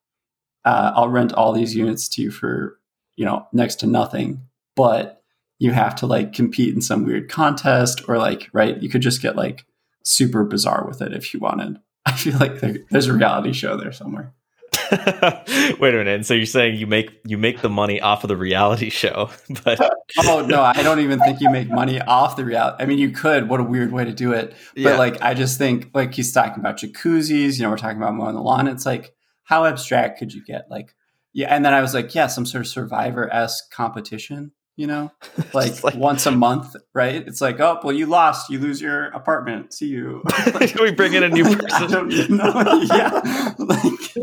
[0.64, 2.78] uh, I'll rent all these units to you for
[3.16, 4.42] you know next to nothing,
[4.76, 5.22] but
[5.58, 8.80] you have to like compete in some weird contest or like right.
[8.82, 9.64] You could just get like
[10.04, 11.78] super bizarre with it if you wanted.
[12.06, 14.34] I feel like there, there's a reality show there somewhere.
[14.90, 16.08] Wait a minute.
[16.08, 19.30] And So you're saying you make you make the money off of the reality show,
[19.64, 19.78] but
[20.24, 22.82] oh no, I don't even think you make money off the reality.
[22.82, 23.48] I mean, you could.
[23.48, 24.54] What a weird way to do it.
[24.74, 24.96] But Yeah.
[24.96, 27.56] like, I just think like he's talking about jacuzzis.
[27.56, 28.68] You know, we're talking about mowing the lawn.
[28.68, 29.14] It's like,
[29.44, 30.66] how abstract could you get?
[30.70, 30.94] Like,
[31.32, 31.54] yeah.
[31.54, 34.52] And then I was like, yeah, some sort of Survivor esque competition.
[34.76, 35.12] You know,
[35.54, 37.16] like, like- once a month, right?
[37.26, 38.48] It's like, oh, well, you lost.
[38.50, 39.74] You lose your apartment.
[39.74, 40.22] See you.
[40.30, 41.90] Can we bring in a new I person?
[41.90, 42.82] don't know.
[42.90, 43.52] yeah.
[43.58, 44.16] Like,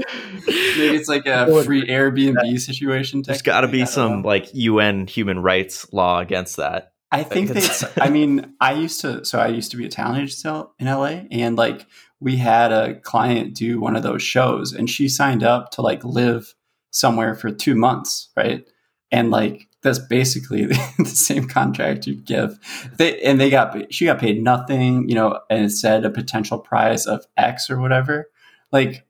[0.47, 3.21] maybe it's like a free Airbnb situation.
[3.21, 4.27] There's got to be some know.
[4.27, 6.93] like UN human rights law against that.
[7.11, 7.59] I think they.
[7.59, 9.23] It's- I mean, I used to.
[9.25, 11.85] So I used to be a talent agent in LA, and like
[12.19, 16.03] we had a client do one of those shows, and she signed up to like
[16.03, 16.53] live
[16.91, 18.63] somewhere for two months, right?
[19.11, 20.65] And like that's basically
[20.97, 22.59] the same contract you'd give.
[22.97, 26.59] They and they got she got paid nothing, you know, and it said a potential
[26.59, 28.29] prize of X or whatever.
[28.71, 29.05] Like,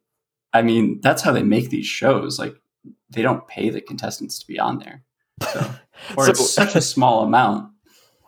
[0.54, 2.40] I mean, that's how they make these shows.
[2.40, 2.56] Like,
[3.10, 5.04] they don't pay the contestants to be on there,
[5.52, 5.72] so,
[6.18, 7.72] or So- it's such a small amount.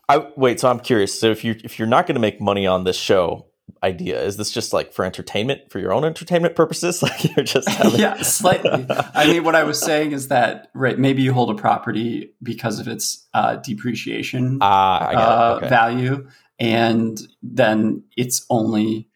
[0.10, 0.60] I wait.
[0.60, 1.18] So I'm curious.
[1.18, 3.46] So if you if you're not going to make money on this show
[3.84, 7.02] idea, is this just like for entertainment, for your own entertainment purposes?
[7.12, 8.86] Like you're just having, yeah, slightly.
[9.16, 12.80] I mean, what I was saying is that right, maybe you hold a property because
[12.80, 15.56] of its uh, depreciation Ah, uh.
[15.58, 15.70] Okay.
[15.70, 16.28] value,
[16.60, 19.10] and then it's only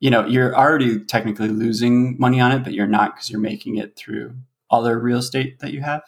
[0.00, 3.76] you know you're already technically losing money on it, but you're not because you're making
[3.76, 4.34] it through
[4.70, 6.02] other real estate that you have.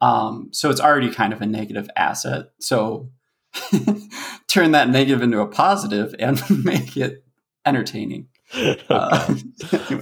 [0.00, 2.50] Um, so it's already kind of a negative asset.
[2.60, 3.10] So
[4.48, 7.24] turn that negative into a positive and make it
[7.66, 8.28] entertaining.
[8.88, 9.34] Uh,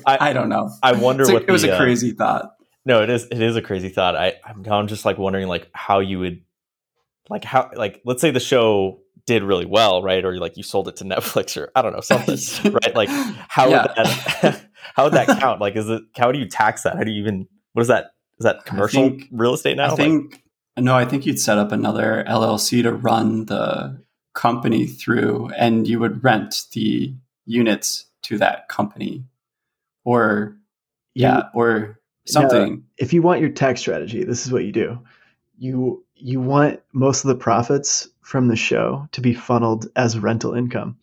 [0.07, 0.71] I, don't know.
[0.83, 2.53] I wonder It's a- what it was the, a uh, crazy thought.
[2.85, 3.25] No, it is.
[3.25, 4.15] It is a crazy thought.
[4.15, 6.43] I, I'm now I'm just like wondering like how you would,
[7.29, 10.25] like how like let's say the show did really well, right?
[10.25, 12.95] Or like you sold it to Netflix or I don't know something, right?
[12.95, 13.09] Like
[13.49, 13.83] how Yeah.
[13.83, 15.61] would that how would that count?
[15.61, 16.95] Like is it how do you tax that?
[16.97, 18.13] How do you even what is that?
[18.39, 19.87] Is that commercial think- real estate now?
[19.87, 20.43] I Like- think
[20.79, 24.01] no, I think you'd set up another LLC to run the
[24.35, 27.15] company through, and you would rent the
[27.47, 29.25] units to that company,
[30.05, 30.57] or
[31.15, 32.85] yeah, or something.
[32.99, 34.99] if you want your tax strategy, this is what you do.
[35.59, 40.55] You you want most of the profits from the show to be funneled as rental
[40.55, 40.99] income.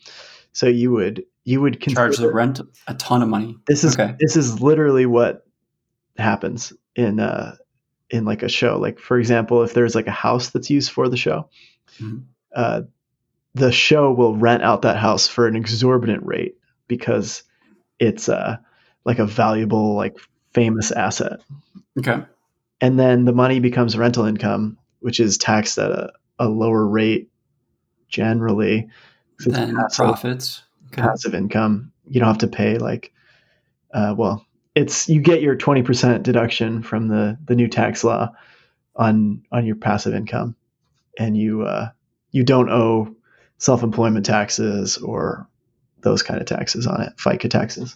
[0.52, 3.58] So you would you would Charge the rent a ton of money.
[3.66, 4.16] This is Okay.
[4.20, 5.46] this is literally what
[6.18, 7.56] happens in uh
[8.10, 8.78] in like a show.
[8.78, 11.50] Like for example, if there's like a house that's used for the show,
[12.00, 12.24] Mhm.
[12.56, 12.82] uh,
[13.56, 16.56] the show will rent out that house for an exorbitant rate
[16.88, 17.44] because
[18.00, 18.58] it's uh
[19.06, 20.18] like a valuable like
[20.54, 21.40] famous asset.
[22.00, 22.24] Okay,
[22.82, 27.30] And then the money becomes rental income, which is taxed at a, a lower rate
[28.10, 28.88] generally.
[29.40, 30.64] passive- profits.
[30.88, 31.02] Okay.
[31.02, 31.92] passive income.
[32.08, 33.12] You don't have to pay like,
[33.94, 34.46] uh, well,
[34.76, 38.30] it's you get your twenty percent deduction from the the new tax law
[38.96, 40.56] on on your passive income,
[41.20, 41.90] and you uh,
[42.32, 43.16] you don't owe
[43.58, 45.48] self employment taxes or
[46.02, 47.96] those kind of taxes on it, FICA taxes.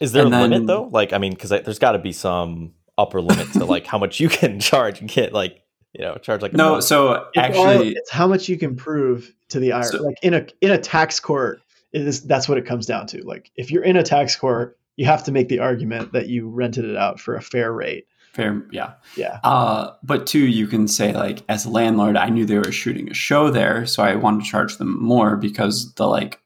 [0.00, 0.84] Is there And a then- limit though?
[0.84, 4.18] Like, I mean, because there's got to be some upper limit to like how much
[4.20, 5.00] you can charge.
[5.02, 5.62] You can't like,
[5.92, 6.82] you know, charge like a No, million.
[6.82, 9.84] so It's all- actually, it's how much you can prove to the IRS.
[9.86, 11.60] So- like in a in a tax court,
[11.92, 13.22] it is that's what it comes down to.
[13.24, 16.48] Like if you're in a tax court, you have to make the argument that you
[16.48, 18.06] rented it out for a fair rate.
[18.32, 18.94] fair, yeah.
[19.16, 19.40] Yeah.
[19.42, 23.10] Uh, but two, you can say like, as a landlord, I knew they were shooting
[23.10, 26.40] a show there, so I wanted to charge them more because the like,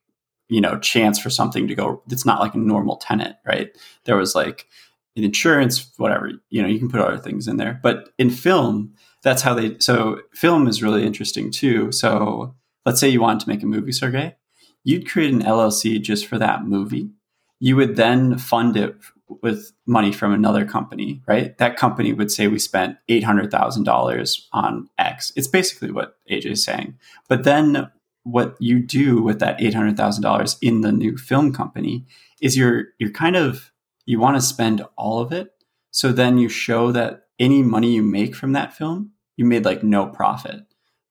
[0.48, 2.02] you know, chance for something to go.
[2.10, 3.70] It's not like a normal tenant, right?
[4.04, 4.66] There was like
[5.16, 6.30] an insurance, whatever.
[6.48, 7.78] You know, you can put other things in there.
[7.82, 9.76] But in film, that's how they.
[9.78, 11.92] So film is really interesting too.
[11.92, 12.54] So
[12.86, 14.36] let's say you wanted to make a movie, Sergey,
[14.84, 17.10] you'd create an LLC just for that movie.
[17.60, 18.96] You would then fund it
[19.42, 21.56] with money from another company, right?
[21.58, 25.32] That company would say we spent eight hundred thousand dollars on X.
[25.36, 26.96] It's basically what AJ is saying.
[27.28, 27.90] But then
[28.24, 32.04] what you do with that eight hundred thousand dollars in the new film company
[32.40, 33.72] is you're you're kind of
[34.06, 35.52] you want to spend all of it.
[35.90, 39.82] So then you show that any money you make from that film, you made like
[39.82, 40.60] no profit.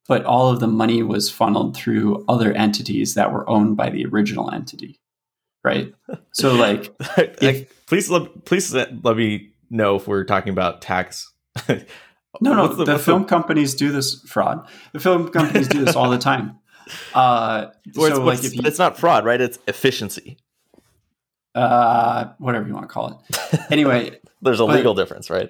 [0.08, 4.06] But all of the money was funneled through other entities that were owned by the
[4.06, 5.00] original entity.
[5.64, 5.94] Right?
[6.34, 6.94] So like,
[7.42, 11.32] Like, please let please let let me know if we're talking about tax.
[11.70, 11.76] no,
[12.42, 14.68] no, What's the, what's film companies do this fraud.
[14.94, 16.60] The film companies do this all the time.
[17.14, 17.68] Uh,
[17.98, 19.42] Well, it's, so but like it's, if you, it's not fraud, right?
[19.42, 20.38] It's efficiency.
[21.54, 23.60] uh, whatever you want to call it.
[23.70, 25.50] Anyway, There's a But- legal difference, right?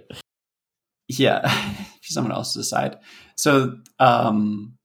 [1.08, 2.98] yeah, for someone else to decide.
[3.36, 4.78] So, um,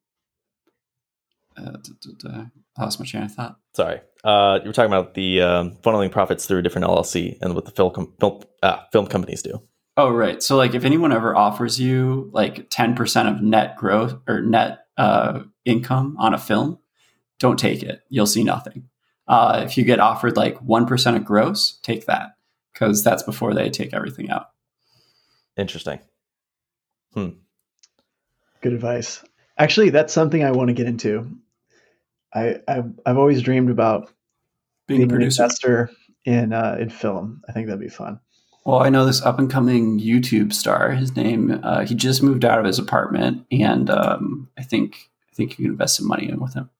[1.57, 2.28] uh, d- d- d-
[2.77, 3.57] I lost my train of thought.
[3.74, 7.55] Sorry, uh, you were talking about the um, funneling profits through a different LLC and
[7.55, 9.61] what the film com- film, uh, film companies do.
[9.97, 10.43] Oh, right.
[10.43, 14.86] So, like, if anyone ever offers you like ten percent of net growth or net
[14.97, 16.78] uh, income on a film,
[17.39, 18.03] don't take it.
[18.09, 18.89] You'll see nothing.
[19.28, 22.36] Uh, if you get offered like one percent of gross, take that
[22.73, 24.47] because that's before they take everything out.
[25.57, 26.01] Interesting.
[27.12, 27.31] Hmm.
[28.62, 29.23] Good advice.
[29.59, 31.36] Actually, that's something I want to get into.
[32.34, 34.10] I I've, I've always dreamed about
[34.88, 35.42] Being a being an producer.
[35.44, 35.90] investor
[36.24, 37.42] in uh, in film.
[37.48, 38.20] I think that'd be fun.
[38.64, 40.92] Well, I know this up and coming YouTube star.
[40.92, 41.59] His name.
[41.64, 45.56] Uh, he just moved out of his apartment, and um, I think I think you
[45.64, 46.70] can invest some money in with him.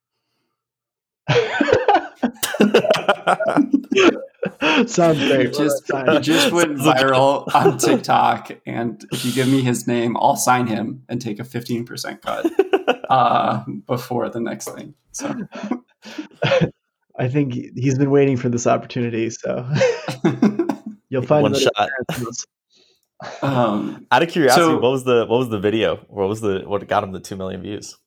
[4.87, 5.47] Sounds great.
[5.47, 9.61] He just, Well, he that's just went viral on TikTok, and if you give me
[9.61, 12.45] his name, I'll sign him and take a fifteen percent cut
[13.09, 14.93] uh, before the next thing.
[15.11, 15.35] So,
[17.17, 19.67] I think he- he's been waiting for this opportunity, so
[21.09, 21.89] you'll find One shot.
[23.41, 25.97] um, Out of curiosity, So- what was the what was the video?
[26.07, 27.97] What was the what got him the two million views?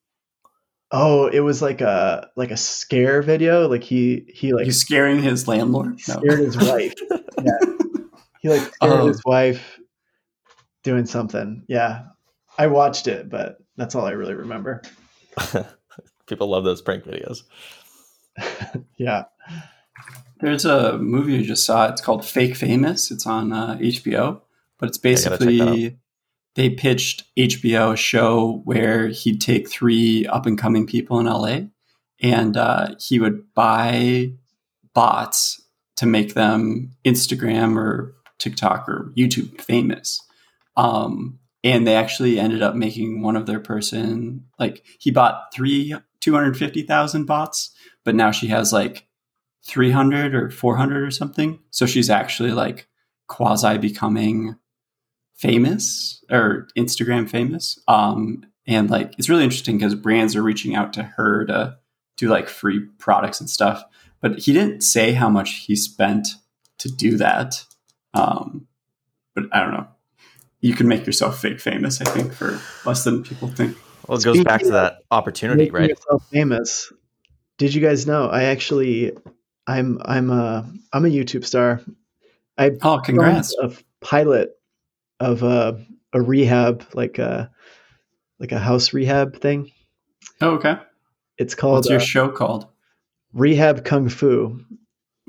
[0.93, 3.69] Oh, it was like a like a scare video.
[3.69, 5.99] Like he he like he's scaring his landlord.
[6.09, 6.15] No.
[6.15, 6.95] scared his wife.
[7.45, 7.59] Yeah,
[8.41, 9.07] he like scared Oh.
[9.09, 9.79] his wife
[10.83, 11.65] doing something.
[11.69, 12.05] Yeah,
[12.57, 14.81] I watched it, but that's all I really remember.
[16.27, 17.43] People love those prank videos.
[18.97, 19.25] Yeah,
[20.41, 21.89] There's a movie I just saw.
[21.89, 23.11] It's called Fake Famous.
[23.11, 24.41] It's on uh, HBO,
[24.79, 25.99] but it's I gotta check that basically
[26.57, 31.69] they pitched HBO a show where he'd take three up and coming people in LA,
[32.21, 34.33] and uh, he would buy
[34.95, 35.63] bots
[35.97, 40.21] to make them Instagram or TikTok or YouTube famous.
[40.77, 45.95] Um, and they actually ended up making one of their person like he bought three
[46.21, 49.07] two hundred fifty thousand bots, but now she has like
[49.65, 51.59] 300 or 400 or something.
[51.71, 52.87] So she's actually like
[53.27, 54.55] quasi becoming
[55.37, 57.79] famous or Instagram famous.
[57.89, 61.77] Um, and like it's really interesting because brands are reaching out to her to
[62.17, 63.85] do like free products and stuff.
[64.21, 66.29] But he didn't say how much he spent
[66.79, 67.65] to do that.
[68.15, 68.67] Um,
[69.35, 69.87] but I don't know.
[70.61, 73.77] You can make yourself fake famous, I think, for less than people think.
[74.09, 75.91] Well, it goes back to that opportunity, making right?
[75.91, 76.93] yourself famous.
[77.59, 78.29] Did you guys know?
[78.29, 79.13] I actually,
[79.67, 81.83] I'm I'm a I'm a YouTube star.
[82.57, 83.55] I Oh, congrats.
[83.61, 84.59] a pilot
[85.21, 87.51] of a a rehab like a
[88.39, 89.73] like a house rehab thing.
[90.41, 90.77] Oh, okay.
[91.39, 92.67] It's called What's your uh, show called?
[93.33, 94.61] Rehab Kung Fu.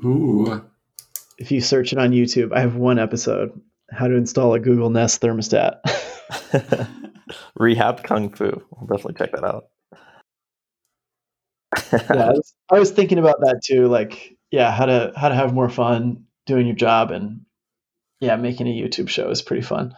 [0.04, 0.64] Ooh.
[1.38, 3.60] If you search it on YouTube, I have one episode:
[3.90, 5.80] how to install a Google Nest thermostat.
[7.56, 8.62] Rehab Kung Fu.
[8.76, 9.66] I'll definitely check that out.
[11.92, 13.86] yeah, I was, I was thinking about that too.
[13.86, 17.42] Like, yeah, how to how to have more fun doing your job, and
[18.20, 19.94] yeah, making a YouTube show is pretty fun.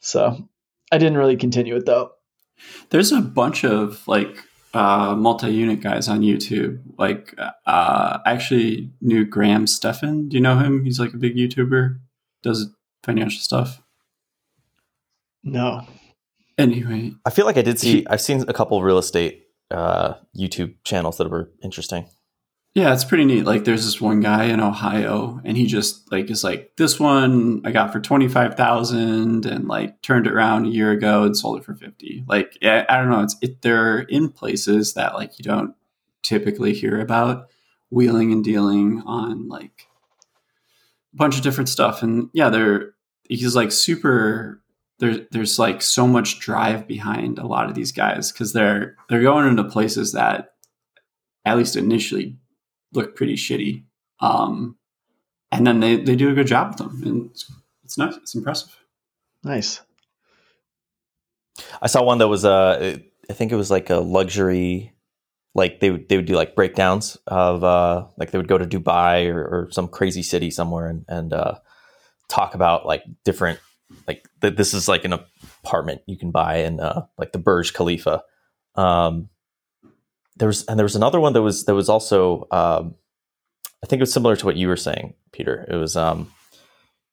[0.00, 0.48] So
[0.92, 2.12] I didn't really continue it though.
[2.90, 4.36] There's a bunch of like
[4.74, 6.80] uh, multi-unit guys on YouTube.
[6.98, 10.28] Like, uh, I actually knew Graham Stephan.
[10.28, 10.84] Do you know him?
[10.84, 11.98] He's like a big YouTuber,
[12.42, 12.68] does
[13.02, 13.82] financial stuff.
[15.42, 15.86] No,
[16.58, 18.00] Anyway, I feel like I did see.
[18.00, 22.06] He- I've seen a couple of real estate uh, YouTube channels that were interesting.
[22.74, 23.44] Yeah, it's pretty neat.
[23.44, 27.62] Like, there's this one guy in Ohio, and he just like is like, this one
[27.64, 31.36] I got for twenty five thousand, and like turned it around a year ago and
[31.36, 32.24] sold it for fifty.
[32.28, 33.22] Like, I, I don't know.
[33.22, 35.74] It's it, they're in places that like you don't
[36.22, 37.48] typically hear about
[37.90, 39.88] wheeling and dealing on like
[41.12, 42.94] a bunch of different stuff and yeah they're
[43.28, 44.62] he's like super
[44.98, 49.22] there's there's like so much drive behind a lot of these guys because they're they're
[49.22, 50.54] going into places that
[51.44, 52.36] at least initially
[52.92, 53.84] look pretty shitty
[54.20, 54.76] um
[55.52, 57.52] and then they they do a good job with them and it's,
[57.84, 58.80] it's nice it's impressive
[59.44, 59.80] nice.
[61.82, 62.98] I saw one that was uh,
[63.28, 64.92] I think it was like a luxury,
[65.54, 68.66] like they would they would do like breakdowns of uh, like they would go to
[68.66, 71.58] Dubai or, or some crazy city somewhere and and uh,
[72.28, 73.58] talk about like different
[74.06, 75.12] like th- this is like an
[75.64, 78.22] apartment you can buy in uh, like the Burj Khalifa.
[78.76, 79.28] Um,
[80.40, 82.94] there was and there was another one that was that was also um,
[83.82, 85.66] I think it was similar to what you were saying, Peter.
[85.70, 86.32] It was, um,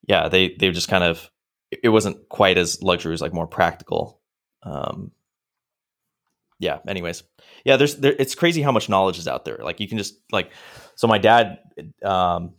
[0.07, 1.29] yeah, they they just kind of
[1.71, 4.21] it wasn't quite as luxury, it was like more practical.
[4.63, 5.11] Um,
[6.59, 6.79] yeah.
[6.87, 7.23] Anyways,
[7.65, 7.75] yeah.
[7.77, 9.59] There's there, it's crazy how much knowledge is out there.
[9.61, 10.51] Like you can just like
[10.95, 11.59] so my dad,
[12.03, 12.53] um,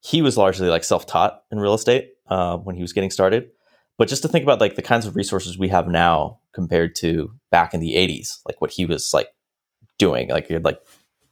[0.00, 3.50] he was largely like self taught in real estate uh, when he was getting started.
[3.98, 7.30] But just to think about like the kinds of resources we have now compared to
[7.50, 9.28] back in the 80s, like what he was like
[9.98, 10.80] doing, like he had like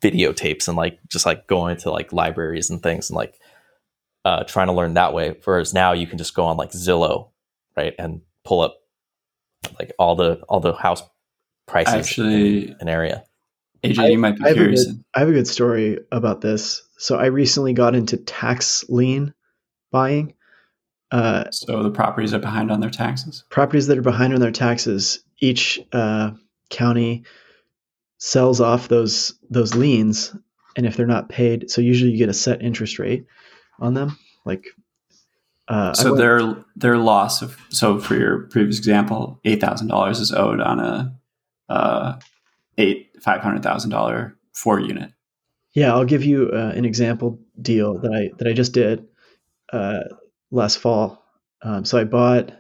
[0.01, 3.39] videotapes and like just like going to like libraries and things and like
[4.25, 5.37] uh, trying to learn that way.
[5.45, 7.31] Whereas now you can just go on like Zillow,
[7.77, 8.77] right, and pull up
[9.79, 11.03] like all the all the house
[11.67, 13.25] prices Actually, in an area.
[13.85, 14.85] AJ, you might be I have, a curious.
[14.87, 16.83] good, I have a good story about this.
[16.99, 19.35] So I recently got into tax lien
[19.91, 20.35] buying.
[21.11, 23.45] Uh, So the properties are behind on their taxes.
[23.51, 26.31] properties that are behind on their taxes, each uh,
[26.71, 27.25] county
[28.25, 30.35] sells off those those liens,
[30.77, 33.27] and if they're not paid, so usually you get a set interest rate
[33.81, 34.17] on them.
[34.45, 34.65] Like,
[35.67, 40.33] uh, So their their loss of so for your previous example, eight thousand dollars is
[40.33, 41.19] owed on a
[41.69, 42.21] uh,
[42.79, 45.11] eight five hundred thousand dollar four unit.
[45.73, 49.05] Yeah, I'll give you uh, an example deal that I that I just did
[49.73, 50.05] uh,
[50.53, 51.25] last fall.
[51.65, 52.53] Um, so I bought,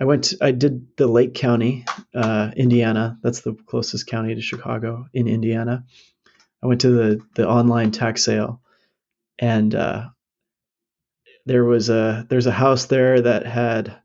[0.00, 3.18] I went, to, I did the Lake County, uh, Indiana.
[3.22, 5.84] That's the closest county to Chicago in Indiana.
[6.62, 8.62] I went to the the online tax sale,
[9.38, 10.08] and uh,
[11.46, 13.96] there was a there's a house there that had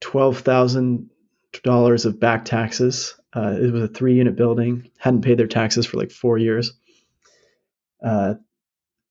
[0.00, 1.10] twelve thousand
[1.62, 3.14] dollars of back taxes.
[3.34, 6.72] Uh, it was a three unit building, hadn't paid their taxes for like four years
[8.04, 8.34] uh,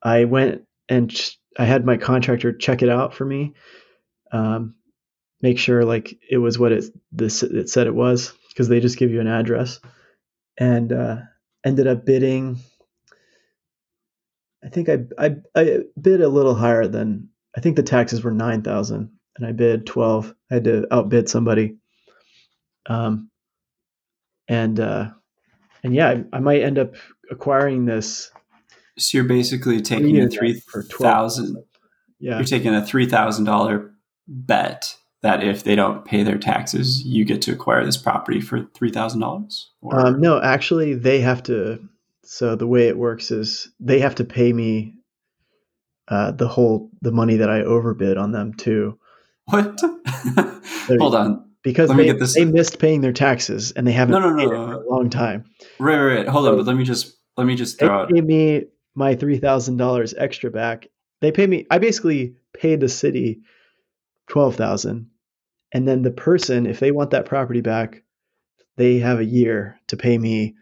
[0.02, 3.54] I went and ch- I had my contractor check it out for me,
[4.32, 4.76] um,
[5.44, 8.98] make sure like it was what it this it said it was because they just
[8.98, 9.80] give you an address,
[10.58, 11.18] and uh,
[11.64, 12.58] ended up bidding.
[14.64, 18.32] I think I, I I bid a little higher than I think the taxes were
[18.32, 20.34] nine thousand and I bid twelve.
[20.50, 21.76] I had to outbid somebody.
[22.86, 23.30] Um,
[24.48, 25.10] and uh,
[25.84, 26.96] and yeah, I, I might end up
[27.30, 28.32] acquiring this
[28.98, 30.62] So you're basically taking a three
[31.00, 31.64] thousand.
[32.20, 32.38] Yeah.
[32.38, 33.94] You're taking a three thousand dollar
[34.28, 38.66] bet that if they don't pay their taxes, you get to acquire this property for
[38.76, 39.72] three thousand dollars.
[39.92, 41.80] Um, no, actually, they have to.
[42.26, 44.94] So the way it works is they have to pay me
[46.08, 49.00] uh, the whole the money that I overbid on them too.
[49.46, 49.82] What?
[50.88, 51.50] Hold on.
[51.64, 52.12] Because Let they,
[52.44, 54.66] they missed paying their taxes and they haven't No, no, paid it no.
[54.68, 55.46] for a long time.
[55.80, 56.28] Right, right, right.
[56.28, 58.10] Hold on, but let me just let me just They throw out.
[58.10, 60.88] paid me my three thousand dollars extra back.
[61.22, 61.66] They pay me.
[61.72, 63.42] I basically paid the city
[64.28, 65.10] twelve thousand,
[65.74, 68.04] and then the person, if they want that property back,
[68.78, 70.56] they have a year to pay me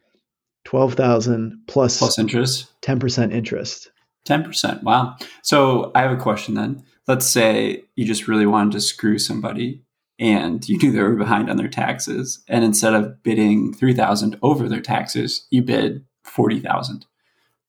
[0.63, 2.71] twelve thousand plus Plus interest.
[2.81, 3.91] ten percent interest.
[4.25, 4.83] Ten percent.
[4.83, 5.15] Wow.
[5.41, 6.83] So I have a question then.
[7.07, 9.81] Let's say you just really wanted to screw somebody,
[10.19, 14.37] and you knew they were behind on their taxes, and instead of bidding three thousand
[14.41, 17.05] over their taxes, you bid forty thousand.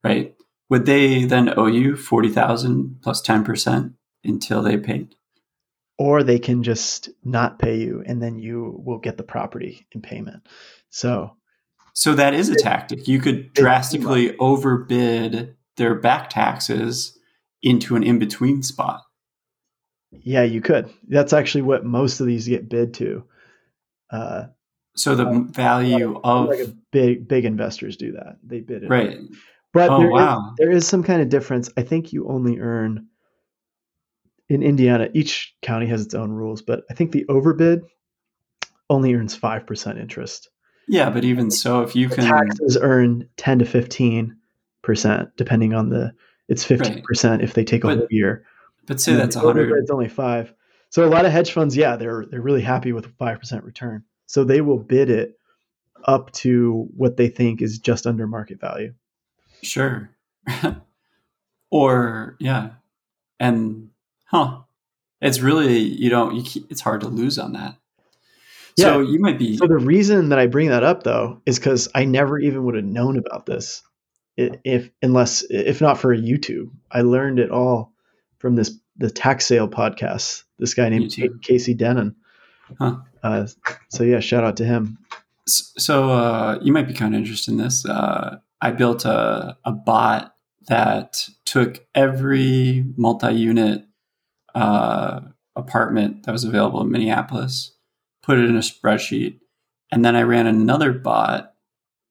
[0.05, 0.35] Right?
[0.69, 3.95] Would they then owe you forty thousand plus ten percent
[4.25, 5.15] until they paid?
[6.03, 10.03] Or they can just not pay you and then you will get the property in
[10.03, 10.47] payment.
[10.91, 11.37] So,
[11.93, 13.07] So that is a tactic.
[13.07, 17.17] You could drastically overbid their back taxes
[17.63, 19.01] into an in between spot.
[20.11, 20.91] yeah, you could.
[21.09, 23.25] That's actually what most of these get bid to.
[24.11, 24.47] Uh,
[24.95, 28.37] So the value of like a big big investors do that.
[28.45, 28.91] They bid it.
[28.91, 29.17] right.
[29.73, 30.55] But Oh, there is- wow.
[30.59, 31.71] there is some kind of difference.
[31.79, 33.07] I think you only earn
[34.53, 35.09] in Indiana.
[35.15, 37.83] Each county has its own rules, but I think the overbid
[38.91, 40.49] only earns five percent interest.
[40.89, 44.37] Yeah, but even so, if you The can, taxes earn ten to fifteen
[44.83, 46.13] percent, depending on the.
[46.49, 48.45] It's fifteen percent if they take a But- whole year.
[48.87, 49.71] but say And that's a the hundred.
[49.73, 50.53] overbid's only five.
[50.91, 53.65] So a lot of hedge funds, yeah, they're they're really happy with a five percent
[53.65, 54.05] return.
[54.27, 55.39] So they will bid it
[56.05, 58.93] up to what they think is just under market value.
[59.63, 60.11] Sure.
[61.71, 62.71] or yeah,
[63.41, 63.89] and
[64.33, 64.61] huh,
[65.21, 66.35] it's really you don't.
[66.35, 67.77] You, ke- it's hard to lose on that.
[68.79, 69.11] So Yeah.
[69.11, 69.57] you might be.
[69.57, 72.75] So the reason that I bring that up though is because I never even would
[72.75, 73.83] have known about this
[74.37, 76.71] if unless if not for YouTube.
[76.91, 77.93] I learned it all
[78.39, 80.45] from this the tax sale podcast.
[80.59, 81.15] This guy named.
[81.43, 82.17] Casey Denon.
[82.79, 82.97] Huh.
[83.23, 83.47] Uh,
[83.91, 84.99] so yeah, shout out to him.
[85.47, 87.85] So uh, you might be kind of interested in this.
[87.85, 90.35] Uh, I built a, a bot
[90.69, 93.85] that took every multi-unit
[94.55, 95.21] uh,
[95.57, 97.75] apartment that was available in Minneapolis,
[98.23, 99.39] put it in a spreadsheet,
[99.91, 101.55] and then I ran another bot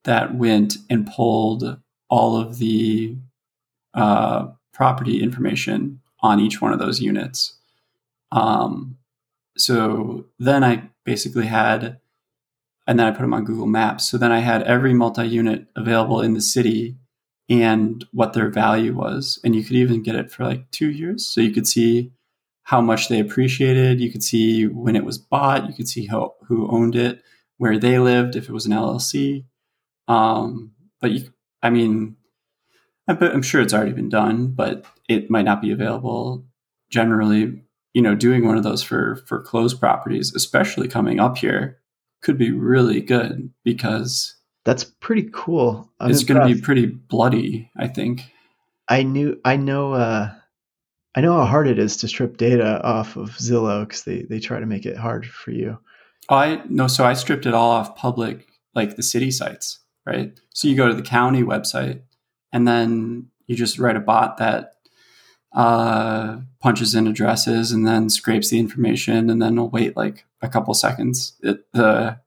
[0.04, 3.16] that went and pulled all of the
[3.94, 7.58] uh, property information on each one of those units.
[8.32, 8.98] Um,
[9.58, 12.00] so then I basically had,
[12.88, 14.10] and then I put them on Google Maps.
[14.10, 16.98] So then I had every multi unit available in the city
[17.50, 19.40] and what their value was.
[19.44, 21.26] And you could even get it for like two years.
[21.28, 22.12] So you could see
[22.64, 24.00] how much they appreciated.
[24.00, 25.68] You could see when it was bought.
[25.68, 27.22] You could see how, who owned it,
[27.58, 29.46] where they lived, if it was an LLC.
[30.08, 32.18] Um, but you, I mean,
[33.08, 36.46] I'm sure it's already been done, but it might not be available
[36.90, 37.64] generally.
[37.94, 41.80] You know, doing one of those for for closed properties, especially coming up here,
[42.22, 45.92] could be really good because that's pretty cool.
[46.00, 48.32] I'm it's going to be pretty bloody, I think.
[48.88, 50.32] I knew, I know, uh,
[51.14, 54.40] I know how hard it is to strip data off of Zillow because they they
[54.40, 55.78] try to make it hard for you.
[56.30, 60.32] Oh, I no, so I stripped it all off public, like the city sites, right?
[60.54, 62.02] So you go to the county website,
[62.54, 64.76] and then you just write a bot that
[65.54, 70.48] uh, punches in addresses and then scrapes the information, and then it'll wait like a
[70.48, 71.34] couple seconds.
[71.44, 72.20] It, the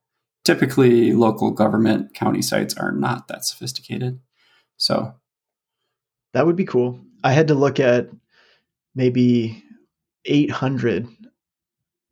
[0.43, 4.19] typically local government county sites are not that sophisticated,
[4.77, 5.15] so
[6.33, 6.99] that would be cool.
[7.23, 8.09] I had to look at
[8.95, 9.63] maybe
[10.25, 11.07] 800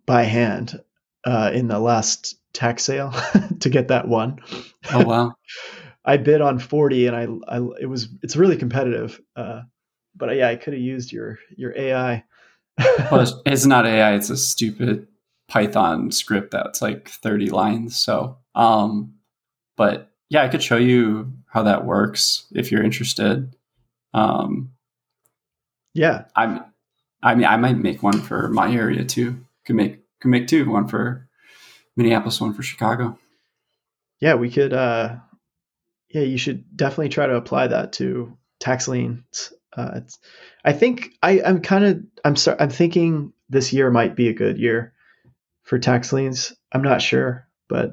[0.06, 0.80] by hand
[1.26, 3.14] uh, in the last tax sale
[3.60, 4.40] to get that one.
[4.92, 5.34] Oh wow!
[6.06, 9.20] I bid on 40 and I, I it was it's really competitive.
[9.36, 9.62] Uh,
[10.16, 12.24] but yeah, I could have used your your AI.
[13.12, 15.08] well, it's, it's, not AI; it's a stupid
[15.48, 18.00] Python script that's like 30 lines.
[18.00, 19.14] So, um,
[19.78, 23.56] but yeah, I could show you how that works if you're interested.
[24.14, 24.72] Um,
[25.94, 26.62] yeah, I'm.
[27.24, 29.46] I mean, I might make one for my area too.
[29.66, 30.70] Could make could make two.
[30.70, 31.28] One for
[31.96, 33.18] Minneapolis, one for Chicago.
[34.20, 34.74] Yeah, we could.
[34.74, 35.16] uh
[36.14, 39.52] yeah, you should definitely try to apply that to tax liens.
[39.76, 40.02] Uh,
[40.64, 44.34] I think I, I'm kind of I'm sorry I'm thinking this year might be a
[44.34, 44.94] good year
[45.64, 46.54] for tax liens.
[46.72, 47.92] I'm not sure, but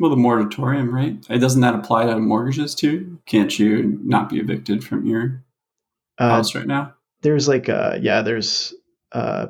[0.00, 1.24] well, the moratorium, right?
[1.30, 3.20] It doesn't that apply to mortgages too?
[3.26, 5.44] Can't you not be evicted from your
[6.18, 6.94] uh, house right now?
[7.22, 8.74] There's like uh yeah, there's
[9.12, 9.48] uh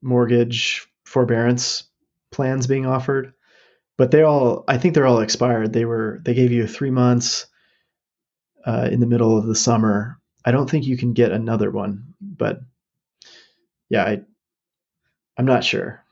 [0.00, 1.84] mortgage forbearance
[2.30, 3.34] plans being offered
[4.02, 5.72] but they all I think they're all expired.
[5.72, 7.46] They were they gave you three months
[8.66, 10.18] uh, in the middle of the summer.
[10.44, 12.60] I don't think you can get another one, but
[13.88, 14.22] yeah, I
[15.38, 16.04] I'm not sure.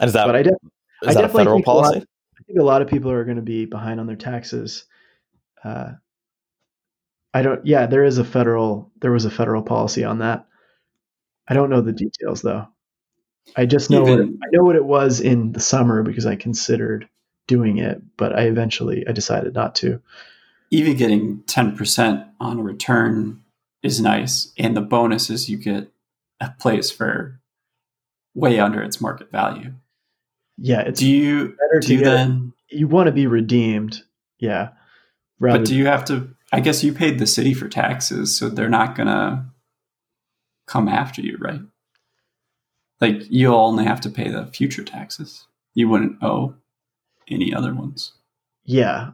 [0.00, 0.56] And is that but I, de- is
[1.04, 1.96] I that a federal think policy?
[1.96, 2.06] A lot,
[2.40, 4.84] I think a lot of people are going to be behind on their taxes.
[5.62, 5.92] Uh,
[7.34, 7.64] I don't.
[7.66, 8.90] Yeah, there is a federal.
[9.00, 10.46] There was a federal policy on that.
[11.48, 12.66] I don't know the details though.
[13.56, 16.36] I just know Even, what, I know what it was in the summer because I
[16.36, 17.08] considered
[17.46, 20.00] doing it, but I eventually I decided not to.
[20.70, 23.42] Even getting 10% on a return
[23.82, 25.90] is nice and the bonus is you get
[26.40, 27.40] a place for
[28.34, 29.74] way under its market value.
[30.56, 34.02] Yeah, it's do you better do you then you want to be redeemed.
[34.38, 34.70] Yeah.
[35.40, 38.68] But do you have to I guess you paid the city for taxes, so they're
[38.68, 39.44] not to
[40.66, 41.60] come after you, right?
[43.00, 45.46] Like you'll only have to pay the future taxes.
[45.74, 46.54] You wouldn't owe
[47.28, 48.12] any other ones.
[48.64, 49.12] Yeah.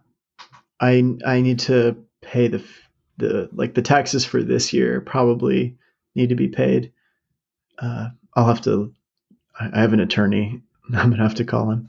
[0.80, 2.62] I I need to pay the
[3.16, 5.76] the like the taxes for this year probably
[6.14, 6.92] need to be paid.
[7.78, 8.92] Uh, I'll have to.
[9.60, 10.62] I have an attorney.
[10.94, 11.88] I'm gonna have to call him.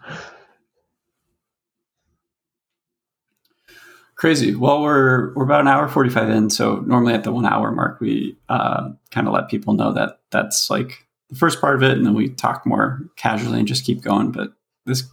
[4.19, 4.53] Crazy.
[4.53, 7.71] Well, we're we're about an hour forty five in, so normally at the one hour
[7.71, 11.83] mark, we uh, kind of let people know that that's like the first part of
[11.83, 14.33] it, and then we talk more casually and just keep going.
[14.33, 14.51] But
[14.85, 15.03] this,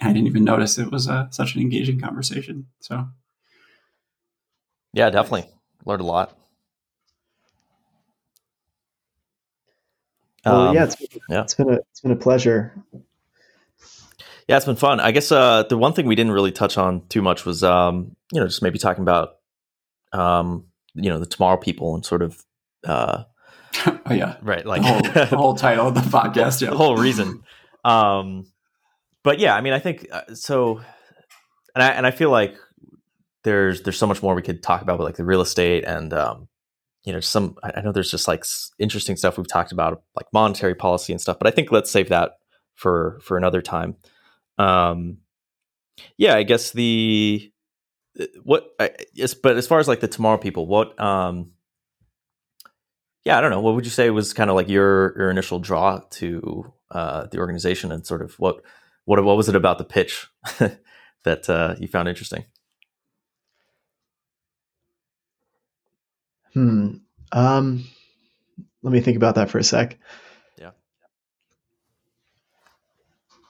[0.00, 2.66] I didn't even notice it was a, uh, such an engaging conversation.
[2.80, 3.06] So,
[4.94, 5.50] yeah, definitely
[5.84, 6.34] learned a lot.
[10.46, 10.96] Well, um, yeah, it's,
[11.28, 12.72] yeah, it's been a it's been a pleasure.
[14.48, 15.00] Yeah, it's been fun.
[15.00, 18.14] I guess uh, the one thing we didn't really touch on too much was, um,
[18.32, 19.36] you know, just maybe talking about,
[20.12, 22.44] um, you know, the tomorrow people and sort of
[22.84, 23.24] uh,
[23.86, 24.64] oh yeah, right.
[24.64, 25.00] Like the whole,
[25.30, 27.42] the whole title of the podcast, yeah, the whole reason.
[27.84, 28.46] Um,
[29.22, 30.78] but yeah, I mean, I think uh, so,
[31.74, 32.56] and I and I feel like
[33.42, 36.12] there's there's so much more we could talk about with like the real estate and
[36.12, 36.48] um,
[37.04, 38.44] you know, some I know there's just like
[38.78, 42.08] interesting stuff we've talked about like monetary policy and stuff, but I think let's save
[42.10, 42.38] that
[42.74, 43.96] for for another time.
[44.58, 45.18] Um,
[46.16, 47.52] yeah, I guess the
[48.20, 51.52] uh, what I, yes, but as far as like the tomorrow people, what um
[53.24, 53.60] yeah, I don't know.
[53.60, 57.38] What would you say was kind of like your your initial draw to uh, the
[57.38, 58.60] organization, and sort of what
[59.06, 60.26] what what was it about the pitch
[61.24, 62.44] that uh, you found interesting?
[66.52, 66.96] Hmm.
[67.32, 67.84] Um,
[68.82, 69.98] let me think about that for a sec.
[70.58, 70.70] Yeah.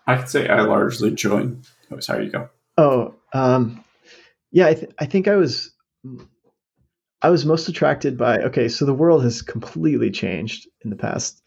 [0.06, 1.62] I could say I largely join.
[1.90, 2.48] Oh, sorry, you go.
[2.76, 3.84] Oh, um,
[4.50, 4.66] yeah.
[4.66, 5.72] I, th- I think I was
[7.22, 8.38] I was most attracted by.
[8.38, 11.42] Okay, so the world has completely changed in the past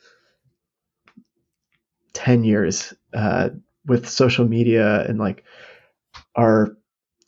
[2.13, 3.49] ten years uh,
[3.85, 5.43] with social media and like
[6.35, 6.75] our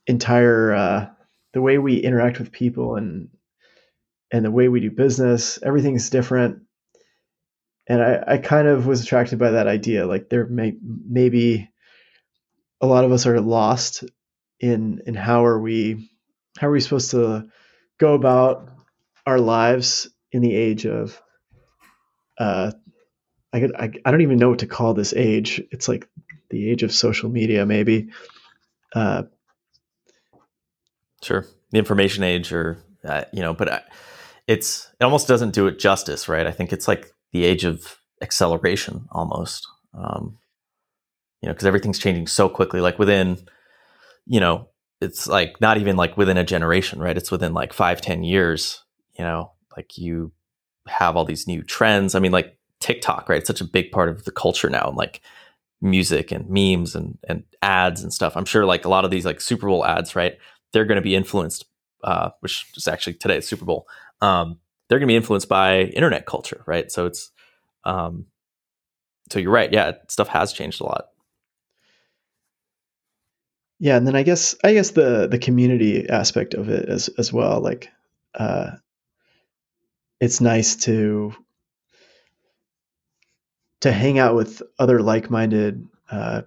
[0.07, 1.09] entire uh,
[1.53, 3.29] the way we interact with people and
[4.31, 5.59] and the way we do business.
[5.61, 6.63] Everything's different
[7.89, 10.05] and I, I kind of was attracted by that idea.
[10.05, 11.69] Like there may maybe
[12.79, 14.03] a lot of us are lost
[14.59, 16.09] in in how are we
[16.57, 17.47] how are we supposed to
[17.97, 18.69] go about
[19.25, 21.19] our lives in the age of
[22.37, 22.71] uh
[23.51, 25.59] I, could, I I don't even know what to call this age.
[25.71, 26.07] It's like
[26.51, 28.09] the age of social media, maybe.
[28.93, 29.23] Uh,
[31.23, 33.85] sure, the information age, or uh, you know, but
[34.45, 36.45] it's it almost doesn't do it justice, right?
[36.45, 39.67] I think it's like the age of acceleration almost.
[39.93, 40.37] Um,
[41.41, 42.81] you know, because everything's changing so quickly.
[42.81, 43.37] Like within,
[44.25, 44.69] you know,
[45.01, 47.17] it's like not even like within a generation, right?
[47.17, 48.83] It's within like five, ten years.
[49.17, 50.31] You know, like you
[50.87, 52.15] have all these new trends.
[52.15, 53.39] I mean, like TikTok, right?
[53.39, 55.21] It's such a big part of the culture now, and like
[55.81, 58.35] music and memes and and ads and stuff.
[58.35, 60.37] I'm sure like a lot of these like Super Bowl ads, right?
[60.73, 61.65] They're going to be influenced,
[62.03, 63.87] uh, which is actually today Super Bowl.
[64.21, 64.59] Um,
[64.89, 66.91] they're going to be influenced by internet culture, right?
[66.91, 67.31] So it's,
[67.85, 68.25] um,
[69.31, 69.71] so you're right.
[69.71, 71.05] Yeah, stuff has changed a lot.
[73.79, 77.31] Yeah, and then I guess I guess the the community aspect of it as as
[77.31, 77.61] well.
[77.61, 77.89] Like,
[78.35, 78.71] uh,
[80.19, 81.33] it's nice to
[83.81, 86.41] to hang out with other like minded uh,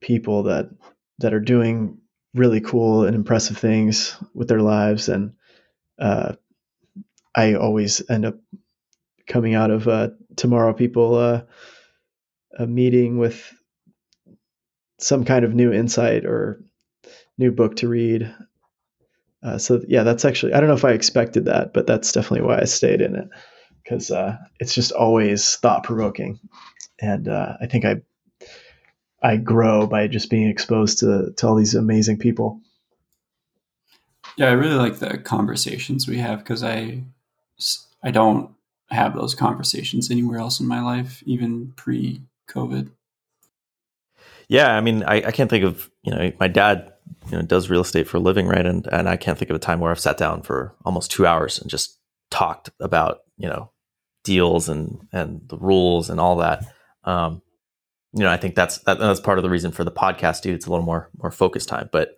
[0.00, 0.70] people that
[1.18, 1.98] that are doing
[2.34, 5.32] really cool and impressive things with their lives and
[5.98, 6.34] uh,
[7.34, 8.36] I always end up
[9.26, 11.42] coming out of uh, tomorrow people uh,
[12.58, 13.52] a meeting with
[14.98, 16.62] some kind of new insight or
[17.38, 18.34] new book to read.
[19.42, 22.46] Uh, so yeah, that's actually I don't know if I expected that, but that's definitely
[22.46, 23.28] why I stayed in it
[23.82, 26.38] because uh, it's just always thought provoking,
[27.00, 28.02] and uh, I think I
[29.22, 32.60] I grow by just being exposed to to all these amazing people.
[34.36, 37.04] Yeah, I really like the conversations we have because I
[38.02, 38.50] I don't
[38.90, 42.90] have those conversations anywhere else in my life, even pre COVID.
[44.48, 46.92] Yeah, I mean, I, I, can't think of you know my dad
[47.30, 48.66] you know does real estate for a living, right?
[48.66, 51.26] And and I can't think of a time where I've sat down for almost two
[51.26, 51.98] hours and just
[52.30, 53.70] talked about you know
[54.24, 56.64] deals and and the rules and all that.
[57.04, 57.42] Um,
[58.12, 60.54] you know, I think that's that, that's part of the reason for the podcast, dude.
[60.54, 62.16] It's a little more more focused time, but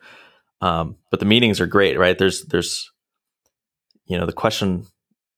[0.63, 2.17] um, but the meetings are great, right?
[2.17, 2.91] There's there's
[4.07, 4.87] you know the question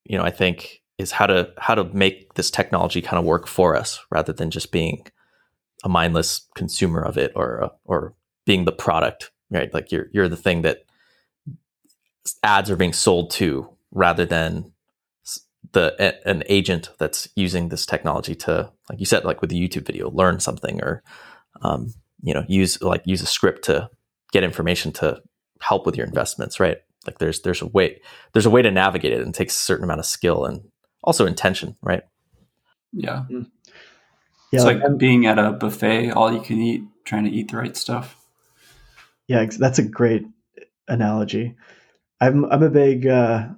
[0.04, 3.46] you know, I think is how to how to make this technology kind of work
[3.46, 5.06] for us rather than just being
[5.82, 8.14] a mindless consumer of it or or
[8.46, 9.72] being the product, right?
[9.72, 10.84] Like you're you're the thing that
[12.42, 14.72] ads are being sold to rather than
[15.72, 19.86] the an agent that's using this technology to like you said like with the YouTube
[19.86, 21.02] video learn something or
[21.62, 23.90] um, you know use like use a script to
[24.32, 25.20] get information to
[25.60, 26.78] help with your investments, right?
[27.06, 28.00] Like there's there's a way
[28.32, 30.62] there's a way to navigate it and it takes a certain amount of skill and
[31.02, 32.02] also intention, right?
[32.92, 33.24] Yeah.
[33.30, 33.50] Mm.
[34.52, 37.50] Yeah, it's like, like being at a buffet, all you can eat, trying to eat
[37.50, 38.16] the right stuff.
[39.26, 40.26] Yeah, that's a great
[40.86, 41.56] analogy.
[42.20, 43.48] I'm I'm a big uh,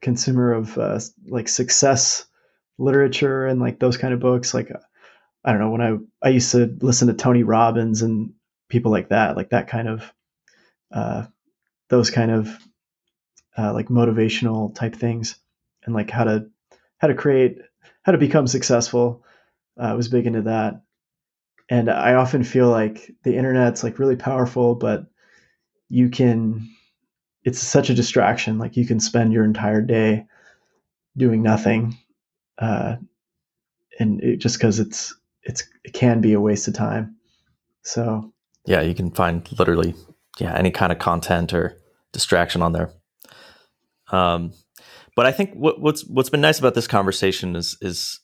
[0.00, 2.24] consumer of uh, like success
[2.78, 4.54] literature and like those kind of books.
[4.54, 4.72] Like
[5.44, 5.96] I don't know when I
[6.26, 8.32] I used to listen to Tony Robbins and
[8.68, 10.12] people like that, like that kind of
[10.92, 11.26] uh,
[11.90, 12.56] those kind of
[13.58, 15.36] uh, like motivational type things
[15.84, 16.46] and like how to
[16.98, 17.58] how to create
[18.02, 19.24] how to become successful
[19.78, 20.82] uh, I was big into that.
[21.70, 25.06] And i often feel like the internet's like really powerful but
[25.90, 26.68] you can
[27.44, 28.58] it's such a distraction.
[28.58, 30.26] Like you can spend your entire day
[31.16, 31.96] doing nothing
[32.58, 32.96] uh,
[33.98, 37.16] and it, just because it's it's it can be a waste of time.
[37.82, 38.32] So
[38.66, 39.94] yeah you can find literally
[40.38, 41.76] yeah any kind of content or
[42.12, 42.90] distraction on there
[44.10, 44.52] um,
[45.16, 48.20] but I think what, what's what's been nice about this conversation is is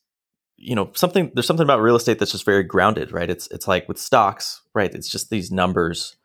[0.57, 3.29] you know something there's something about real estate that's just very grounded, right?
[3.29, 4.95] It's it's like with stocks, right?
[4.95, 6.17] It's just these numbers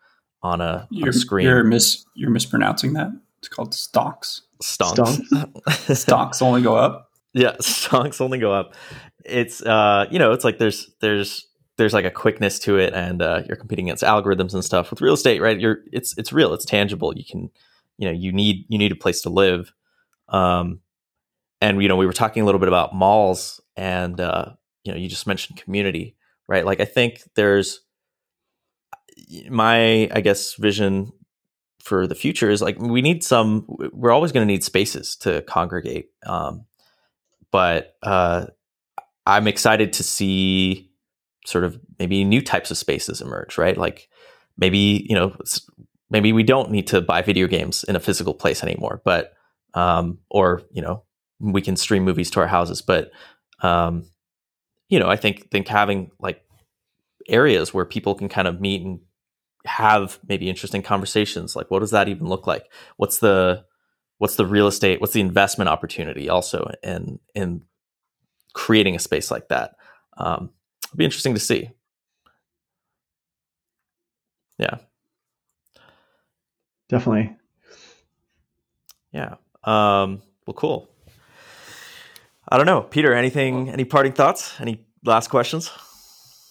[0.42, 1.48] on a, you're, on a screen.
[1.48, 3.10] You're mis you're mispronouncing that.
[3.40, 4.44] It's called stocks.
[4.62, 5.22] Stonks.
[5.98, 7.12] stocks only go up.
[7.34, 8.76] Yeah, stocks only go up.
[9.26, 13.22] It's uh, you know, it's like there's there's there's like a quickness to it, and
[13.22, 14.90] uh, you're competing against algorithms and stuff.
[14.90, 15.60] With real estate, right?
[15.60, 16.54] You're it's it's real.
[16.54, 17.18] It's tangible.
[17.18, 17.50] You can
[18.00, 19.72] you know you need you need a place to live.
[20.28, 20.80] Um,
[21.62, 24.54] and you know we were talking a little bit about malls and uh,
[24.84, 26.16] you know you just mentioned community
[26.50, 26.66] right?
[26.66, 27.82] Like i think there's
[29.50, 31.12] my i guess vision
[31.84, 35.42] for the future is like we need some we're always going to need spaces to
[35.44, 36.10] congregate.
[36.26, 36.66] Um,
[37.52, 38.48] but uh,
[39.26, 40.92] i'm excited to see
[41.46, 43.78] sort of maybe new types of spaces emerge right?
[43.78, 44.10] Like
[44.58, 45.36] maybe you know
[46.10, 49.34] maybe we don't need to buy video games in a physical place anymore but
[49.74, 51.04] um, or you know
[51.40, 52.82] we can stream movies to our houses.
[52.82, 53.12] But
[53.62, 54.06] um,
[54.90, 56.44] you know i think think having like
[57.28, 59.00] areas where people can kind of meet and
[59.66, 62.72] have maybe interesting conversations like what does that even look like?
[62.98, 63.66] What's the
[64.18, 67.64] what's the real estate what's the investment opportunity also in in
[68.54, 69.76] creating a space like that?
[70.18, 70.52] Um,
[70.86, 71.70] it'll be interesting to see.
[74.58, 74.78] Yeah
[76.90, 77.36] definitely
[79.14, 80.90] yeah um well cool
[82.50, 85.72] i don't know peter anything any parting thoughts any last questions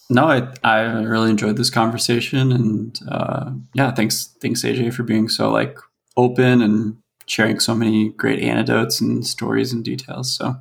[0.09, 5.29] no, I I really enjoyed this conversation, and uh, yeah, thanks thanks AJ for being
[5.29, 5.77] so like
[6.17, 6.97] open and
[7.27, 10.35] sharing so many great anecdotes and stories and details.
[10.35, 10.55] So,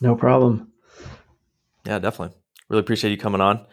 [0.00, 0.72] no problem.
[1.86, 2.36] Yeah, definitely.
[2.68, 3.64] Really appreciate you coming on.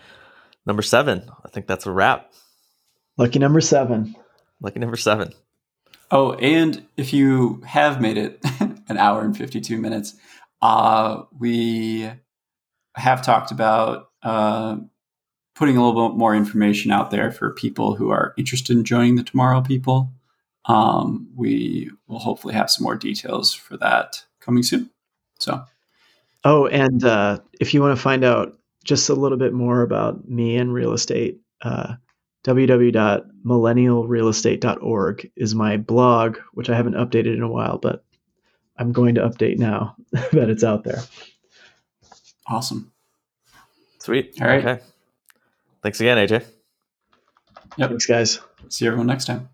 [0.67, 2.31] Number seven, I think that's a wrap.
[3.17, 4.15] Lucky number seven.
[4.61, 5.33] Lucky number seven.
[6.11, 8.39] Oh, and if you have made it
[8.87, 10.15] an hour and fifty two minutes,
[10.61, 12.09] uh, we
[12.95, 14.77] have talked about uh,
[15.55, 19.15] putting a little bit more information out there for people who are interested in joining
[19.15, 20.11] the Tomorrow People.
[20.65, 24.89] Um, we will hopefully have some more details for that coming soon.
[25.39, 25.63] So,
[26.43, 30.27] oh, and uh, if you want to find out just a little bit more about
[30.27, 31.95] me and real estate, uh,
[32.45, 38.05] www.millennialrealestate.org is my blog, which I haven't updated in a while, but
[38.77, 41.01] I'm going to update now that it's out there.
[42.47, 42.91] Awesome.
[43.99, 44.35] Sweet.
[44.39, 44.63] All right.
[44.63, 44.83] Okay.
[45.81, 46.45] Thanks again, AJ.
[47.77, 47.89] Yep.
[47.89, 48.39] Thanks, guys.
[48.69, 49.49] See everyone next time.